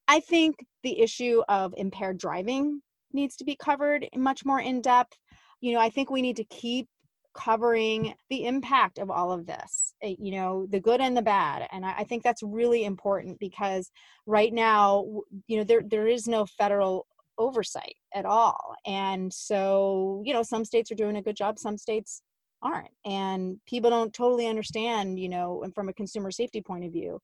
I 0.07 0.19
think 0.19 0.55
the 0.83 0.99
issue 0.99 1.43
of 1.49 1.73
impaired 1.77 2.17
driving 2.17 2.81
needs 3.11 3.35
to 3.38 3.43
be 3.43 3.55
covered 3.55 4.07
much 4.15 4.45
more 4.45 4.59
in 4.59 4.81
depth. 4.81 5.17
You 5.61 5.73
know, 5.73 5.79
I 5.79 5.89
think 5.89 6.09
we 6.09 6.21
need 6.21 6.38
to 6.38 6.43
keep 6.45 6.88
covering 7.36 8.13
the 8.30 8.45
impact 8.45 8.98
of 8.98 9.12
all 9.12 9.32
of 9.32 9.45
this 9.45 9.93
eh, 10.02 10.15
you 10.17 10.32
know 10.32 10.65
the 10.69 10.80
good 10.80 11.02
and 11.02 11.15
the 11.15 11.21
bad 11.21 11.67
and 11.71 11.86
I, 11.86 11.95
I, 12.00 12.04
think 12.06 12.24
that's 12.24 12.41
really 12.41 12.86
important 12.86 13.39
because 13.39 13.91
right 14.26 14.54
now 14.54 15.06
you 15.48 15.58
know 15.58 15.63
there 15.63 15.82
there 15.86 16.08
is 16.08 16.28
no 16.28 16.45
federal 16.45 17.08
oversight 17.38 17.95
at 18.13 18.26
all 18.26 18.76
and 18.86 19.32
so 19.34 20.24
you 20.26 20.34
know 20.34 20.43
some 20.43 20.63
states 20.63 20.91
are 20.91 20.95
doing 20.95 21.17
a 21.17 21.21
good 21.21 21.36
job 21.36 21.60
some 21.60 21.78
states 21.78 22.21
aren't 22.62 22.88
and 23.06 23.58
people 23.67 23.89
don't 23.89 24.13
totally 24.13 24.48
understand 24.48 25.19
you 25.19 25.28
know 25.28 25.62
and 25.63 25.76
from 25.76 25.89
a 25.89 25.93
consumer 25.93 26.32
safety 26.32 26.62
point 26.62 26.86
of 26.86 26.93
view 26.93 27.19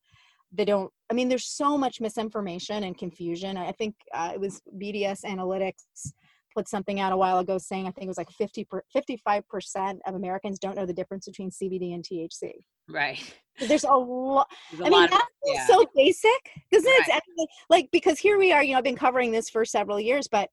they 0.51 0.65
don't 0.65 0.91
i 1.09 1.13
mean 1.13 1.29
there's 1.29 1.47
so 1.47 1.77
much 1.77 2.01
misinformation 2.01 2.83
and 2.83 2.97
confusion 2.97 3.55
i 3.55 3.71
think 3.71 3.95
uh, 4.13 4.31
it 4.33 4.39
was 4.39 4.61
bds 4.77 5.23
analytics 5.23 6.11
put 6.55 6.67
something 6.67 6.99
out 6.99 7.11
a 7.11 7.17
while 7.17 7.39
ago 7.39 7.57
saying 7.57 7.87
I 7.87 7.91
think 7.91 8.05
it 8.05 8.07
was 8.07 8.17
like 8.17 8.31
50 8.31 8.65
per, 8.65 8.83
55% 8.95 9.99
of 10.05 10.15
Americans 10.15 10.59
don't 10.59 10.75
know 10.75 10.85
the 10.85 10.93
difference 10.93 11.25
between 11.25 11.49
CBD 11.49 11.93
and 11.93 12.03
THC. 12.03 12.51
Right. 12.89 13.21
There's 13.59 13.83
a 13.83 13.93
lot. 13.93 14.47
I 14.83 14.89
mean, 14.89 15.09
that's 15.09 15.25
yeah. 15.45 15.67
so 15.67 15.85
basic, 15.95 16.31
isn't 16.71 16.89
right. 16.89 17.21
it? 17.37 17.49
Like 17.69 17.89
because 17.91 18.19
here 18.19 18.37
we 18.37 18.51
are, 18.51 18.63
you 18.63 18.73
know, 18.73 18.77
I've 18.77 18.83
been 18.83 18.95
covering 18.95 19.31
this 19.31 19.49
for 19.49 19.65
several 19.65 19.99
years, 19.99 20.27
but 20.31 20.49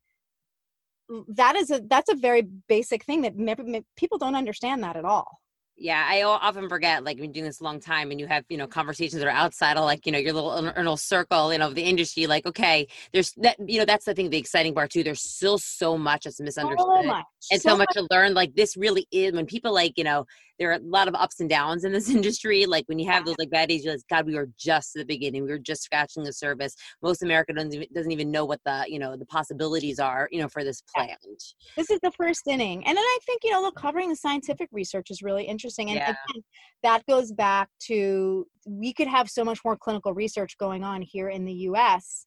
that 1.28 1.56
is 1.56 1.70
a 1.70 1.80
that's 1.88 2.10
a 2.10 2.14
very 2.14 2.42
basic 2.68 3.04
thing 3.04 3.22
that 3.22 3.84
people 3.96 4.18
don't 4.18 4.34
understand 4.34 4.82
that 4.82 4.96
at 4.96 5.04
all 5.04 5.40
yeah 5.78 6.06
i 6.08 6.22
often 6.22 6.68
forget 6.68 7.04
like 7.04 7.16
been 7.18 7.32
doing 7.32 7.44
this 7.44 7.60
a 7.60 7.64
long 7.64 7.80
time 7.80 8.10
and 8.10 8.18
you 8.18 8.26
have 8.26 8.44
you 8.48 8.56
know 8.56 8.66
conversations 8.66 9.20
that 9.20 9.28
are 9.28 9.30
outside 9.30 9.76
of 9.76 9.84
like 9.84 10.04
you 10.06 10.12
know 10.12 10.18
your 10.18 10.32
little 10.32 10.52
inner 10.56 10.96
circle 10.96 11.52
you 11.52 11.58
know 11.58 11.68
of 11.68 11.74
the 11.74 11.82
industry 11.82 12.26
like 12.26 12.44
okay 12.46 12.86
there's 13.12 13.32
that 13.32 13.56
you 13.64 13.78
know 13.78 13.84
that's 13.84 14.04
the 14.04 14.14
thing 14.14 14.28
the 14.30 14.38
exciting 14.38 14.74
part 14.74 14.90
too 14.90 15.04
there's 15.04 15.22
still 15.22 15.58
so 15.58 15.96
much 15.96 16.24
that's 16.24 16.40
misunderstood 16.40 16.86
so 16.86 17.02
much. 17.02 17.24
and 17.52 17.62
so, 17.62 17.70
so 17.70 17.76
much, 17.76 17.88
much 17.94 17.94
to 17.94 18.14
learn 18.14 18.34
like 18.34 18.54
this 18.54 18.76
really 18.76 19.06
is 19.10 19.32
when 19.32 19.46
people 19.46 19.72
like 19.72 19.96
you 19.96 20.04
know 20.04 20.26
there 20.58 20.70
are 20.70 20.74
a 20.74 20.80
lot 20.80 21.08
of 21.08 21.14
ups 21.14 21.40
and 21.40 21.48
downs 21.48 21.84
in 21.84 21.92
this 21.92 22.08
industry. 22.14 22.66
Like 22.66 22.84
when 22.86 22.98
you 22.98 23.10
have 23.10 23.24
those 23.24 23.36
like 23.38 23.50
bad 23.50 23.68
days, 23.68 23.84
you're 23.84 23.94
like, 23.94 24.02
God, 24.10 24.26
we 24.26 24.34
were 24.34 24.48
just 24.58 24.96
at 24.96 25.00
the 25.00 25.06
beginning. 25.06 25.44
We 25.44 25.50
were 25.50 25.58
just 25.58 25.82
scratching 25.82 26.22
the 26.22 26.32
surface. 26.32 26.74
Most 27.02 27.22
America 27.22 27.52
doesn't 27.52 27.74
even, 27.74 27.88
doesn't 27.94 28.12
even 28.12 28.30
know 28.30 28.44
what 28.44 28.60
the 28.64 28.84
you 28.88 28.98
know 28.98 29.16
the 29.16 29.26
possibilities 29.26 29.98
are. 29.98 30.28
You 30.30 30.42
know, 30.42 30.48
for 30.48 30.64
this 30.64 30.82
plant. 30.94 31.18
This 31.76 31.90
is 31.90 32.00
the 32.02 32.12
first 32.12 32.46
inning, 32.46 32.86
and 32.86 32.96
then 32.96 33.04
I 33.04 33.18
think 33.26 33.42
you 33.44 33.52
know, 33.52 33.62
look, 33.62 33.76
covering 33.76 34.08
the 34.08 34.16
scientific 34.16 34.68
research 34.72 35.10
is 35.10 35.22
really 35.22 35.44
interesting, 35.44 35.90
and 35.90 35.96
yeah. 35.96 36.10
again, 36.10 36.42
that 36.82 37.02
goes 37.06 37.32
back 37.32 37.68
to 37.86 38.46
we 38.66 38.92
could 38.92 39.08
have 39.08 39.30
so 39.30 39.44
much 39.44 39.60
more 39.64 39.76
clinical 39.76 40.12
research 40.12 40.56
going 40.58 40.84
on 40.84 41.02
here 41.02 41.28
in 41.28 41.44
the 41.44 41.52
U.S. 41.52 42.26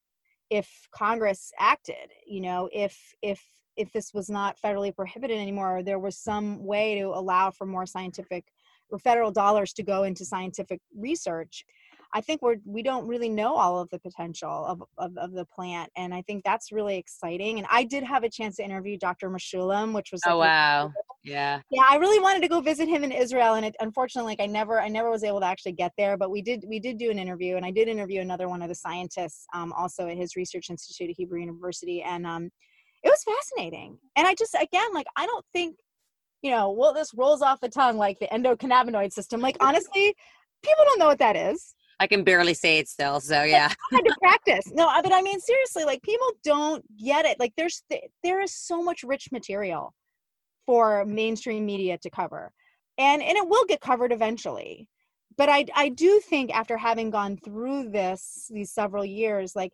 if 0.50 0.70
Congress 0.94 1.52
acted. 1.60 2.12
You 2.26 2.42
know, 2.42 2.70
if 2.72 2.98
if 3.22 3.42
if 3.78 3.92
this 3.92 4.14
was 4.14 4.30
not 4.30 4.58
federally 4.64 4.96
prohibited 4.96 5.38
anymore, 5.38 5.82
there 5.84 6.00
was 6.00 6.18
some 6.18 6.64
way 6.64 7.00
to 7.00 7.08
allow 7.08 7.52
for 7.52 7.66
more 7.66 7.86
scientific 7.86 8.46
or 8.90 9.00
federal 9.00 9.32
dollars 9.32 9.74
to 9.74 9.84
go 9.84 10.04
into 10.04 10.26
scientific 10.26 10.82
research. 10.96 11.66
I 12.14 12.22
think 12.22 12.42
we're 12.42 12.58
we 12.66 12.84
don't 12.84 13.08
really 13.08 13.30
know 13.30 13.56
all 13.56 13.80
of 13.80 13.90
the 13.90 14.00
potential 14.00 14.66
of, 14.66 14.84
of, 14.98 15.18
of, 15.18 15.32
the 15.32 15.46
plant, 15.46 15.90
and 15.96 16.14
I 16.14 16.22
think 16.24 16.44
that's 16.44 16.72
really 16.72 16.98
exciting. 16.98 17.58
And 17.58 17.68
I 17.72 17.86
did 17.86 18.04
have 18.04 18.24
a 18.24 18.30
chance 18.30 18.58
to 18.58 18.66
interview 18.66 18.98
Dr. 18.98 19.30
Mechoulam, 19.30 19.94
which 19.94 20.10
was 20.12 20.20
oh 20.28 20.38
wow, 20.38 20.92
yeah, 21.24 21.62
yeah. 21.72 21.84
I 21.88 21.96
really 21.96 22.20
wanted 22.20 22.42
to 22.42 22.50
go 22.50 22.60
visit 22.60 22.90
him 22.90 23.06
in 23.06 23.14
Israel, 23.14 23.54
and 23.54 23.66
it, 23.66 23.76
unfortunately, 23.80 24.34
like 24.34 24.42
I 24.42 24.46
never 24.46 24.82
I 24.82 24.90
never 24.90 25.10
was 25.10 25.24
able 25.24 25.40
to 25.40 25.46
actually 25.46 25.72
get 25.72 25.94
there. 25.98 26.18
But 26.18 26.32
we 26.32 26.42
did 26.42 26.66
we 26.68 26.80
did 26.80 26.98
do 26.98 27.12
an 27.12 27.20
interview, 27.20 27.56
and 27.56 27.66
I 27.66 27.72
did 27.72 27.88
interview 27.88 28.20
another 28.20 28.50
one 28.50 28.62
of 28.62 28.68
the 28.68 28.76
scientists, 28.76 29.46
um, 29.54 29.72
also 29.72 30.08
at 30.08 30.18
his 30.18 30.36
research 30.36 30.70
institute 30.70 31.10
at 31.10 31.16
Hebrew 31.16 31.40
University, 31.40 32.02
and 32.02 32.28
um, 32.28 32.50
it 33.04 33.10
was 33.10 33.24
fascinating. 33.24 33.98
And 34.16 34.28
I 34.28 34.36
just, 34.36 34.56
again, 34.56 34.94
like, 34.94 35.08
I 35.16 35.26
don't 35.26 35.46
think, 35.54 35.76
you 36.42 36.52
know, 36.52 36.72
well, 36.72 36.94
this 36.94 37.14
rolls 37.14 37.42
off 37.42 37.60
the 37.60 37.70
tongue 37.70 37.98
like 37.98 38.20
the 38.20 38.28
endocannabinoid 38.28 39.14
system. 39.14 39.42
Like, 39.42 39.58
honestly, 39.60 40.16
people 40.64 40.84
don't 40.86 41.00
know 41.00 41.08
what 41.08 41.20
that 41.20 41.36
is. 41.36 41.74
I 42.02 42.08
can 42.08 42.24
barely 42.24 42.56
say 42.56 42.80
it 42.80 42.90
still, 42.90 43.20
so 43.20 43.44
yeah. 43.44 43.70
I 43.92 43.96
had 43.96 44.06
to 44.06 44.16
practice. 44.20 44.72
No, 44.74 44.92
but 45.04 45.14
I 45.14 45.22
mean 45.22 45.40
seriously, 45.40 45.86
like 45.86 46.02
people 46.02 46.32
don't 46.44 46.84
get 46.98 47.26
it. 47.26 47.40
Like 47.40 47.54
there's 47.58 47.84
there 48.24 48.42
is 48.42 48.52
so 48.56 48.82
much 48.82 49.04
rich 49.04 49.28
material 49.32 49.94
for 50.66 51.06
mainstream 51.06 51.64
media 51.64 52.00
to 52.00 52.10
cover, 52.10 52.52
and 52.98 53.22
and 53.22 53.38
it 53.38 53.48
will 53.48 53.66
get 53.66 53.82
covered 53.82 54.12
eventually. 54.12 54.90
But 55.38 55.50
I 55.50 55.66
I 55.76 55.90
do 55.90 56.20
think 56.20 56.52
after 56.52 56.76
having 56.76 57.12
gone 57.12 57.38
through 57.38 57.92
this 57.92 58.50
these 58.50 58.72
several 58.72 59.06
years, 59.06 59.56
like 59.56 59.74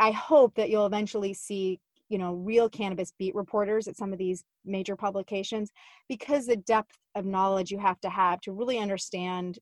I 0.00 0.10
hope 0.10 0.56
that 0.56 0.68
you'll 0.68 0.86
eventually 0.86 1.34
see 1.34 1.78
you 2.10 2.18
know 2.18 2.34
real 2.34 2.68
cannabis 2.68 3.14
beat 3.18 3.34
reporters 3.34 3.88
at 3.88 3.96
some 3.96 4.12
of 4.12 4.18
these 4.18 4.44
major 4.66 4.96
publications 4.96 5.70
because 6.08 6.44
the 6.44 6.56
depth 6.56 6.98
of 7.14 7.24
knowledge 7.24 7.70
you 7.70 7.78
have 7.78 8.00
to 8.00 8.10
have 8.10 8.40
to 8.42 8.52
really 8.52 8.78
understand 8.78 9.58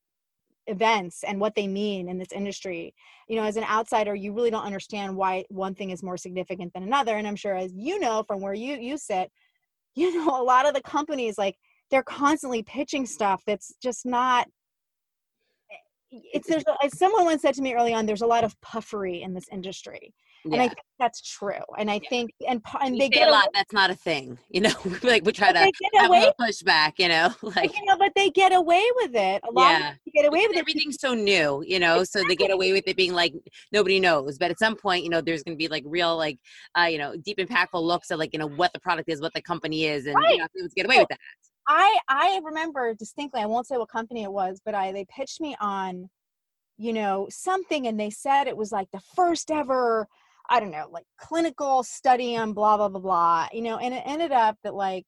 events 0.66 1.24
and 1.26 1.40
what 1.40 1.54
they 1.54 1.66
mean 1.66 2.08
in 2.08 2.18
this 2.18 2.32
industry. 2.32 2.94
You 3.28 3.36
know 3.36 3.44
as 3.44 3.56
an 3.56 3.64
outsider 3.64 4.14
you 4.14 4.32
really 4.32 4.50
don't 4.50 4.64
understand 4.64 5.16
why 5.16 5.44
one 5.48 5.74
thing 5.74 5.90
is 5.90 6.02
more 6.02 6.16
significant 6.16 6.72
than 6.72 6.82
another 6.82 7.16
and 7.16 7.26
i'm 7.26 7.36
sure 7.36 7.54
as 7.54 7.72
you 7.74 7.98
know 7.98 8.22
from 8.26 8.40
where 8.40 8.54
you 8.54 8.76
you 8.76 8.96
sit 8.96 9.30
you 9.94 10.14
know 10.14 10.40
a 10.40 10.42
lot 10.42 10.66
of 10.66 10.74
the 10.74 10.82
companies 10.82 11.36
like 11.36 11.56
they're 11.90 12.02
constantly 12.02 12.62
pitching 12.62 13.06
stuff 13.06 13.42
that's 13.46 13.74
just 13.82 14.06
not 14.06 14.46
eh, 15.70 16.20
it's 16.32 16.48
there's 16.48 16.64
as 16.82 16.96
someone 16.98 17.24
once 17.24 17.42
said 17.42 17.54
to 17.54 17.62
me 17.62 17.74
early 17.74 17.92
on 17.92 18.06
there's 18.06 18.22
a 18.22 18.26
lot 18.26 18.44
of 18.44 18.58
puffery 18.60 19.22
in 19.22 19.34
this 19.34 19.46
industry 19.52 20.14
yeah. 20.44 20.52
and 20.54 20.62
I 20.62 20.68
think 20.68 20.78
that's 20.98 21.20
true. 21.20 21.60
And 21.78 21.90
I 21.90 22.00
yeah. 22.02 22.08
think 22.08 22.30
and 22.46 22.60
and 22.80 22.92
we 22.92 23.00
they 23.00 23.08
get 23.08 23.28
a 23.28 23.30
lot. 23.30 23.48
That's 23.54 23.72
not 23.72 23.90
a 23.90 23.94
thing, 23.94 24.38
you 24.50 24.60
know. 24.60 24.72
like 25.02 25.24
we 25.24 25.32
try 25.32 25.52
to 25.52 25.58
have 25.58 26.10
a 26.10 26.34
pushback, 26.40 26.94
you 26.98 27.08
know. 27.08 27.34
Like 27.42 27.74
you 27.74 27.84
know, 27.86 27.96
but 27.96 28.12
they 28.14 28.30
get 28.30 28.52
away 28.52 28.84
with 28.96 29.14
it. 29.14 29.42
A 29.48 29.52
lot 29.52 29.70
yeah. 29.80 29.94
get 30.14 30.26
away 30.26 30.40
because 30.40 30.48
with 30.50 30.58
everything's 30.58 30.96
it. 30.96 31.00
so 31.00 31.14
new, 31.14 31.62
you 31.66 31.78
know. 31.78 32.00
Exactly. 32.00 32.22
So 32.22 32.28
they 32.28 32.36
get 32.36 32.50
away 32.50 32.72
with 32.72 32.84
it 32.86 32.96
being 32.96 33.14
like 33.14 33.32
nobody 33.72 33.98
knows. 33.98 34.38
But 34.38 34.50
at 34.50 34.58
some 34.58 34.76
point, 34.76 35.04
you 35.04 35.10
know, 35.10 35.20
there's 35.20 35.42
going 35.42 35.56
to 35.56 35.58
be 35.58 35.68
like 35.68 35.82
real, 35.86 36.16
like, 36.16 36.38
uh, 36.78 36.84
you 36.84 36.98
know, 36.98 37.16
deep 37.16 37.38
impactful 37.38 37.82
looks 37.82 38.10
at 38.10 38.18
like 38.18 38.32
you 38.32 38.38
know 38.38 38.48
what 38.48 38.72
the 38.72 38.80
product 38.80 39.08
is, 39.08 39.20
what 39.20 39.32
the 39.34 39.42
company 39.42 39.86
is, 39.86 40.06
and 40.06 40.14
right. 40.16 40.32
you 40.32 40.38
know, 40.38 40.68
get 40.76 40.86
away 40.86 40.98
with 40.98 41.08
that. 41.08 41.18
I 41.68 41.98
I 42.08 42.40
remember 42.42 42.94
distinctly. 42.94 43.40
I 43.40 43.46
won't 43.46 43.66
say 43.66 43.76
what 43.76 43.90
company 43.90 44.22
it 44.22 44.32
was, 44.32 44.60
but 44.64 44.74
I 44.74 44.90
they 44.92 45.04
pitched 45.04 45.40
me 45.40 45.54
on, 45.60 46.08
you 46.78 46.92
know, 46.92 47.28
something, 47.30 47.86
and 47.86 48.00
they 48.00 48.10
said 48.10 48.46
it 48.46 48.56
was 48.56 48.72
like 48.72 48.88
the 48.90 49.02
first 49.14 49.50
ever 49.50 50.08
I 50.48 50.60
don't 50.60 50.70
know, 50.70 50.88
like 50.90 51.04
clinical 51.18 51.82
study 51.82 52.36
on 52.36 52.52
blah 52.52 52.76
blah 52.76 52.88
blah 52.88 53.00
blah, 53.00 53.48
you 53.52 53.62
know, 53.62 53.78
and 53.78 53.94
it 53.94 54.02
ended 54.06 54.32
up 54.32 54.56
that 54.64 54.74
like 54.74 55.04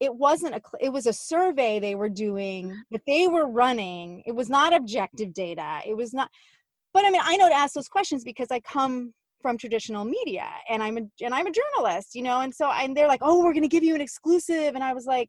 it 0.00 0.14
wasn't 0.14 0.54
a 0.54 0.60
it 0.80 0.90
was 0.90 1.06
a 1.06 1.12
survey 1.12 1.78
they 1.78 1.94
were 1.94 2.08
doing 2.08 2.68
mm-hmm. 2.68 2.78
that 2.92 3.02
they 3.06 3.28
were 3.28 3.46
running. 3.46 4.22
It 4.26 4.34
was 4.34 4.48
not 4.48 4.74
objective 4.74 5.34
data. 5.34 5.80
It 5.86 5.96
was 5.96 6.12
not 6.14 6.30
but 6.92 7.04
I 7.04 7.10
mean, 7.10 7.22
I 7.24 7.36
know 7.36 7.48
to 7.48 7.54
ask 7.54 7.74
those 7.74 7.88
questions 7.88 8.24
because 8.24 8.48
I 8.50 8.60
come 8.60 9.12
from 9.42 9.56
traditional 9.56 10.04
media 10.04 10.46
and 10.68 10.82
I'm 10.82 10.98
a 10.98 11.02
and 11.24 11.34
I'm 11.34 11.46
a 11.46 11.52
journalist, 11.52 12.14
you 12.14 12.22
know, 12.22 12.40
and 12.40 12.54
so 12.54 12.70
and 12.70 12.96
they're 12.96 13.08
like, 13.08 13.20
"Oh, 13.22 13.44
we're 13.44 13.52
going 13.52 13.62
to 13.62 13.68
give 13.68 13.84
you 13.84 13.94
an 13.94 14.00
exclusive." 14.00 14.74
And 14.74 14.84
I 14.84 14.92
was 14.94 15.06
like, 15.06 15.28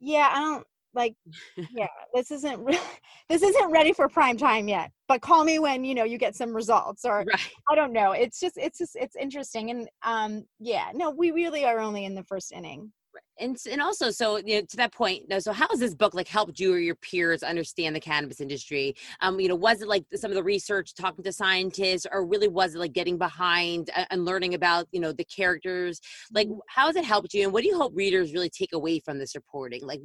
"Yeah, 0.00 0.30
I 0.32 0.38
don't 0.40 0.66
like 0.94 1.14
yeah 1.70 1.86
this 2.12 2.30
isn't 2.30 2.62
re- 2.64 2.78
this 3.28 3.42
isn't 3.42 3.70
ready 3.70 3.92
for 3.92 4.08
prime 4.08 4.36
time 4.36 4.68
yet 4.68 4.90
but 5.08 5.20
call 5.20 5.44
me 5.44 5.58
when 5.58 5.84
you 5.84 5.94
know 5.94 6.04
you 6.04 6.18
get 6.18 6.34
some 6.34 6.54
results 6.54 7.04
or 7.04 7.24
right. 7.26 7.50
i 7.70 7.74
don't 7.74 7.92
know 7.92 8.12
it's 8.12 8.40
just 8.40 8.56
it's 8.56 8.78
just 8.78 8.96
it's 8.96 9.16
interesting 9.16 9.70
and 9.70 9.88
um 10.04 10.44
yeah 10.58 10.90
no 10.94 11.10
we 11.10 11.30
really 11.30 11.64
are 11.64 11.78
only 11.78 12.04
in 12.04 12.14
the 12.14 12.24
first 12.24 12.52
inning 12.52 12.92
and 13.40 13.56
and 13.70 13.80
also 13.80 14.10
so 14.10 14.36
you 14.38 14.56
know 14.56 14.66
to 14.68 14.76
that 14.76 14.92
point 14.92 15.24
so 15.42 15.52
how 15.52 15.66
has 15.70 15.80
this 15.80 15.94
book 15.94 16.14
like 16.14 16.28
helped 16.28 16.60
you 16.60 16.72
or 16.72 16.78
your 16.78 16.94
peers 16.94 17.42
understand 17.42 17.94
the 17.94 18.00
cannabis 18.00 18.40
industry? 18.40 18.94
Um 19.20 19.40
you 19.40 19.48
know 19.48 19.54
was 19.54 19.82
it 19.82 19.88
like 19.88 20.04
some 20.14 20.30
of 20.30 20.34
the 20.34 20.42
research 20.42 20.94
talking 20.94 21.24
to 21.24 21.32
scientists 21.32 22.06
or 22.10 22.26
really 22.26 22.48
was 22.48 22.74
it 22.74 22.78
like 22.78 22.92
getting 22.92 23.18
behind 23.18 23.90
and 24.10 24.24
learning 24.24 24.54
about 24.54 24.86
you 24.92 25.00
know 25.00 25.12
the 25.12 25.24
characters? 25.24 26.00
Like 26.32 26.48
mm-hmm. 26.48 26.58
how 26.68 26.86
has 26.86 26.96
it 26.96 27.04
helped 27.04 27.34
you 27.34 27.44
and 27.44 27.52
what 27.52 27.62
do 27.62 27.68
you 27.68 27.76
hope 27.76 27.92
readers 27.94 28.32
really 28.32 28.50
take 28.50 28.72
away 28.72 29.00
from 29.00 29.18
this 29.18 29.34
reporting? 29.34 29.84
Like 29.84 30.00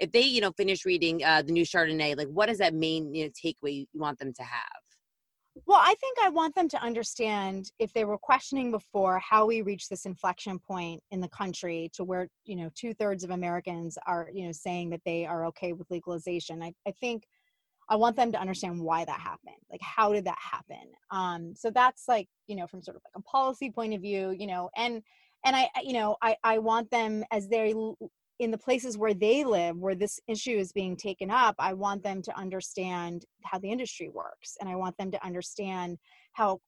if 0.00 0.12
they 0.12 0.22
you 0.22 0.40
know 0.40 0.52
finish 0.52 0.84
reading 0.84 1.24
uh 1.24 1.42
the 1.42 1.52
new 1.52 1.64
chardonnay 1.64 2.16
like 2.16 2.28
what 2.28 2.48
is 2.48 2.58
that 2.58 2.74
main 2.74 3.14
you 3.14 3.24
know 3.24 3.30
takeaway 3.30 3.86
you 3.92 4.00
want 4.00 4.18
them 4.18 4.32
to 4.32 4.42
have 4.42 4.83
well, 5.66 5.80
I 5.80 5.94
think 6.00 6.18
I 6.22 6.30
want 6.30 6.54
them 6.54 6.68
to 6.70 6.82
understand 6.82 7.70
if 7.78 7.92
they 7.92 8.04
were 8.04 8.18
questioning 8.18 8.70
before 8.70 9.20
how 9.20 9.46
we 9.46 9.62
reach 9.62 9.88
this 9.88 10.04
inflection 10.04 10.58
point 10.58 11.00
in 11.10 11.20
the 11.20 11.28
country 11.28 11.90
to 11.94 12.02
where, 12.02 12.28
you 12.44 12.56
know, 12.56 12.70
two 12.74 12.92
thirds 12.92 13.22
of 13.22 13.30
Americans 13.30 13.96
are, 14.06 14.28
you 14.32 14.46
know, 14.46 14.52
saying 14.52 14.90
that 14.90 15.02
they 15.04 15.24
are 15.24 15.46
okay 15.46 15.72
with 15.72 15.90
legalization. 15.90 16.62
I, 16.62 16.72
I 16.86 16.90
think 16.90 17.24
I 17.88 17.96
want 17.96 18.16
them 18.16 18.32
to 18.32 18.40
understand 18.40 18.80
why 18.80 19.04
that 19.04 19.20
happened. 19.20 19.56
Like, 19.70 19.80
how 19.82 20.12
did 20.12 20.24
that 20.24 20.38
happen? 20.38 20.90
Um, 21.10 21.54
so 21.54 21.70
that's 21.70 22.08
like, 22.08 22.28
you 22.46 22.56
know, 22.56 22.66
from 22.66 22.82
sort 22.82 22.96
of 22.96 23.02
like 23.04 23.22
a 23.22 23.22
policy 23.22 23.70
point 23.70 23.94
of 23.94 24.00
view, 24.00 24.30
you 24.36 24.46
know, 24.46 24.70
and, 24.76 25.02
and 25.44 25.54
I, 25.54 25.68
you 25.82 25.92
know, 25.92 26.16
I, 26.20 26.36
I 26.42 26.58
want 26.58 26.90
them 26.90 27.24
as 27.30 27.46
they 27.48 27.74
in 28.40 28.50
the 28.50 28.58
places 28.58 28.98
where 28.98 29.14
they 29.14 29.44
live 29.44 29.76
where 29.76 29.94
this 29.94 30.18
issue 30.26 30.56
is 30.56 30.72
being 30.72 30.96
taken 30.96 31.30
up 31.30 31.54
i 31.58 31.72
want 31.72 32.02
them 32.02 32.20
to 32.20 32.36
understand 32.36 33.24
how 33.44 33.58
the 33.58 33.70
industry 33.70 34.08
works 34.08 34.56
and 34.60 34.68
i 34.68 34.74
want 34.74 34.96
them 34.98 35.10
to 35.10 35.24
understand 35.24 35.98
how 36.32 36.60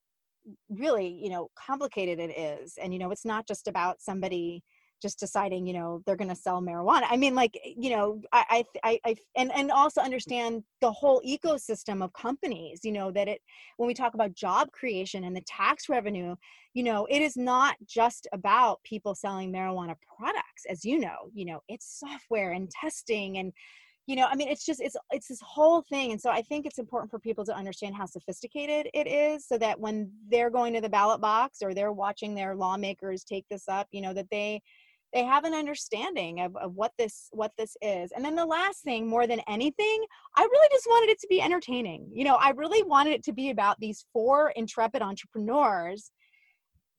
really 0.71 1.09
you 1.09 1.31
know 1.31 1.51
complicated 1.55 2.19
it 2.19 2.39
is. 2.39 2.79
And 2.81 2.93
you 2.93 2.99
know 2.99 3.11
it's 3.11 3.25
not 3.25 3.47
just 3.47 3.69
about 3.69 4.01
somebody 4.01 4.62
just 5.01 5.18
deciding 5.18 5.66
you 5.66 5.72
know 5.72 6.03
they're 6.07 6.16
going 6.16 6.30
to 6.30 6.36
sell 6.36 6.62
marijuana. 6.62 7.07
I 7.11 7.16
mean 7.16 7.34
like 7.34 7.57
eh, 7.64 7.72
you 7.76 7.90
know 7.90 8.20
I, 8.32 8.64
I 8.82 9.01
i 9.05 9.16
and 9.36 9.53
and 9.55 9.70
also 9.70 10.01
understand 10.01 10.62
the 10.80 10.90
whole 10.90 11.20
ecosystem 11.26 12.03
of 12.03 12.12
companies 12.12 12.80
you 12.82 12.92
know 12.92 13.11
that 13.12 13.28
it 13.28 13.40
when 13.76 13.86
we 13.86 13.94
talk 13.94 14.14
about 14.14 14.34
job 14.34 14.70
creation 14.72 15.24
and 15.24 15.36
the 15.36 15.42
tax 15.42 15.88
revenue 15.88 16.34
you 16.74 16.82
know 16.82 17.07
it 17.11 17.22
is 17.22 17.36
not 17.36 17.76
just 17.86 18.26
about 18.32 18.82
people 18.84 19.14
selling 19.14 19.53
marijuana 19.53 19.94
products 20.18 20.64
as 20.68 20.84
you 20.84 20.99
know 20.99 21.30
you 21.34 21.44
know 21.44 21.61
it's 21.68 21.99
software 21.99 22.53
and 22.53 22.70
testing 22.70 23.38
and 23.38 23.53
you 24.07 24.16
know 24.16 24.26
i 24.30 24.34
mean 24.34 24.49
it's 24.49 24.64
just 24.64 24.80
it's 24.80 24.97
it's 25.11 25.28
this 25.28 25.40
whole 25.42 25.82
thing. 25.82 26.12
And 26.12 26.20
so 26.20 26.30
i 26.30 26.42
think 26.42 26.64
it's 26.66 26.78
important 26.78 27.11
for 27.11 27.18
people 27.18 27.44
to 27.44 27.55
understand 27.55 27.94
how 27.94 28.07
sophisticated 28.07 28.88
it 28.94 29.07
is 29.07 29.47
so 29.47 29.59
that 29.59 29.78
when 29.78 30.11
they're 30.30 30.51
going 30.51 30.72
to 30.74 30.80
the 30.80 30.88
ballot 30.88 31.20
box 31.20 31.59
or 31.62 31.74
they're 31.74 31.92
watching 31.92 32.34
their 32.34 32.55
lawmakers 32.55 33.24
take 33.24 33.47
this 33.51 33.64
up 33.68 33.88
you 33.90 34.01
know 34.01 34.14
that 34.14 34.30
they 34.30 34.62
they 35.17 35.25
have 35.25 35.45
an 35.45 35.55
understanding 35.55 36.41
of, 36.41 36.55
of 36.57 36.75
what 36.75 36.93
this 36.99 37.29
what 37.33 37.51
this 37.57 37.75
is. 37.81 38.12
And 38.14 38.23
then 38.23 38.37
the 38.37 38.45
last 38.45 38.83
thing 38.83 39.09
more 39.09 39.27
than 39.27 39.41
anything 39.49 40.05
i 40.37 40.43
really 40.43 40.69
just 40.71 40.87
wanted 40.87 41.11
it 41.11 41.19
to 41.21 41.27
be 41.29 41.41
entertaining. 41.41 42.11
You 42.12 42.25
know 42.25 42.35
i 42.37 42.51
really 42.51 42.83
wanted 42.83 43.14
it 43.14 43.25
to 43.25 43.33
be 43.33 43.49
about 43.49 43.81
these 43.81 44.05
four 44.12 44.53
intrepid 44.57 45.01
entrepreneurs 45.01 46.11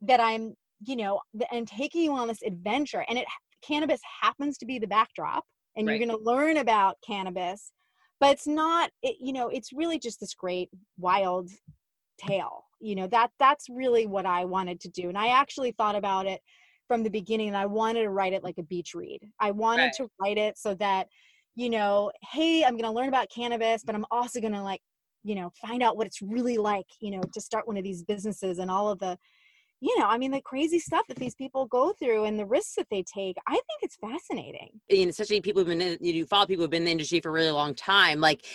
that 0.01 0.19
i'm 0.19 0.55
you 0.83 0.95
know 0.95 1.21
and 1.51 1.67
taking 1.67 2.01
you 2.05 2.13
on 2.13 2.27
this 2.27 2.41
adventure. 2.41 3.05
And 3.07 3.19
it 3.19 3.27
cannabis 3.61 4.01
happens 4.21 4.57
to 4.57 4.65
be 4.65 4.79
the 4.79 4.87
backdrop 4.87 5.43
and 5.75 5.85
right. 5.85 5.99
you're 5.99 6.07
going 6.07 6.17
to 6.17 6.31
learn 6.31 6.57
about 6.57 6.97
cannabis 7.05 7.71
but 8.19 8.31
it's 8.31 8.47
not 8.47 8.89
it, 9.03 9.17
you 9.19 9.31
know 9.31 9.47
it's 9.49 9.73
really 9.73 9.99
just 9.99 10.19
this 10.19 10.33
great 10.33 10.69
wild 10.97 11.51
tale. 12.17 12.63
You 12.79 12.95
know 12.95 13.07
that 13.07 13.29
that's 13.39 13.67
really 13.69 14.07
what 14.07 14.25
i 14.25 14.43
wanted 14.45 14.79
to 14.81 14.89
do. 14.89 15.07
And 15.07 15.17
i 15.19 15.27
actually 15.27 15.71
thought 15.71 15.95
about 15.95 16.25
it 16.25 16.41
from 16.87 17.03
the 17.03 17.09
beginning 17.09 17.47
and 17.47 17.57
I 17.57 17.65
wanted 17.65 18.03
to 18.03 18.09
write 18.09 18.33
it 18.33 18.43
like 18.43 18.57
a 18.57 18.63
beach 18.63 18.93
read. 18.95 19.19
I 19.39 19.51
wanted 19.51 19.83
right. 19.83 19.93
to 19.97 20.09
write 20.19 20.37
it 20.37 20.57
so 20.57 20.73
that, 20.75 21.07
you 21.55 21.69
know, 21.69 22.11
hey, 22.31 22.63
I'm 22.63 22.73
going 22.73 22.83
to 22.83 22.91
learn 22.91 23.09
about 23.09 23.29
cannabis, 23.29 23.83
but 23.83 23.95
I'm 23.95 24.05
also 24.11 24.39
going 24.39 24.53
to 24.53 24.61
like, 24.61 24.81
you 25.23 25.35
know, 25.35 25.51
find 25.61 25.83
out 25.83 25.97
what 25.97 26.07
it's 26.07 26.21
really 26.21 26.57
like, 26.57 26.85
you 27.01 27.11
know, 27.11 27.21
to 27.33 27.41
start 27.41 27.67
one 27.67 27.77
of 27.77 27.83
these 27.83 28.03
businesses 28.03 28.59
and 28.59 28.71
all 28.71 28.89
of 28.89 28.99
the, 28.99 29.17
you 29.81 29.97
know, 29.99 30.05
I 30.05 30.17
mean, 30.17 30.31
the 30.31 30.41
crazy 30.41 30.79
stuff 30.79 31.05
that 31.07 31.17
these 31.17 31.35
people 31.35 31.65
go 31.67 31.93
through 31.93 32.23
and 32.23 32.39
the 32.39 32.45
risks 32.45 32.75
that 32.75 32.87
they 32.89 33.03
take. 33.03 33.37
I 33.47 33.53
think 33.53 33.79
it's 33.81 33.97
fascinating. 33.97 34.69
And 34.89 35.09
especially 35.09 35.41
people 35.41 35.61
who've 35.61 35.77
been, 35.77 35.81
in, 35.81 35.97
you 36.01 36.25
follow 36.25 36.45
people 36.45 36.63
who've 36.63 36.71
been 36.71 36.83
in 36.83 36.85
the 36.85 36.91
industry 36.91 37.19
for 37.19 37.29
a 37.29 37.33
really 37.33 37.51
long 37.51 37.75
time. 37.75 38.19
Like, 38.19 38.45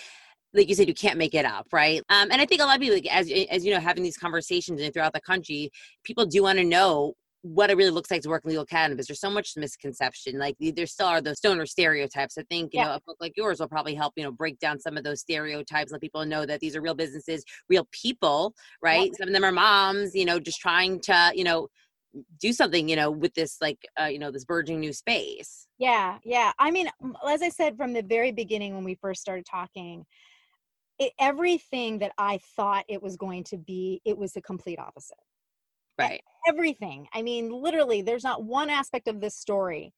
like 0.55 0.69
you 0.69 0.75
said, 0.75 0.89
you 0.89 0.95
can't 0.95 1.19
make 1.19 1.35
it 1.35 1.45
up, 1.45 1.67
right? 1.73 2.03
Um, 2.11 2.31
and 2.31 2.41
I 2.41 2.47
think 2.47 2.61
a 2.61 2.65
lot 2.65 2.77
of 2.77 2.81
people, 2.83 2.97
like, 2.97 3.07
as 3.07 3.31
as 3.51 3.65
you 3.65 3.73
know, 3.73 3.81
having 3.81 4.03
these 4.03 4.19
conversations 4.19 4.81
and 4.81 4.93
throughout 4.93 5.15
the 5.15 5.21
country, 5.21 5.71
people 6.05 6.27
do 6.27 6.43
want 6.43 6.59
to 6.59 6.65
know 6.65 7.15
what 7.43 7.71
it 7.71 7.77
really 7.77 7.91
looks 7.91 8.11
like 8.11 8.23
to 8.23 8.29
work 8.29 8.45
in 8.45 8.51
legal 8.51 8.65
cannabis. 8.65 9.09
There's 9.09 9.21
so 9.21 9.31
much 9.31 9.57
misconception. 9.57 10.39
Like 10.39 10.57
there 10.61 10.87
still 10.87 11.07
are 11.07 11.21
those 11.21 11.39
stoner 11.39 11.67
stereotypes. 11.67 12.39
I 12.39 12.45
think, 12.45 12.73
you 12.73 12.81
yeah. 12.81 12.87
know, 12.87 12.95
a 12.95 13.01
book 13.01 13.17
like 13.21 13.37
yours 13.37 13.59
will 13.59 13.69
probably 13.69 13.95
help, 13.95 14.13
you 14.17 14.23
know, 14.23 14.31
break 14.31 14.61
down 14.61 14.79
some 14.79 14.97
of 14.97 15.03
those 15.03 15.21
stereotypes, 15.21 15.91
let 15.91 16.01
people 16.01 16.25
know 16.25 16.47
that 16.47 16.61
these 16.61 16.77
are 16.77 16.81
real 16.81 16.95
businesses, 16.95 17.45
real 17.69 17.87
people, 17.91 18.55
right? 18.81 19.09
Yeah. 19.09 19.19
Some 19.19 19.29
of 19.29 19.35
them 19.35 19.45
are 19.45 19.53
moms, 19.53 20.15
you 20.15 20.25
know, 20.25 20.39
just 20.39 20.61
trying 20.61 21.01
to, 21.01 21.33
you 21.35 21.43
know, 21.43 21.67
do 22.41 22.53
something, 22.53 22.89
you 22.89 22.95
know, 22.95 23.11
with 23.11 23.35
this 23.35 23.57
like, 23.61 23.89
uh, 24.01 24.05
you 24.05 24.21
know, 24.21 24.31
this 24.31 24.45
burgeoning 24.45 24.81
new 24.81 24.93
space. 24.93 25.67
Yeah. 25.79 26.19
Yeah. 26.25 26.53
I 26.61 26.71
mean, 26.71 26.89
as 27.29 27.43
I 27.43 27.49
said 27.49 27.77
from 27.77 27.93
the 27.93 28.03
very 28.03 28.31
beginning 28.31 28.75
when 28.75 28.85
we 28.85 28.95
first 28.95 29.21
started 29.21 29.47
talking, 29.47 30.05
it, 31.01 31.13
everything 31.19 31.99
that 32.01 32.13
I 32.19 32.39
thought 32.55 32.85
it 32.89 33.03
was 33.03 33.17
going 33.17 33.43
to 33.45 33.57
be, 33.57 34.01
it 34.05 34.17
was 34.17 34.33
the 34.33 34.43
complete 34.43 34.79
opposite 34.79 35.19
right. 36.03 36.23
everything. 36.49 37.09
I 37.13 37.23
mean 37.23 37.51
literally 37.51 38.03
there's 38.03 38.25
not 38.25 38.45
one 38.45 38.71
aspect 38.71 39.09
of 39.09 39.21
this 39.21 39.37
story 39.37 39.93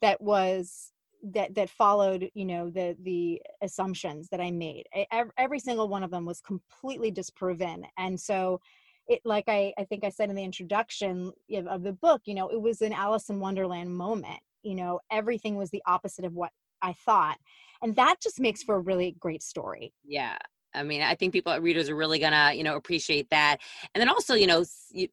that 0.00 0.20
was 0.20 0.92
that 1.22 1.54
that 1.54 1.68
followed 1.68 2.30
you 2.34 2.46
know 2.46 2.70
the 2.70 2.96
the 3.02 3.40
assumptions 3.62 4.28
that 4.30 4.40
i 4.40 4.50
made. 4.50 4.84
Every, 5.12 5.32
every 5.36 5.58
single 5.60 5.88
one 5.88 6.02
of 6.02 6.10
them 6.10 6.24
was 6.24 6.40
completely 6.40 7.10
disproven. 7.10 7.84
And 7.98 8.18
so 8.18 8.60
it 9.08 9.20
like 9.24 9.44
i 9.48 9.72
i 9.78 9.84
think 9.84 10.04
i 10.04 10.08
said 10.08 10.30
in 10.30 10.36
the 10.36 10.44
introduction 10.44 11.32
of, 11.54 11.66
of 11.66 11.82
the 11.82 11.92
book 11.92 12.22
you 12.26 12.34
know 12.34 12.48
it 12.48 12.60
was 12.60 12.80
an 12.80 12.92
alice 12.92 13.28
in 13.28 13.40
wonderland 13.40 13.94
moment. 13.94 14.40
You 14.62 14.76
know 14.76 15.00
everything 15.10 15.56
was 15.56 15.70
the 15.70 15.82
opposite 15.86 16.24
of 16.24 16.34
what 16.34 16.52
i 16.82 16.92
thought. 16.92 17.38
And 17.82 17.96
that 17.96 18.16
just 18.22 18.40
makes 18.40 18.62
for 18.62 18.76
a 18.76 18.80
really 18.80 19.16
great 19.18 19.42
story. 19.42 19.92
Yeah 20.04 20.36
I 20.74 20.82
mean, 20.82 21.02
I 21.02 21.14
think 21.14 21.32
people, 21.32 21.56
readers 21.58 21.88
are 21.88 21.96
really 21.96 22.18
gonna, 22.18 22.52
you 22.54 22.62
know, 22.62 22.76
appreciate 22.76 23.28
that. 23.30 23.58
And 23.94 24.00
then 24.00 24.08
also, 24.08 24.34
you 24.34 24.46
know, 24.46 24.64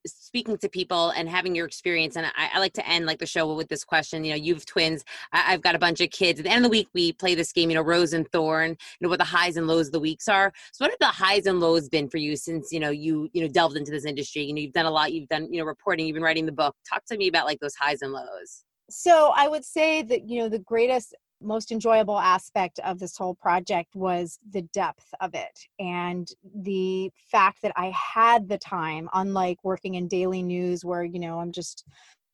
speaking 0.05 0.58
to 0.58 0.70
people 0.70 1.10
and 1.10 1.30
having 1.30 1.55
your 1.55 1.66
experience. 1.66 2.16
And 2.16 2.26
I, 2.26 2.49
I 2.53 2.60
like 2.60 2.74
to 2.74 2.88
end 2.88 3.05
like 3.05 3.20
the 3.20 3.26
show 3.26 3.53
with 3.53 3.68
this 3.68 3.84
question. 3.84 4.24
You 4.24 4.32
know, 4.32 4.38
you've 4.38 4.66
twins. 4.66 5.03
I, 5.32 5.39
have 5.51 5.62
got 5.62 5.76
a 5.76 5.80
bunch 5.80 6.01
of 6.01 6.10
kids. 6.10 6.39
At 6.39 6.45
the 6.45 6.51
end 6.51 6.66
of 6.66 6.72
the 6.72 6.76
week, 6.76 6.89
we 6.93 7.14
play 7.14 7.36
this 7.36 7.51
game. 7.51 7.70
You 7.70 7.76
know, 7.76 7.82
Rose 7.82 8.14
and 8.14 8.30
Thorn. 8.32 8.72
You 8.72 8.78
know 9.01 9.10
what 9.10 9.20
the 9.20 9.26
highs 9.26 9.58
and 9.58 9.68
lows 9.68 9.88
of 9.88 9.93
the 9.93 9.99
weeks 9.99 10.28
are. 10.28 10.51
So, 10.72 10.86
what 10.86 10.91
have 10.91 10.99
the 10.99 11.05
highs 11.24 11.45
and 11.45 11.60
lows 11.60 11.89
been 11.89 12.10
for 12.10 12.18
you 12.18 12.36
since 12.36 12.72
you 12.72 12.80
know 12.80 12.89
you 12.89 13.30
you 13.34 13.41
know 13.41 13.47
delved 13.47 13.78
into 13.78 13.91
this 13.91 14.05
industry? 14.05 14.43
You 14.43 14.53
know, 14.53 14.62
you've 14.62 14.74
done 14.74 14.86
a 14.86 14.91
lot. 14.91 15.14
You've 15.14 15.30
done 15.30 15.51
you 15.51 15.60
know 15.60 15.66
reporting. 15.66 16.08
You've 16.08 16.16
been 16.16 16.24
writing 16.24 16.45
the 16.45 16.51
book. 16.51 16.76
Talk 16.88 17.05
to 17.05 17.18
me 17.18 17.28
about 17.28 17.45
like 17.45 17.60
those 17.60 17.76
highs 17.76 18.01
and 18.01 18.12
lows. 18.12 18.64
So 18.89 19.32
I 19.36 19.47
would 19.47 19.66
say 19.66 20.01
that 20.03 20.28
you 20.28 20.39
know 20.39 20.49
the 20.49 20.60
greatest 20.60 21.16
most 21.41 21.71
enjoyable 21.71 22.19
aspect 22.19 22.79
of 22.83 22.99
this 22.99 23.17
whole 23.17 23.35
project 23.35 23.95
was 23.95 24.39
the 24.51 24.63
depth 24.73 25.05
of 25.21 25.33
it 25.33 25.59
and 25.79 26.27
the 26.63 27.09
fact 27.31 27.61
that 27.61 27.73
I 27.75 27.93
had 27.95 28.49
the 28.49 28.57
time, 28.57 29.09
unlike 29.13 29.57
working 29.63 29.95
in 29.95 30.07
daily 30.07 30.41
news 30.41 30.83
where, 30.83 31.03
you 31.03 31.19
know, 31.19 31.39
I'm 31.39 31.51
just 31.51 31.85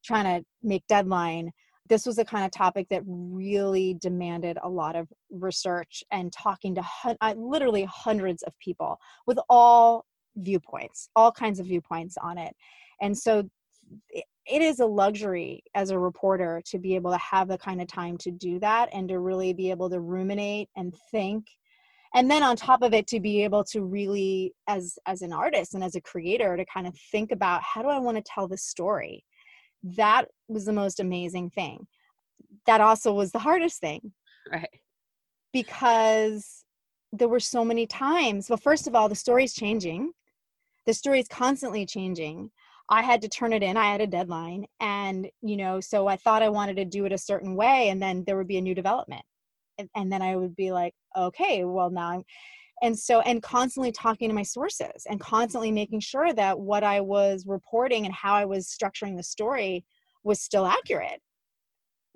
trying 0.03 0.25
to 0.25 0.45
make 0.61 0.85
deadline. 0.87 1.51
This 1.89 2.05
was 2.05 2.17
a 2.17 2.25
kind 2.25 2.45
of 2.45 2.51
topic 2.51 2.87
that 2.89 3.03
really 3.05 3.95
demanded 3.99 4.57
a 4.63 4.69
lot 4.69 4.95
of 4.95 5.07
research 5.29 6.03
and 6.11 6.31
talking 6.31 6.75
to 6.75 6.81
hun- 6.81 7.17
uh, 7.21 7.33
literally 7.37 7.85
hundreds 7.89 8.41
of 8.43 8.57
people 8.59 8.97
with 9.27 9.39
all 9.49 10.05
viewpoints, 10.37 11.09
all 11.15 11.31
kinds 11.31 11.59
of 11.59 11.65
viewpoints 11.65 12.17
on 12.21 12.37
it. 12.37 12.55
And 13.01 13.17
so 13.17 13.49
eh, 14.15 14.21
it 14.45 14.61
is 14.61 14.79
a 14.79 14.85
luxury 14.85 15.63
as 15.73 15.89
a 15.89 15.99
reporter 15.99 16.61
to 16.65 16.77
be 16.77 16.95
able 16.95 17.11
to 17.11 17.17
have 17.17 17.47
the 17.47 17.57
kind 17.57 17.81
of 17.81 17.87
time 17.87 18.17
to 18.17 18.31
do 18.31 18.59
that 18.59 18.89
and 18.91 19.07
to 19.09 19.19
really 19.19 19.53
be 19.53 19.69
able 19.69 19.89
to 19.89 20.01
ruminate 20.01 20.69
and 20.75 20.93
think. 21.11 21.45
And 22.13 22.29
then 22.29 22.43
on 22.43 22.55
top 22.55 22.83
of 22.83 22.93
it 22.93 23.07
to 23.07 23.19
be 23.19 23.43
able 23.43 23.63
to 23.65 23.83
really 23.83 24.53
as 24.67 24.99
as 25.07 25.21
an 25.21 25.33
artist 25.33 25.73
and 25.73 25.83
as 25.83 25.95
a 25.95 26.01
creator 26.01 26.55
to 26.57 26.65
kind 26.65 26.87
of 26.87 26.95
think 27.11 27.31
about 27.31 27.63
how 27.63 27.81
do 27.81 27.87
i 27.87 27.97
want 27.97 28.17
to 28.17 28.23
tell 28.23 28.47
this 28.47 28.63
story? 28.63 29.23
That 29.97 30.25
was 30.47 30.65
the 30.65 30.73
most 30.73 30.99
amazing 30.99 31.49
thing. 31.49 31.87
That 32.67 32.81
also 32.81 33.13
was 33.13 33.31
the 33.31 33.39
hardest 33.39 33.79
thing. 33.79 34.11
Right. 34.51 34.69
Because 35.53 36.65
there 37.11 37.29
were 37.29 37.39
so 37.39 37.63
many 37.63 37.87
times 37.87 38.49
well 38.49 38.57
first 38.57 38.87
of 38.87 38.95
all 38.95 39.07
the 39.07 39.15
story's 39.15 39.53
changing. 39.53 40.11
The 40.85 40.93
story 40.93 41.19
is 41.21 41.27
constantly 41.29 41.85
changing 41.85 42.51
I 42.93 43.01
had 43.01 43.23
to 43.23 43.27
turn 43.27 43.53
it 43.53 43.63
in. 43.63 43.75
I 43.75 43.91
had 43.91 44.01
a 44.01 44.07
deadline. 44.07 44.67
And, 44.79 45.27
you 45.41 45.57
know, 45.57 45.79
so 45.79 46.05
I 46.05 46.15
thought 46.15 46.43
I 46.43 46.49
wanted 46.49 46.75
to 46.75 46.85
do 46.85 47.05
it 47.05 47.11
a 47.11 47.17
certain 47.17 47.55
way. 47.55 47.89
And 47.89 47.99
then 47.99 48.23
there 48.27 48.37
would 48.37 48.47
be 48.47 48.57
a 48.57 48.61
new 48.61 48.75
development. 48.75 49.23
And, 49.79 49.89
and 49.95 50.11
then 50.11 50.21
I 50.21 50.35
would 50.35 50.55
be 50.55 50.71
like, 50.71 50.93
okay, 51.17 51.63
well, 51.65 51.89
now 51.89 52.09
I'm. 52.09 52.23
And 52.83 52.97
so, 52.97 53.21
and 53.21 53.41
constantly 53.41 53.91
talking 53.91 54.29
to 54.29 54.35
my 54.35 54.43
sources 54.43 55.07
and 55.09 55.19
constantly 55.19 55.71
making 55.71 56.01
sure 56.01 56.33
that 56.33 56.59
what 56.59 56.83
I 56.83 57.01
was 57.01 57.45
reporting 57.47 58.05
and 58.05 58.13
how 58.13 58.35
I 58.35 58.45
was 58.45 58.67
structuring 58.67 59.17
the 59.17 59.23
story 59.23 59.83
was 60.23 60.39
still 60.39 60.67
accurate 60.67 61.19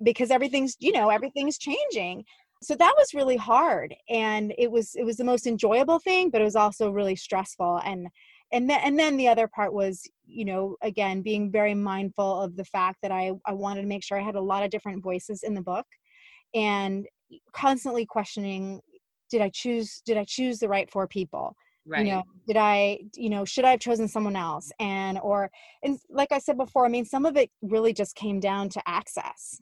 because 0.04 0.30
everything's, 0.30 0.76
you 0.78 0.92
know, 0.92 1.08
everything's 1.08 1.58
changing 1.58 2.24
so 2.60 2.74
that 2.74 2.94
was 2.98 3.14
really 3.14 3.36
hard 3.36 3.94
and 4.08 4.52
it 4.58 4.68
was 4.68 4.96
it 4.96 5.04
was 5.04 5.16
the 5.16 5.22
most 5.22 5.46
enjoyable 5.46 6.00
thing 6.00 6.28
but 6.28 6.40
it 6.40 6.44
was 6.44 6.56
also 6.56 6.90
really 6.90 7.14
stressful 7.14 7.80
and 7.84 8.08
and 8.52 8.68
then 8.68 8.80
and 8.82 8.98
then 8.98 9.16
the 9.16 9.28
other 9.28 9.48
part 9.48 9.72
was 9.72 10.02
you 10.26 10.44
know 10.44 10.76
again 10.82 11.22
being 11.22 11.50
very 11.50 11.74
mindful 11.74 12.40
of 12.40 12.56
the 12.56 12.64
fact 12.64 12.98
that 13.02 13.10
i 13.10 13.32
i 13.46 13.52
wanted 13.52 13.82
to 13.82 13.88
make 13.88 14.04
sure 14.04 14.18
i 14.18 14.22
had 14.22 14.34
a 14.34 14.40
lot 14.40 14.62
of 14.62 14.70
different 14.70 15.02
voices 15.02 15.42
in 15.42 15.54
the 15.54 15.60
book 15.60 15.86
and 16.54 17.06
constantly 17.52 18.06
questioning 18.06 18.80
did 19.30 19.40
i 19.40 19.48
choose 19.50 20.02
did 20.04 20.16
i 20.16 20.24
choose 20.24 20.58
the 20.58 20.68
right 20.68 20.90
four 20.90 21.06
people? 21.06 21.54
Right. 21.86 22.04
you 22.04 22.12
know 22.12 22.22
did 22.46 22.56
i 22.58 22.98
you 23.14 23.30
know 23.30 23.44
should 23.44 23.64
i 23.64 23.70
have 23.70 23.80
chosen 23.80 24.08
someone 24.08 24.36
else? 24.36 24.70
And 24.78 25.18
or 25.22 25.50
and 25.82 25.98
like 26.10 26.32
i 26.32 26.38
said 26.38 26.56
before 26.56 26.84
i 26.84 26.88
mean 26.88 27.04
some 27.04 27.24
of 27.24 27.36
it 27.36 27.50
really 27.62 27.92
just 27.92 28.14
came 28.14 28.40
down 28.40 28.68
to 28.70 28.82
access. 28.86 29.60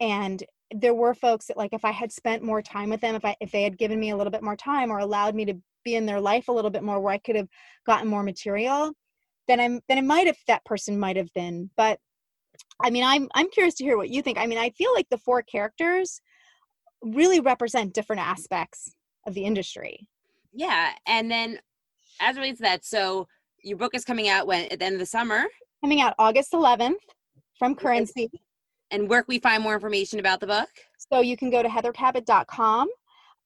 And 0.00 0.42
there 0.74 0.94
were 0.94 1.14
folks 1.14 1.46
that 1.46 1.56
like 1.56 1.72
if 1.72 1.84
i 1.84 1.90
had 1.90 2.10
spent 2.10 2.42
more 2.42 2.60
time 2.60 2.90
with 2.90 3.00
them 3.00 3.14
if 3.14 3.24
i 3.24 3.36
if 3.40 3.52
they 3.52 3.62
had 3.62 3.78
given 3.78 4.00
me 4.00 4.10
a 4.10 4.16
little 4.16 4.30
bit 4.30 4.42
more 4.42 4.56
time 4.56 4.90
or 4.90 4.98
allowed 4.98 5.34
me 5.34 5.44
to 5.44 5.54
be 5.84 5.94
in 5.94 6.06
their 6.06 6.20
life 6.20 6.48
a 6.48 6.52
little 6.52 6.70
bit 6.70 6.82
more 6.82 7.00
where 7.00 7.12
I 7.12 7.18
could 7.18 7.36
have 7.36 7.48
gotten 7.86 8.08
more 8.08 8.22
material, 8.22 8.92
then 9.48 9.60
I'm 9.60 9.80
then 9.88 9.98
it 9.98 10.04
might 10.04 10.26
have 10.26 10.36
that 10.48 10.64
person 10.64 10.98
might 10.98 11.16
have 11.16 11.32
been. 11.34 11.70
But 11.76 11.98
I 12.82 12.90
mean, 12.90 13.04
I'm 13.04 13.28
I'm 13.34 13.50
curious 13.50 13.74
to 13.76 13.84
hear 13.84 13.96
what 13.96 14.10
you 14.10 14.22
think. 14.22 14.38
I 14.38 14.46
mean, 14.46 14.58
I 14.58 14.70
feel 14.70 14.92
like 14.94 15.08
the 15.10 15.18
four 15.18 15.42
characters 15.42 16.20
really 17.02 17.40
represent 17.40 17.94
different 17.94 18.22
aspects 18.22 18.94
of 19.26 19.34
the 19.34 19.44
industry. 19.44 20.08
Yeah, 20.52 20.92
and 21.06 21.30
then 21.30 21.58
as 22.20 22.36
relates 22.36 22.58
to 22.58 22.62
that, 22.62 22.84
so 22.84 23.26
your 23.62 23.76
book 23.76 23.94
is 23.94 24.04
coming 24.04 24.28
out 24.28 24.46
when 24.46 24.70
at 24.70 24.78
the 24.78 24.84
end 24.84 24.94
of 24.94 25.00
the 25.00 25.06
summer. 25.06 25.44
Coming 25.82 26.00
out 26.00 26.14
August 26.18 26.52
11th 26.52 26.94
from 27.58 27.74
Currency. 27.74 28.30
And 28.90 29.08
where 29.08 29.22
can 29.22 29.26
we 29.28 29.38
find 29.38 29.62
more 29.62 29.74
information 29.74 30.20
about 30.20 30.40
the 30.40 30.46
book? 30.46 30.68
So 31.10 31.20
you 31.20 31.36
can 31.36 31.50
go 31.50 31.62
to 31.62 31.68
heathercabot.com 31.68 32.88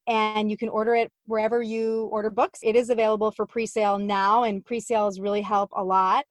and 0.09 0.51
you 0.51 0.57
can 0.57 0.71
order 0.71 0.95
it 0.95 1.13
wherever 1.27 1.63
you 1.63 2.09
order 2.11 2.31
books. 2.31 2.61
It 2.63 2.75
is 2.75 2.91
available 2.91 3.31
for 3.31 3.47
pre-sale 3.47 3.99
now, 3.99 4.45
and 4.45 4.65
pre-sales 4.65 5.21
really 5.21 5.43
help 5.43 5.71
a 5.77 5.85
lot. 5.85 6.25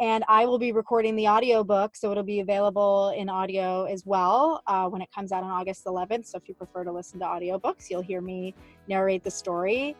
And 0.00 0.24
I 0.28 0.46
will 0.46 0.58
be 0.58 0.72
recording 0.72 1.16
the 1.16 1.28
audiobook, 1.28 1.96
so 1.96 2.10
it'll 2.10 2.24
be 2.24 2.40
available 2.40 3.14
in 3.16 3.28
audio 3.28 3.84
as 3.84 4.04
well 4.04 4.62
uh, 4.66 4.88
when 4.88 5.00
it 5.00 5.08
comes 5.14 5.32
out 5.32 5.44
on 5.44 5.50
August 5.50 5.84
11th. 5.84 6.26
So 6.26 6.38
if 6.38 6.48
you 6.48 6.54
prefer 6.54 6.84
to 6.84 6.92
listen 6.92 7.20
to 7.20 7.24
audiobooks, 7.24 7.88
you'll 7.88 8.02
hear 8.02 8.20
me 8.20 8.54
narrate 8.88 9.22
the 9.22 9.30
story. 9.30 9.96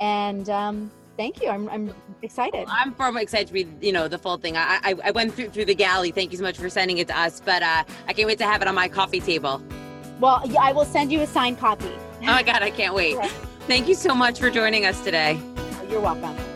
And 0.00 0.50
um, 0.50 0.90
thank 1.16 1.40
you. 1.40 1.48
I'm, 1.48 1.68
I'm 1.68 1.94
excited. 2.22 2.66
I'm 2.68 2.92
far 2.94 3.12
more 3.12 3.22
excited 3.22 3.48
to 3.48 3.54
read, 3.54 3.82
you 3.82 3.92
know, 3.92 4.08
the 4.08 4.18
full 4.18 4.38
thing. 4.38 4.56
I, 4.56 4.80
I, 4.82 4.94
I 5.04 5.10
went 5.12 5.34
through, 5.34 5.50
through 5.50 5.66
the 5.66 5.74
galley. 5.74 6.10
Thank 6.10 6.32
you 6.32 6.38
so 6.38 6.42
much 6.42 6.58
for 6.58 6.68
sending 6.68 6.98
it 6.98 7.06
to 7.08 7.18
us. 7.18 7.40
But 7.40 7.62
uh, 7.62 7.84
I 8.08 8.12
can't 8.12 8.26
wait 8.26 8.38
to 8.38 8.46
have 8.46 8.60
it 8.60 8.66
on 8.66 8.74
my 8.74 8.88
coffee 8.88 9.20
table. 9.20 9.62
Well, 10.20 10.42
yeah, 10.46 10.62
I 10.62 10.72
will 10.72 10.84
send 10.84 11.12
you 11.12 11.20
a 11.20 11.26
signed 11.26 11.58
copy. 11.58 11.92
Oh 12.26 12.28
my 12.28 12.42
God, 12.42 12.62
I 12.62 12.70
can't 12.70 12.94
wait. 12.94 13.18
Thank 13.66 13.86
you 13.86 13.94
so 13.94 14.14
much 14.14 14.38
for 14.40 14.50
joining 14.50 14.86
us 14.86 15.04
today. 15.04 15.38
You're 15.90 16.00
welcome. 16.00 16.53